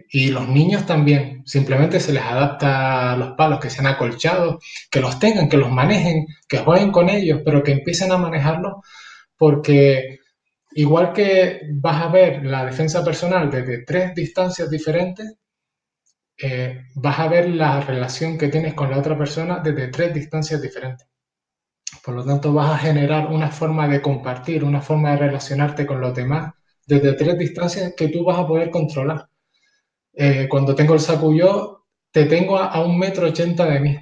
[0.10, 5.02] Y los niños también, simplemente se les adapta a los palos que sean acolchados, que
[5.02, 8.76] los tengan, que los manejen, que jueguen con ellos, pero que empiecen a manejarlos
[9.42, 10.20] porque
[10.74, 15.36] igual que vas a ver la defensa personal desde tres distancias diferentes,
[16.38, 20.62] eh, vas a ver la relación que tienes con la otra persona desde tres distancias
[20.62, 21.08] diferentes.
[22.06, 26.00] Por lo tanto, vas a generar una forma de compartir, una forma de relacionarte con
[26.00, 26.54] los demás
[26.86, 29.28] desde tres distancias que tú vas a poder controlar.
[30.14, 33.98] Eh, cuando tengo el saco yo, te tengo a, un metro ochenta de mí.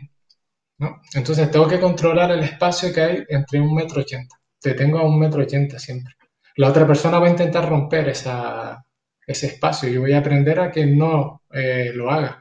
[1.13, 5.03] Entonces tengo que controlar el espacio que hay entre un metro ochenta te tengo a
[5.03, 6.15] un metro ochenta siempre.
[6.55, 8.83] La otra persona va a intentar romper esa,
[9.25, 12.39] ese espacio yo voy a aprender a que no eh, lo haga.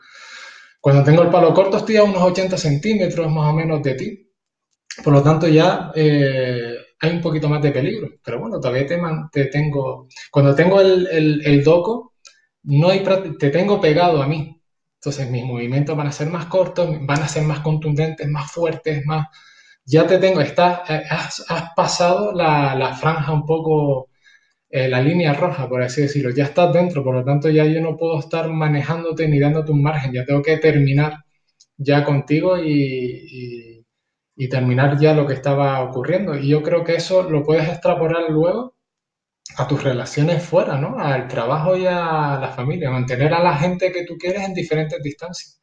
[0.81, 4.31] Cuando tengo el palo corto estoy a unos 80 centímetros más o menos de ti.
[5.05, 8.09] Por lo tanto ya eh, hay un poquito más de peligro.
[8.25, 8.87] Pero bueno, todavía
[9.31, 10.09] te, tengo...
[10.31, 12.15] Cuando tengo el, el, el doco,
[12.65, 13.05] no hay,
[13.39, 14.61] te tengo pegado a mí.
[14.95, 19.05] Entonces mis movimientos van a ser más cortos, van a ser más contundentes, más fuertes,
[19.07, 19.29] más
[19.89, 21.45] ya te tengo, estás, eh, has,
[21.75, 24.11] pasado la, franja un poco,
[24.71, 27.81] eh, la línea roja, por así decirlo, ya estás dentro, por lo tanto ya yo
[27.81, 31.25] no puedo estar manejándote ni dándote un margen, ya tengo que terminar
[31.79, 33.85] ya contigo y,
[34.51, 36.37] terminar ya lo que estaba ocurriendo.
[36.37, 38.77] Y yo creo que eso lo puedes extrapolar luego
[39.57, 40.99] a tus relaciones fuera, ¿no?
[40.99, 45.03] Al trabajo y a la familia, mantener a la gente que tú quieres en diferentes
[45.03, 45.61] distancias.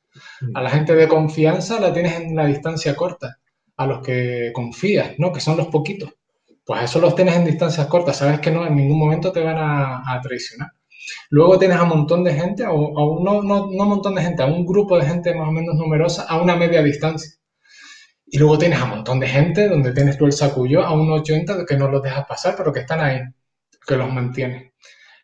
[0.53, 3.38] A la gente de confianza la tienes en la distancia corta
[3.77, 5.31] a los que confías, ¿no?
[5.31, 6.10] Que son los poquitos.
[6.65, 9.57] Pues eso los tienes en distancias cortas, sabes que no, en ningún momento te van
[9.57, 10.69] a, traicionar.
[11.30, 14.41] Luego tienes a un montón de gente, o, no, no, no un montón de gente,
[14.41, 17.31] a un grupo de gente más o menos numerosa a una media distancia.
[18.26, 21.11] Y luego tienes a un montón de gente donde tienes tú el sacuyo a un
[21.11, 23.22] 80 que no los dejas pasar, pero que están ahí,
[23.85, 24.73] que los mantienes.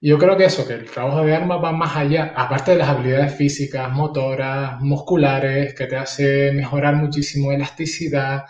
[0.03, 2.89] Yo creo que eso, que el trabajo de armas va más allá, aparte de las
[2.89, 8.43] habilidades físicas, motoras, musculares, que te hace mejorar muchísimo elasticidad,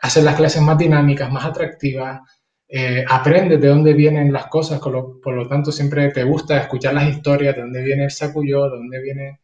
[0.00, 2.20] hacer las clases más dinámicas, más atractivas,
[2.68, 7.08] eh, aprendes de dónde vienen las cosas, por lo tanto siempre te gusta escuchar las
[7.10, 9.40] historias, de dónde viene el sacuyo, de dónde viene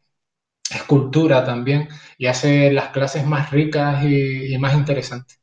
[0.70, 1.88] escultura también,
[2.18, 5.38] y hace las clases más ricas y, más interesantes.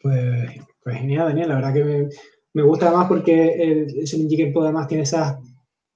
[0.00, 0.50] Pues,
[0.82, 2.08] pues, genial, Daniel, la verdad que me,
[2.54, 5.38] me gusta más porque el, Ninja además tiene esas,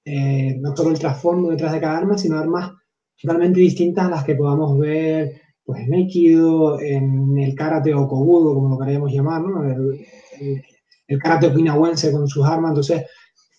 [0.05, 2.71] eh, no solo el trasfondo detrás de cada arma, sino armas
[3.19, 8.53] totalmente distintas a las que podamos ver pues, en Aikido, en el karate o kobudo,
[8.53, 9.63] como lo queríamos llamar, ¿no?
[9.63, 10.05] el,
[11.07, 12.71] el, karate okinawense con sus armas.
[12.71, 13.05] Entonces,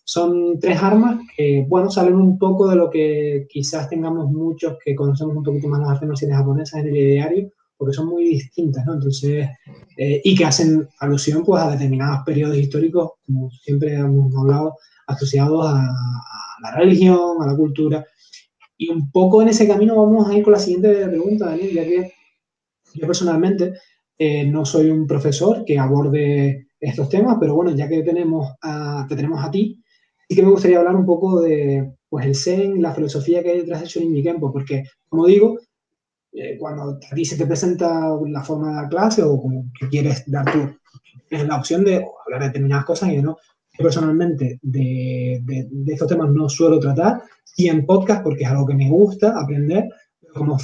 [0.04, 4.94] son tres armas que, bueno, salen un poco de lo que quizás tengamos muchos que
[4.94, 8.84] conocemos un poquito más las artes marciales japonesas en el diario, porque son muy distintas,
[8.84, 8.92] ¿no?
[8.92, 9.48] Entonces,
[9.96, 14.76] eh, y que hacen alusión pues a determinados periodos históricos, como siempre hemos hablado,
[15.06, 15.88] asociados a,
[16.62, 18.04] la religión, a la cultura.
[18.76, 21.84] Y un poco en ese camino vamos a ir con la siguiente pregunta, Daniel, ya
[21.84, 22.12] que
[22.96, 23.72] yo personalmente
[24.18, 29.06] eh, no soy un profesor que aborde estos temas, pero bueno, ya que tenemos a,
[29.08, 29.82] te tenemos a ti,
[30.28, 33.58] sí que me gustaría hablar un poco de pues, el Zen, la filosofía que hay
[33.60, 35.58] detrás del Shonin Kempo, porque, como digo,
[36.32, 39.88] eh, cuando a ti se te presenta la forma de dar clase o como que
[39.88, 40.76] quieres dar tú,
[41.28, 43.36] tienes la opción de hablar de determinadas cosas y no.
[43.78, 47.22] Yo personalmente de, de, estos temas no suelo tratar,
[47.56, 49.88] y en podcast porque es algo que me gusta aprender,
[50.34, 50.58] como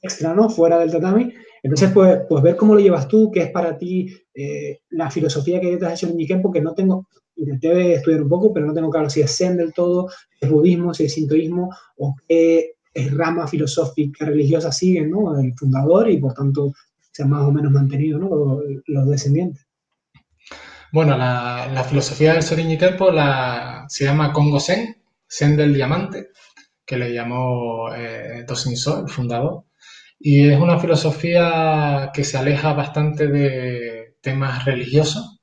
[0.00, 0.48] extra, ¿no?
[0.48, 1.32] Fuera del tatami.
[1.62, 5.60] Entonces, pues, pues ver cómo lo llevas tú, qué es para ti eh, la filosofía
[5.60, 8.66] que te has hecho en mi tiempo, que no tengo, intenté estudiar un poco, pero
[8.66, 12.14] no tengo claro si es Zen del todo, si es budismo, si es sintoísmo, o
[12.26, 15.38] qué rama filosófica religiosa siguen, ¿no?
[15.38, 16.72] El fundador y por tanto
[17.12, 18.60] se han más o menos mantenido, ¿no?
[18.86, 19.66] Los, descendientes.
[20.92, 24.96] Bueno, la, filosofía del Sorin Tempo la, se llama Congo Zen,
[25.28, 26.28] Zen del Diamante,
[26.84, 29.64] que le llamó eh, So, el fundador.
[30.18, 35.40] Y es una filosofía que se aleja bastante de temas religiosos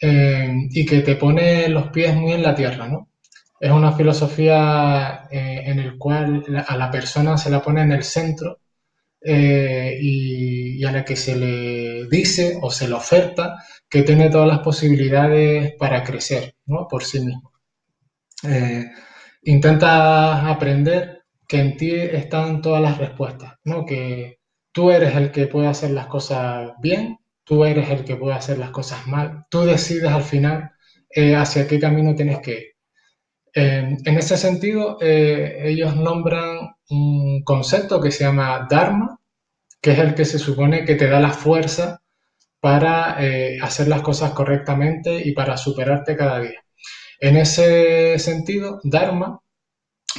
[0.00, 3.08] eh, y que te pone los pies muy en la tierra, ¿no?
[3.58, 8.02] Es una filosofía eh, en el cual a la persona se la pone en el
[8.02, 8.60] centro
[9.20, 13.56] eh, y, a la que se le dice o se le oferta
[13.88, 16.86] que tiene todas las posibilidades para crecer ¿no?
[16.88, 17.52] por sí mismo.
[18.42, 18.84] Eh,
[19.44, 23.86] intenta aprender que en ti están todas las respuestas, ¿no?
[23.86, 24.40] que
[24.72, 28.58] tú eres el que puede hacer las cosas bien, tú eres el que puede hacer
[28.58, 30.72] las cosas mal, tú decides al final
[31.36, 32.75] hacia qué camino tienes que ir
[33.56, 39.18] en ese sentido, eh, ellos nombran un concepto que se llama Dharma,
[39.80, 42.02] que es el que se supone que te da la fuerza
[42.60, 46.60] para eh, hacer las cosas correctamente y para superarte cada día.
[47.18, 49.40] En ese sentido, Dharma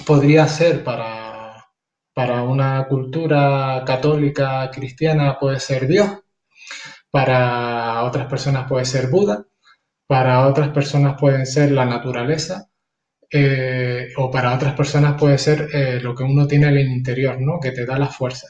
[0.06, 1.68] podría ser para,
[2.16, 6.10] para una cultura católica cristiana, puede ser Dios,
[7.12, 9.46] para otras personas puede ser Buda,
[10.08, 12.70] para otras personas pueden ser la naturaleza,
[13.30, 17.40] eh, o para otras personas puede ser eh, lo que uno tiene en el interior,
[17.40, 17.60] ¿no?
[17.60, 18.48] que te da la fuerza.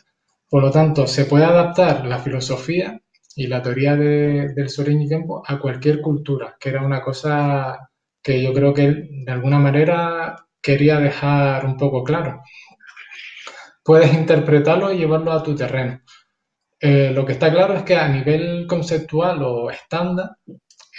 [0.49, 2.99] Por lo tanto, se puede adaptar la filosofía
[3.35, 5.09] y la teoría del Sorin y
[5.45, 7.89] a cualquier cultura, que era una cosa
[8.23, 12.41] que yo creo que de alguna manera quería dejar un poco claro.
[13.83, 16.01] Puedes interpretarlo y llevarlo a tu terreno.
[16.79, 20.31] Eh, lo que está claro es que a nivel conceptual o estándar,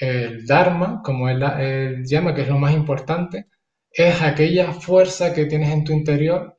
[0.00, 3.46] el Dharma, como él, él llama, que es lo más importante,
[4.07, 6.57] es aquella fuerza que tienes en tu interior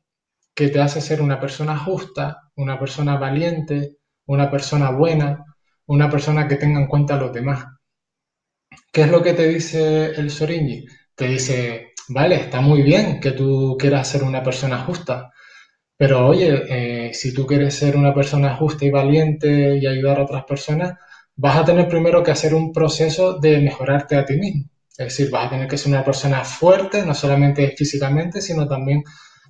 [0.54, 5.46] que te hace ser una persona justa, una persona valiente, una persona buena,
[5.86, 7.66] una persona que tenga en cuenta a los demás.
[8.92, 10.86] ¿Qué es lo que te dice el Sorinji?
[11.16, 15.32] Te dice, vale, está muy bien que tú quieras ser una persona justa,
[15.98, 20.24] pero oye, eh, si tú quieres ser una persona justa y valiente y ayudar a
[20.24, 20.98] otras personas,
[21.36, 24.66] vas a tener primero que hacer un proceso de mejorarte a ti mismo.
[25.00, 29.02] Es decir, vas a tener que ser una persona fuerte, no solamente físicamente, sino también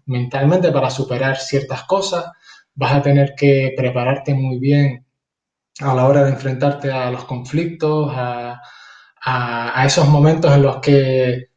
[0.05, 2.25] mentalmente para superar ciertas cosas.
[2.75, 5.07] Vas a tener que prepararte muy bien
[5.79, 8.61] a la hora de enfrentarte a los conflictos, a,
[9.85, 11.49] esos momentos en los que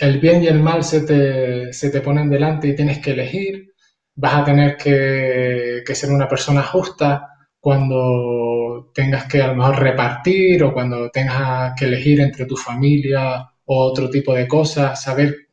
[0.00, 3.74] el bien y el mal se te, se te, ponen delante y tienes que elegir.
[4.16, 7.35] Vas a tener que, que ser una persona justa
[7.66, 13.40] cuando tengas que a lo mejor repartir o cuando tengas que elegir entre tu familia
[13.64, 15.48] o otro tipo de cosas, saber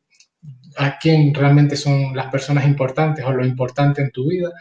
[0.77, 4.51] a quién realmente son las personas importantes o lo importante en tu vida.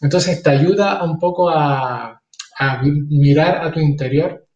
[0.00, 2.22] Entonces te ayuda un poco a,
[2.82, 4.46] mirar a tu interior,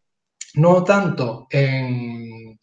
[0.55, 2.57] no tanto en,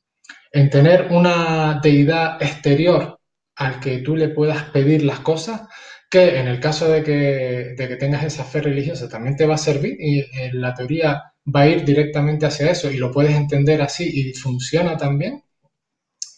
[0.51, 3.21] en tener una deidad exterior
[3.55, 5.63] al que tú le puedas pedir las cosas,
[6.11, 9.97] que en el caso de que, tengas esa fe religiosa también te va a servir
[9.99, 11.23] y en la teoría
[11.55, 15.45] va a ir directamente hacia eso y lo puedes entender así y funciona también.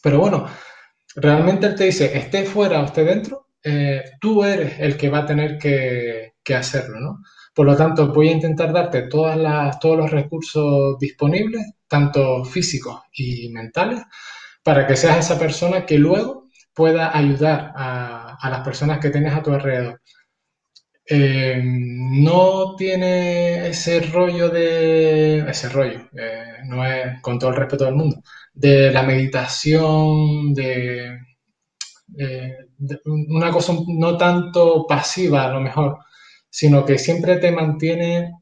[0.03, 0.47] Pero bueno,
[1.16, 5.19] realmente él te dice, esté fuera o esté dentro, eh, tú eres el que va
[5.19, 7.19] a tener que, hacerlo, ¿no?
[7.55, 13.01] Por lo tanto, voy a intentar darte todas las, todos los recursos disponibles, tanto físicos
[13.12, 14.03] y mentales,
[14.62, 19.43] para que seas esa persona que luego pueda ayudar a, las personas que tienes a
[19.43, 20.01] tu alrededor.
[21.05, 25.39] Eh, no tiene ese rollo de.
[25.48, 28.23] ese rollo, eh, no es con todo el respeto del mundo,
[28.55, 31.19] de la meditación, de,
[33.06, 35.98] una cosa no tanto pasiva a lo mejor,
[36.51, 38.32] sino que siempre te mantiene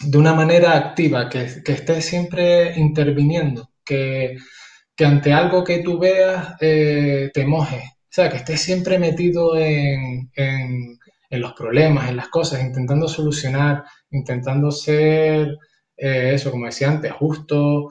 [0.00, 4.36] de una manera activa, que, que estés siempre interviniendo, que
[4.96, 7.82] que ante algo que tú veas eh, te mojes.
[8.12, 10.28] O sea, que estés siempre metido en,
[11.30, 15.56] los problemas, en las cosas, intentando solucionar, intentando ser,
[15.96, 17.88] eh, eso, como decía antes, justo.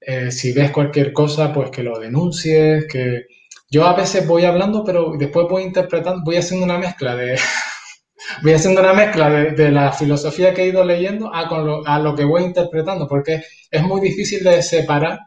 [0.00, 3.22] Eh, si ves cualquier cosa, pues que lo denuncies, que
[3.68, 7.36] yo a veces voy hablando, pero después voy interpretando, voy haciendo una mezcla de,
[8.44, 12.14] voy haciendo una mezcla de, la filosofía que he ido leyendo a, con a lo
[12.14, 13.42] que voy interpretando, porque
[13.72, 15.18] es muy difícil de separar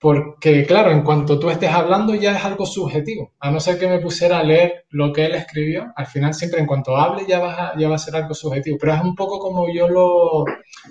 [0.00, 3.34] porque, claro, en cuanto tú estés hablando ya es algo subjetivo.
[3.38, 6.58] A no ser que me pusiera a leer lo que él escribió, al final siempre
[6.60, 8.78] en cuanto hable ya ya va a ser algo subjetivo.
[8.80, 10.46] Pero es un poco como yo lo,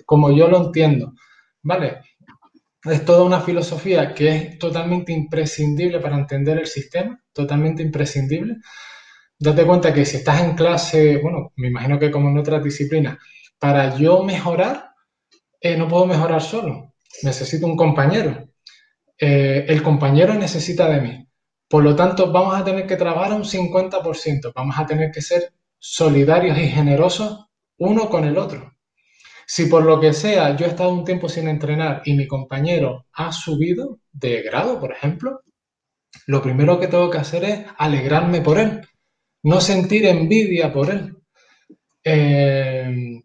[0.06, 1.14] como yo lo entiendo.
[1.64, 2.02] ¿Vale?
[2.84, 8.58] Es toda una filosofía que es totalmente imprescindible para entender el sistema, totalmente imprescindible.
[9.40, 13.18] Date cuenta que si estás en clase, bueno, me imagino que como en otras disciplinas,
[13.60, 14.92] para yo mejorar,
[15.62, 16.94] eh, no puedo mejorar solo.
[17.24, 18.49] Necesito un compañero
[19.20, 21.28] eh, el compañero necesita de mí.
[21.68, 25.54] Por lo tanto, vamos a tener que trabajar un 50%, vamos a tener que ser
[25.78, 27.46] solidarios y generosos
[27.78, 28.74] uno con el otro.
[29.46, 33.08] Si por lo que sea yo he estado un tiempo sin entrenar y mi compañero
[33.14, 35.42] ha subido de grado, por ejemplo,
[36.28, 38.82] lo primero que tengo que hacer es alegrarme por él,
[39.44, 41.18] no sentir envidia por él.
[42.04, 43.22] Eh,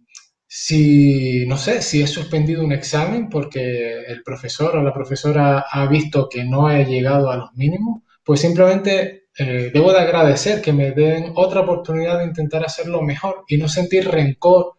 [0.56, 5.86] si, no sé, si he suspendido un examen porque el profesor o la profesora ha
[5.88, 10.72] visto que no he llegado a los mínimos, pues simplemente eh, debo de agradecer que
[10.72, 14.74] me den otra oportunidad de intentar hacerlo mejor y no sentir rencor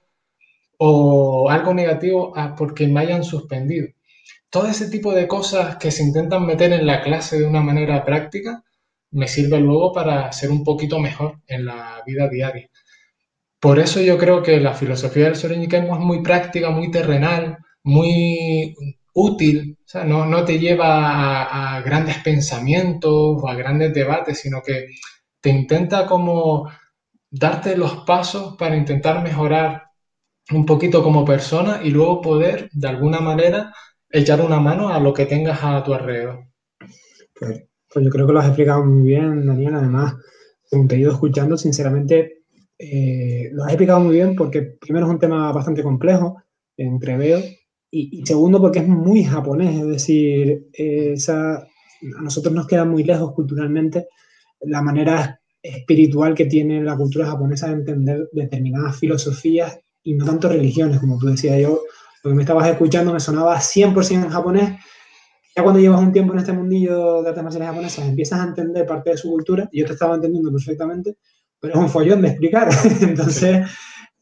[0.77, 3.87] o algo negativo porque me hayan suspendido.
[4.49, 8.05] Todo ese tipo de cosas que se intentan meter en la clase de una manera
[8.05, 8.63] práctica
[9.11, 12.69] me sirve luego para ser un poquito mejor en la vida diaria.
[13.59, 18.75] Por eso yo creo que la filosofía del Soren es muy práctica, muy terrenal, muy
[19.13, 24.87] útil, o sea, no, te lleva a, grandes pensamientos o a grandes debates, sino que
[25.41, 26.69] te intenta como
[27.31, 29.83] darte los pasos para intentar mejorar
[30.51, 33.73] un poquito como persona y luego poder, de alguna manera,
[34.09, 36.45] echar una mano a lo que tengas a tu alrededor.
[37.39, 37.63] Pues,
[37.93, 39.75] pues yo creo que lo has explicado muy bien, Daniel.
[39.75, 40.15] Además,
[40.69, 42.34] te he ido escuchando, sinceramente,
[42.77, 46.41] eh, has explicado muy bien porque primero es un tema bastante complejo,
[46.77, 47.39] entreveo,
[47.91, 53.03] y, y segundo porque es muy japonés, es decir, esa, a nosotros nos queda muy
[53.03, 54.07] lejos culturalmente
[54.61, 60.49] la manera espiritual que tiene la cultura japonesa de entender determinadas filosofías y no tanto
[60.49, 61.59] religiones, como tú decías.
[61.59, 61.81] Yo,
[62.23, 64.79] lo que me estabas escuchando me sonaba 100% en japonés,
[65.55, 68.85] ya cuando llevas un tiempo en este mundillo de artes marciales japonesas empiezas a entender
[68.85, 71.17] parte de su cultura, y yo te estaba entendiendo perfectamente,
[71.65, 72.69] pero es un follón de explicar.
[73.01, 73.67] Entonces,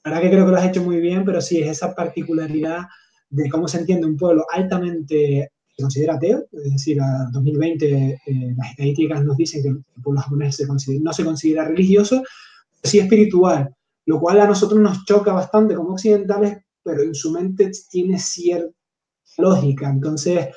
[0.03, 2.83] la verdad que creo que lo has hecho muy bien, pero sí es esa particularidad
[3.29, 8.55] de cómo se entiende un pueblo altamente se considera ateo, es decir, a 2020 eh,
[8.55, 10.63] las estadísticas nos dicen que el pueblo japonés
[11.01, 12.21] no se considera religioso,
[12.79, 13.75] pero sí espiritual,
[14.05, 18.71] lo cual a nosotros nos choca bastante como occidentales, pero en su mente tiene cierta
[19.39, 19.89] lógica.
[19.89, 20.49] Entonces,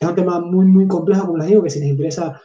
[0.00, 2.40] es un tema muy, muy complejo, como les digo, que si les interesa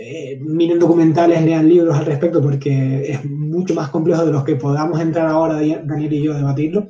[0.00, 4.54] eh, miren documentales, lean libros al respecto, porque es mucho más complejo de los que
[4.54, 6.86] podamos entrar ahora, Daniel y yo, a debatirlo.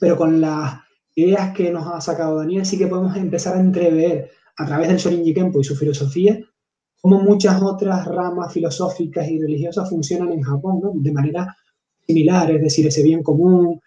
[0.00, 0.80] Pero con las
[1.14, 4.96] ideas que nos ha sacado Daniel, sí que podemos empezar a entrever a través del
[4.96, 6.40] Shorinji Kempo y su filosofía,
[7.00, 10.90] cómo muchas otras ramas filosóficas y religiosas funcionan en Japón, ¿no?
[10.92, 11.56] De manera
[12.04, 13.80] similar, es decir, ese bien común,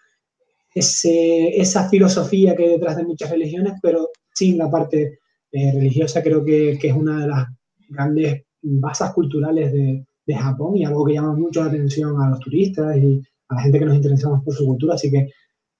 [0.74, 5.18] ese, esa filosofía que hay detrás de muchas religiones, pero sin la parte
[5.52, 7.46] eh, religiosa, creo que, que, es una de las
[7.88, 12.40] grandes bases culturales de, de, Japón y algo que llama mucho la atención a los
[12.40, 14.94] turistas y a la gente que nos interesamos por su cultura.
[14.94, 15.30] Así que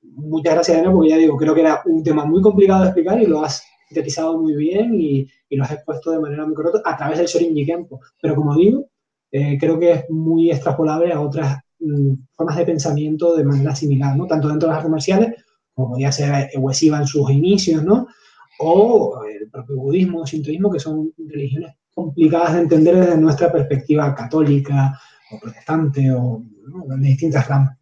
[0.02, 3.20] muchas gracias, Daniel, porque ya digo, creo que era un tema muy complicado de explicar
[3.20, 6.82] y lo has sintetizado muy bien y, y lo has expuesto de manera muy correcta
[6.85, 8.01] a través del Shorinji Kempo.
[8.20, 8.86] Pero como digo,
[9.30, 14.16] eh, creo que es muy extrapolable a otras mm, formas de pensamiento de manera similar,
[14.16, 14.26] ¿no?
[14.26, 15.44] Tanto dentro de las artes marciales,
[15.74, 18.06] como podía ser Ueshiba en sus inicios, ¿no?
[18.60, 24.14] O el propio budismo, o sintoísmo, que son religiones complicadas de entender desde nuestra perspectiva
[24.14, 24.96] católica
[25.32, 26.44] o protestante o
[26.86, 27.76] de distintas ramas.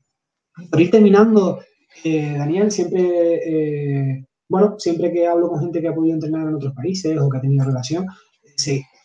[0.70, 1.60] Por ir terminando,
[2.02, 6.54] eh, Daniel, siempre, eh, bueno, siempre que hablo con gente que ha podido entrenar en
[6.54, 8.06] otros países o que ha tenido relación,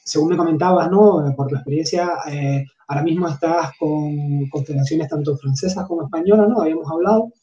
[0.06, 1.34] según me comentabas, ¿no?
[1.36, 6.62] Por tu experiencia, eh, ahora mismo estás con constelaciones tanto francesas como españolas, ¿no?
[6.62, 7.34] Habíamos hablado.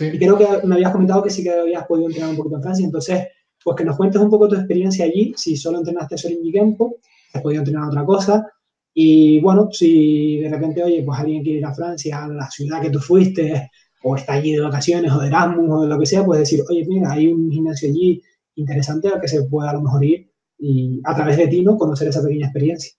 [0.00, 2.62] Y creo que me habías comentado que sí que habías podido entrenar un poquito en
[2.62, 3.26] Francia, entonces
[3.62, 6.96] pues que nos cuentes un poco tu experiencia allí, si solo entrenaste Sorin Kempo,
[7.32, 8.46] has podido entrenar otra cosa,
[8.94, 12.82] y bueno, si de repente, oye, pues alguien quiere ir a Francia, a la ciudad
[12.82, 13.70] que tú fuiste,
[14.02, 16.64] o está allí de vacaciones, o de Erasmus, o de lo que sea, puedes decir,
[16.68, 18.20] oye, mira, hay un gimnasio allí
[18.56, 21.76] interesante al que se pueda a lo mejor ir y a través de ti, ¿no?
[21.76, 22.92] Conocer esa pequeña experiencia.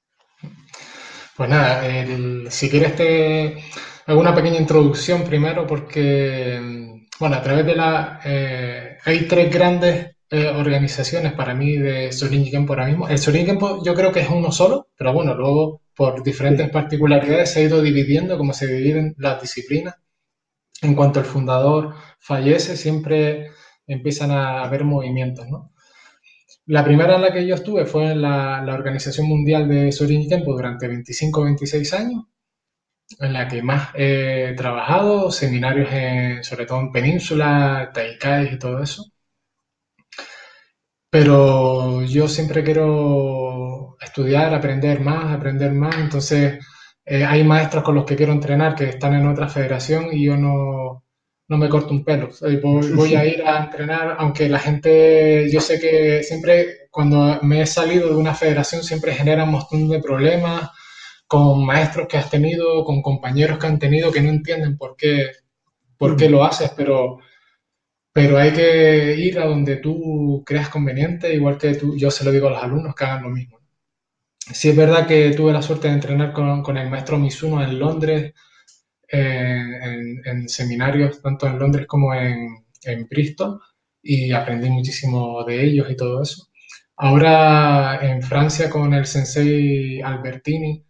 [1.36, 1.84] Pues nada,
[2.50, 3.58] si quieres te
[4.06, 8.20] hago una pequeña introducción primero porque, bueno, a través de la...
[8.24, 13.08] Eh, hay tres grandes eh, organizaciones para mí de Sorin Kempo ahora mismo.
[13.08, 17.52] El Sorin Kempo yo creo que es uno solo, pero bueno, luego por diferentes particularidades
[17.52, 19.96] se ha ido dividiendo como se dividen las disciplinas.
[20.82, 23.52] En cuanto el fundador fallece, siempre
[23.88, 25.72] empiezan a haber movimientos, ¿no?
[26.68, 30.54] La primera en la que yo estuve fue en la, Organización Mundial de Sorin Kempo
[30.54, 32.26] durante 25 o 26 años,
[33.20, 35.90] en la que más he trabajado, seminarios
[36.48, 39.04] sobre todo en Península, Taikais y todo eso.
[41.10, 46.60] Pero yo siempre quiero estudiar, aprender más, aprender más, entonces
[47.06, 50.38] eh, hay maestros con los que quiero entrenar que están en otra federación y yo
[50.38, 51.04] no,
[51.48, 52.30] no me corto un pelo.
[52.96, 57.66] Voy, a ir a entrenar, aunque la gente, yo sé que siempre cuando me he
[57.66, 60.70] salido de una federación siempre genera un montón de problemas
[61.26, 65.32] con maestros que has tenido, con compañeros que han tenido que no entienden por qué,
[65.98, 67.20] por qué lo haces, pero,
[68.20, 72.34] pero hay que ir a donde tú creas conveniente, igual que tú, yo se lo
[72.34, 73.62] digo a los alumnos que hagan lo mismo.
[74.54, 77.80] Sí es verdad que tuve la suerte de entrenar con, con el maestro Misuno en
[77.80, 78.34] Londres,
[79.08, 83.62] en, seminarios tanto en Londres como en, Bristol
[84.04, 86.50] y aprendí muchísimo de ellos y todo eso.
[86.98, 90.84] Ahora en Francia con el sensei Albertini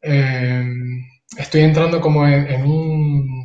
[0.00, 1.04] em,
[1.36, 3.39] estoy entrando como en, un,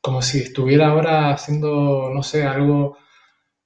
[0.00, 2.98] como si estuviera ahora haciendo, no sé, algo,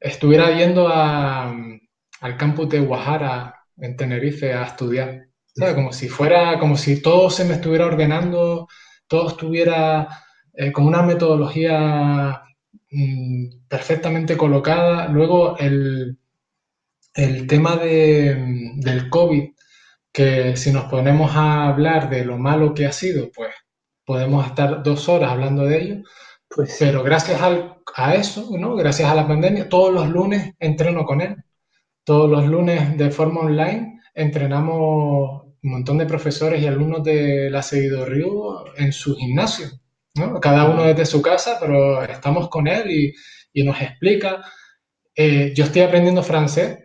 [0.01, 5.29] estuviera yendo al campus de Guajara en Tenerife a estudiar.
[5.75, 8.69] Como si fuera, como si todo se me estuviera ordenando
[9.13, 10.09] todo estuviera
[10.55, 12.43] eh, con una metodología
[12.91, 15.07] mm, perfectamente colocada.
[15.09, 16.19] Luego el,
[17.15, 19.51] el tema de, del COVID,
[20.11, 23.51] que si nos ponemos a hablar de lo malo que ha sido, pues
[24.13, 26.03] podemos estar dos horas hablando de ello.
[26.47, 27.41] Pues, pero gracias
[27.95, 28.77] a eso, ¿no?
[28.77, 31.37] gracias a la pandemia, todos los lunes entreno con él.
[32.05, 37.63] Todos los lunes de forma online entrenamos un montón de profesores y alumnos de la
[37.63, 39.69] Seguido Río en su gimnasio,
[40.15, 40.39] ¿no?
[40.41, 43.15] Cada uno desde su casa, pero estamos con él y,
[43.55, 44.45] y nos explica.
[45.15, 46.81] Eh, yo estoy aprendiendo francés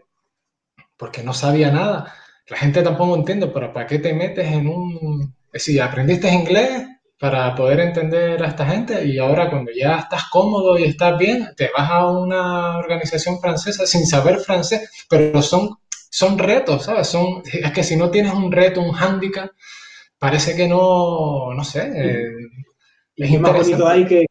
[0.95, 2.13] porque no sabía nada.
[2.47, 5.35] La gente tampoco entiende, pero ¿para qué te metes en un...
[5.51, 6.87] Es decir, aprendiste inglés
[7.19, 11.49] para poder entender a esta gente y ahora cuando ya estás cómodo y estás bien,
[11.55, 15.77] te vas a una organización francesa sin saber francés, pero son
[16.09, 17.07] son retos, ¿sabes?
[17.07, 19.51] Son, es que si no tienes un reto, un hándicap,
[20.17, 21.91] parece que no, no sé.
[21.95, 22.31] Eh,
[23.15, 24.25] es más bonito hay que,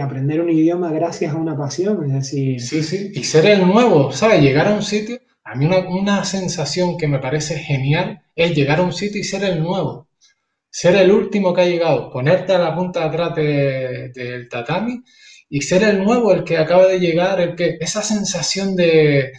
[0.00, 2.60] aprender un idioma gracias a una pasión, es decir...
[2.60, 4.42] Sí, sí, y ser el nuevo, ¿sabes?
[4.42, 8.82] Llegar a un sitio, a mí una, sensación que me parece genial es llegar a
[8.82, 10.07] un sitio y ser el nuevo,
[10.80, 15.02] ser el último que ha llegado, ponerte a la punta de atrás del tatami
[15.48, 19.32] y ser el nuevo, el que acaba de llegar, el que esa sensación de,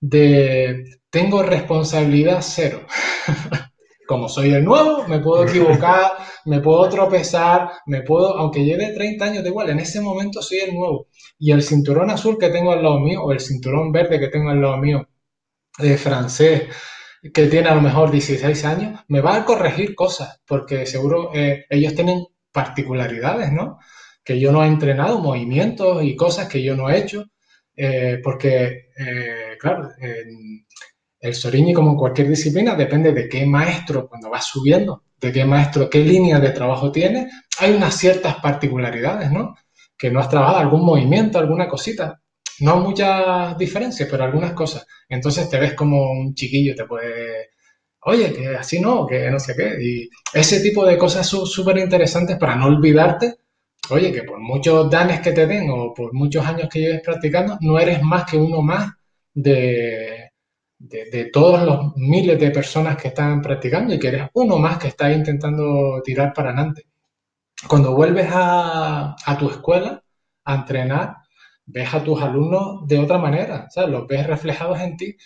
[0.00, 2.86] de tengo responsabilidad cero.
[4.06, 6.12] Como soy el nuevo, me puedo equivocar,
[6.44, 10.58] me puedo tropezar, me puedo, aunque lleve 30 años de igual, en ese momento soy
[10.58, 11.08] el nuevo.
[11.36, 14.50] Y el cinturón azul que tengo al lado mío, o el cinturón verde que tengo
[14.50, 15.08] al lado mío,
[15.78, 16.68] de francés,
[17.32, 21.64] que tiene a lo mejor 16 años, me va a corregir cosas, porque seguro eh,
[21.70, 23.78] ellos tienen particularidades, ¿no?
[24.24, 27.24] Que yo no he entrenado, movimientos y cosas que yo no he hecho,
[27.76, 29.90] eh, porque, eh, claro,
[31.20, 35.44] el Soriñi, como en cualquier disciplina, depende de qué maestro, cuando vas subiendo, de qué
[35.44, 37.28] maestro, qué línea de trabajo tiene,
[37.58, 39.54] hay unas ciertas particularidades, ¿no?
[39.96, 42.20] Que no has trabajado algún movimiento, alguna cosita.
[42.60, 44.86] No muchas diferencias, pero algunas cosas.
[45.08, 47.50] Entonces te ves como un chiquillo, te puede,
[48.00, 49.76] oye, que así no, que no sé qué.
[49.80, 53.34] Y ese tipo de cosas son súper interesantes para no olvidarte,
[53.90, 57.58] oye, que por muchos danes que te den o por muchos años que lleves practicando,
[57.60, 58.92] no eres más que uno más
[59.34, 60.26] de
[60.78, 64.88] de, todos los miles de personas que están practicando y que eres uno más que
[64.88, 66.86] está intentando tirar para adelante.
[67.68, 70.02] Cuando vuelves a, tu escuela
[70.44, 71.16] a entrenar,
[71.66, 73.90] ves a tus alumnos de otra manera, ¿sabes?
[73.90, 75.16] Los ves reflejados en ti.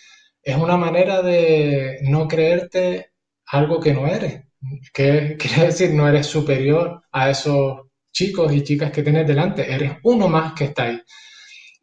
[0.43, 3.13] Es una manera de no creerte
[3.47, 4.45] algo que no eres.
[4.93, 9.93] Que quiere decir, no eres superior a esos chicos y chicas que tienes delante, eres
[10.03, 11.01] uno más que está ahí.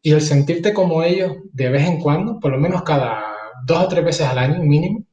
[0.02, 3.24] Y el sentirte como ellos de vez en cuando, por lo menos cada
[3.66, 5.06] dos o tres veces al año mínimo,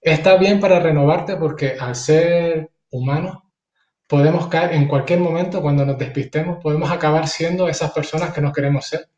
[0.00, 3.38] está bien para renovarte porque al ser humanos
[4.06, 8.52] podemos caer en cualquier momento cuando nos despistemos, podemos acabar siendo esas personas que no
[8.52, 9.08] queremos ser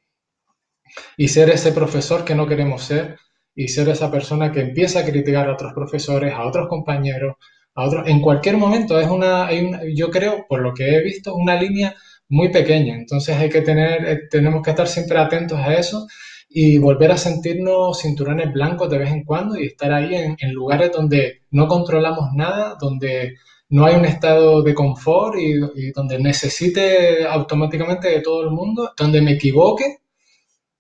[1.17, 3.19] y ser ese profesor que no queremos ser
[3.55, 7.37] y ser esa persona que empieza a criticar a otros profesores, a otros compañeros,
[7.75, 8.07] a otros.
[8.07, 11.61] En cualquier momento es una, hay una, yo creo, por lo que he visto, una
[11.61, 11.95] línea
[12.29, 12.95] muy pequeña.
[12.95, 16.07] Entonces hay que tener, eh, tenemos que estar siempre atentos a eso
[16.49, 20.93] y volver a sentirnos cinturones blancos de vez en cuando y estar ahí en, lugares
[20.93, 23.35] donde no controlamos nada, donde
[23.69, 29.21] no hay un estado de confort y, donde necesite automáticamente de todo el mundo, donde
[29.21, 29.99] me equivoque,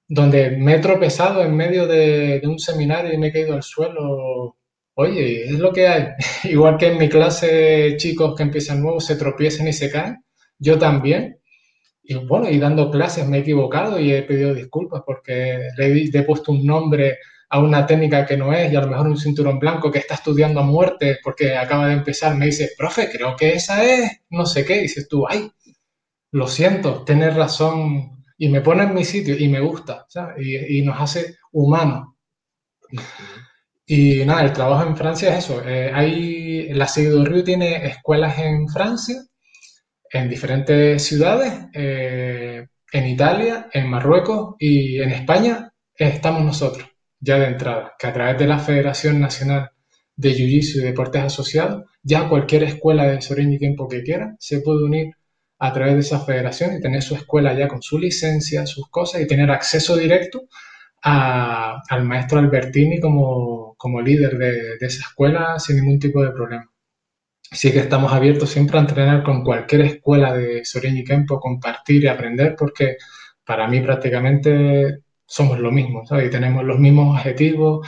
[0.08, 4.56] donde me he tropezado en medio de, un seminario y me he caído al suelo.
[4.94, 6.06] Oye, es lo que hay.
[6.44, 10.24] Igual que en mi clase chicos que empiezan nuevos se tropiezan y se caen,
[10.58, 11.38] yo también.
[12.04, 16.22] Y bueno, y dando clases me he equivocado y he pedido disculpas porque le he,
[16.22, 19.58] puesto un nombre a una técnica que no es y a lo mejor un cinturón
[19.58, 23.54] blanco que está estudiando a muerte porque acaba de empezar me dice, profe, creo que
[23.54, 24.78] esa es no sé qué.
[24.78, 25.50] Y dices tú, ay,
[26.32, 28.24] lo siento, tienes razón.
[28.38, 30.06] Y me pone en mi sitio y me gusta,
[30.38, 32.08] Y, nos hace humanos.
[33.86, 35.62] Y nada, el trabajo en Francia es eso.
[35.66, 39.16] Eh, hay, la Río tiene escuelas en Francia
[40.10, 46.88] en diferentes ciudades, eh, en Italia, en Marruecos y en España estamos nosotros,
[47.20, 49.70] ya de entrada, que a través de la Federación Nacional
[50.16, 54.60] de Jiu-Jitsu y Deportes Asociados, ya cualquier escuela de Sorin y Tiempo que quiera se
[54.60, 55.14] puede unir
[55.58, 59.20] a través de esa federación y tener su escuela ya con su licencia, sus cosas
[59.20, 60.48] y tener acceso directo
[61.02, 66.70] al maestro Albertini como, como líder de, esa escuela sin ningún tipo de problema.
[67.42, 72.02] Sí que estamos abiertos siempre a entrenar con cualquier escuela de Sorin y Kempo, compartir
[72.04, 72.96] y aprender, porque
[73.44, 76.28] para mí prácticamente somos lo mismo, ¿sabes?
[76.28, 77.86] Y tenemos los mismos objetivos,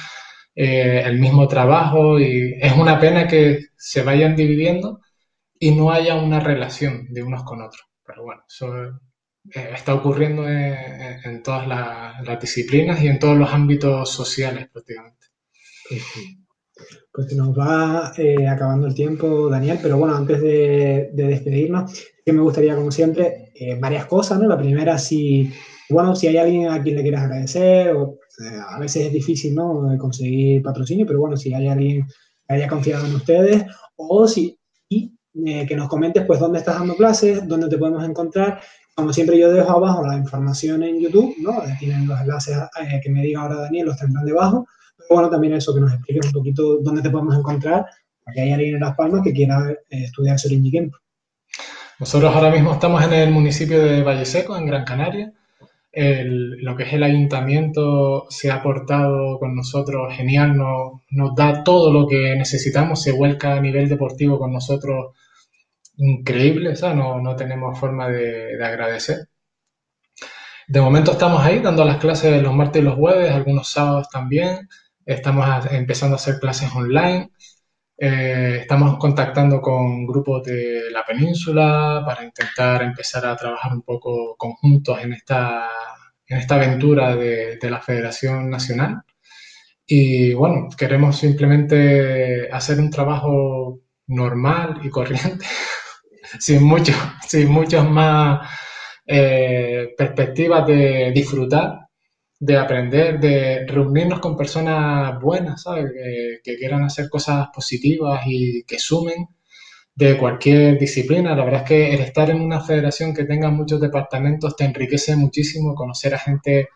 [0.55, 5.01] eh, el mismo trabajo, y es una pena que se vayan dividiendo
[5.59, 7.87] y no haya una relación de unos con otros.
[8.05, 9.01] Pero bueno, eso
[9.55, 15.27] eh, está ocurriendo en, todas las, disciplinas y en todos los ámbitos sociales prácticamente.
[17.13, 21.93] Pues nos va eh, acabando el tiempo, Daniel, pero bueno, antes de, despedirnos,
[22.25, 24.47] que me gustaría, como siempre, eh, varias cosas, ¿no?
[24.47, 25.53] La primera, si,
[25.91, 29.55] bueno, si hay alguien a quien le quieras agradecer, o, eh, a veces es difícil,
[29.55, 29.97] ¿no?
[29.99, 32.07] Conseguir patrocinio, pero bueno, si hay alguien
[32.47, 33.65] que haya confiado en ustedes,
[33.97, 34.59] o si,
[34.89, 35.13] y
[35.67, 38.61] que nos comentes, pues, dónde estás dando clases, dónde te podemos encontrar.
[38.95, 41.63] Como siempre, yo dejo abajo la información en YouTube, ¿no?
[41.79, 42.57] Tienen los enlaces
[43.03, 44.67] que me diga ahora Daniel, los tendrán debajo
[45.09, 47.87] bueno también eso, que nos expliques un poquito dónde te podemos encontrar,
[48.25, 50.91] porque hay alguien en Las Palmas que quiera eh, estudiar Sorinji
[51.99, 55.33] Nosotros ahora mismo estamos en el municipio de Valle Seco, en Gran Canaria.
[55.93, 62.07] Lo que es el ayuntamiento se ha portado con nosotros genial, nos, da todo lo
[62.07, 65.15] que necesitamos, se vuelca a nivel deportivo con nosotros
[65.97, 69.29] increíble, no, no tenemos forma de, de, agradecer.
[70.69, 74.69] De momento estamos ahí dando las clases los martes y los jueves, algunos sábados también.
[75.07, 77.31] Estamos empezando a hacer clases online.
[78.01, 84.37] Eh, estamos contactando con grupos de la península para intentar empezar a trabajar un poco
[84.37, 85.69] conjuntos en esta,
[86.29, 89.03] en esta aventura de, la Federación Nacional.
[89.87, 95.45] Y bueno, queremos simplemente hacer un trabajo normal y corriente,
[96.39, 96.93] sin, mucho,
[97.27, 98.49] sin muchas más
[99.07, 101.88] eh, perspectivas de disfrutar
[102.41, 105.93] de aprender, de reunirnos con personas buenas, ¿sabes?
[106.45, 109.29] Que, quieran hacer cosas positivas y que sumen
[109.95, 111.35] de cualquier disciplina.
[111.35, 115.17] La verdad es que el estar en una federación que tenga muchos departamentos te enriquece
[115.17, 116.69] muchísimo, conocer a gente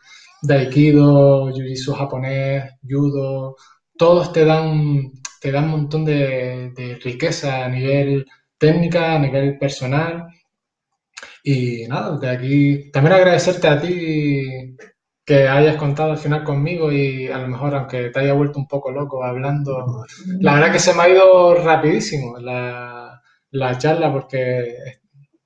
[0.42, 3.56] de Aikido, Jiu-Jitsu japonés, Judo,
[3.96, 8.26] todos te dan, te dan un montón de, de riqueza a nivel
[8.58, 10.26] técnica, a nivel personal.
[11.44, 14.76] Y nada, de aquí también agradecerte a ti
[15.24, 18.66] que hayas contado al final conmigo y a lo mejor aunque te haya vuelto un
[18.66, 20.04] poco loco hablando,
[20.40, 23.20] la verdad que se me ha ido rapidísimo la,
[23.78, 24.74] charla porque,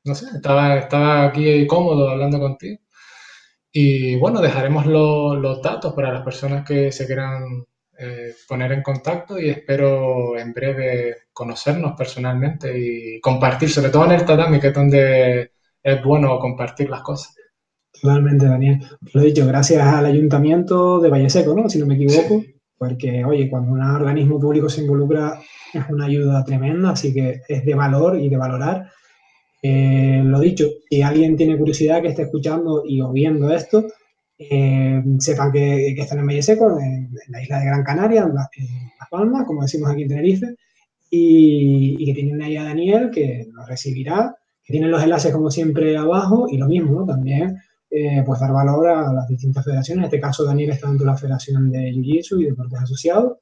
[0.05, 2.81] no sé, estaba, estaba aquí cómodo hablando contigo.
[3.73, 7.67] Y bueno, dejaremos los datos para las personas que se quieran
[7.99, 14.13] eh, poner en contacto y espero en breve conocernos personalmente y compartir, sobre todo en
[14.13, 17.36] el tatami, que es donde es bueno compartir las cosas.
[18.01, 18.81] Totalmente, Daniel.
[19.13, 21.69] Lo he dicho, gracias al ayuntamiento de Valle Seco, ¿no?
[21.69, 22.45] Si no me equivoco,
[22.79, 25.41] porque, oye, cuando un organismo público se involucra
[25.73, 28.91] es una ayuda tremenda, así que es de valor y de valorar.
[29.63, 33.87] Eh, lo dicho, si alguien tiene curiosidad que esté escuchando y o viendo esto,
[34.39, 38.49] eh, sepan que, están en Valle Seco, en, la isla de Gran Canaria, en, Las
[39.11, 40.55] Palmas, como decimos aquí en Tenerife,
[41.11, 45.51] y, y que tienen ahí a Daniel que nos recibirá, que tienen los enlaces como
[45.51, 47.07] siempre abajo, y lo mismo, ¿no?
[47.07, 47.57] También
[47.91, 50.03] eh, pues dar valor a las distintas federaciones.
[50.03, 53.39] En este caso, Daniel está dentro de la Federación de Jiu-Jitsu y Deportes Asociados,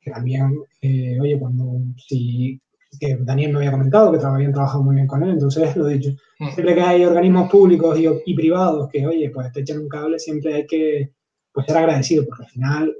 [0.00, 2.60] que también, eh, oye, cuando si
[2.98, 5.94] que Daniel me había comentado, que habían trabajado muy bien con él, entonces lo he
[5.94, 6.10] dicho.
[6.38, 6.48] Mm.
[6.54, 10.18] Siempre que hay organismos públicos y, y privados que, oye, pues te echan un cable,
[10.18, 11.12] siempre hay que
[11.52, 12.96] pues, ser agradecido, porque al final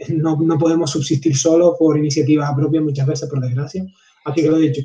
[0.00, 3.86] eh, no, no podemos subsistir solo por iniciativa propia muchas veces, por desgracia.
[4.24, 4.82] Así que lo he dicho.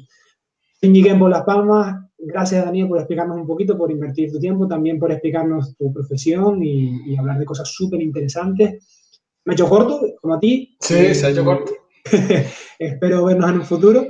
[1.18, 5.12] Por Las Palmas, gracias Daniel por explicarnos un poquito, por invertir tu tiempo, también por
[5.12, 9.10] explicarnos tu profesión y, y hablar de cosas súper interesantes.
[9.46, 10.78] Me he hecho corto, como a ti.
[10.80, 11.74] Sí, se ha hecho corto.
[12.80, 14.08] Espero vernos en un futuro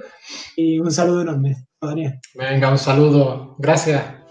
[0.56, 1.68] y un saludo enorme.
[1.82, 2.20] Daniel.
[2.36, 3.56] Venga, un saludo.
[3.60, 4.23] Gracias.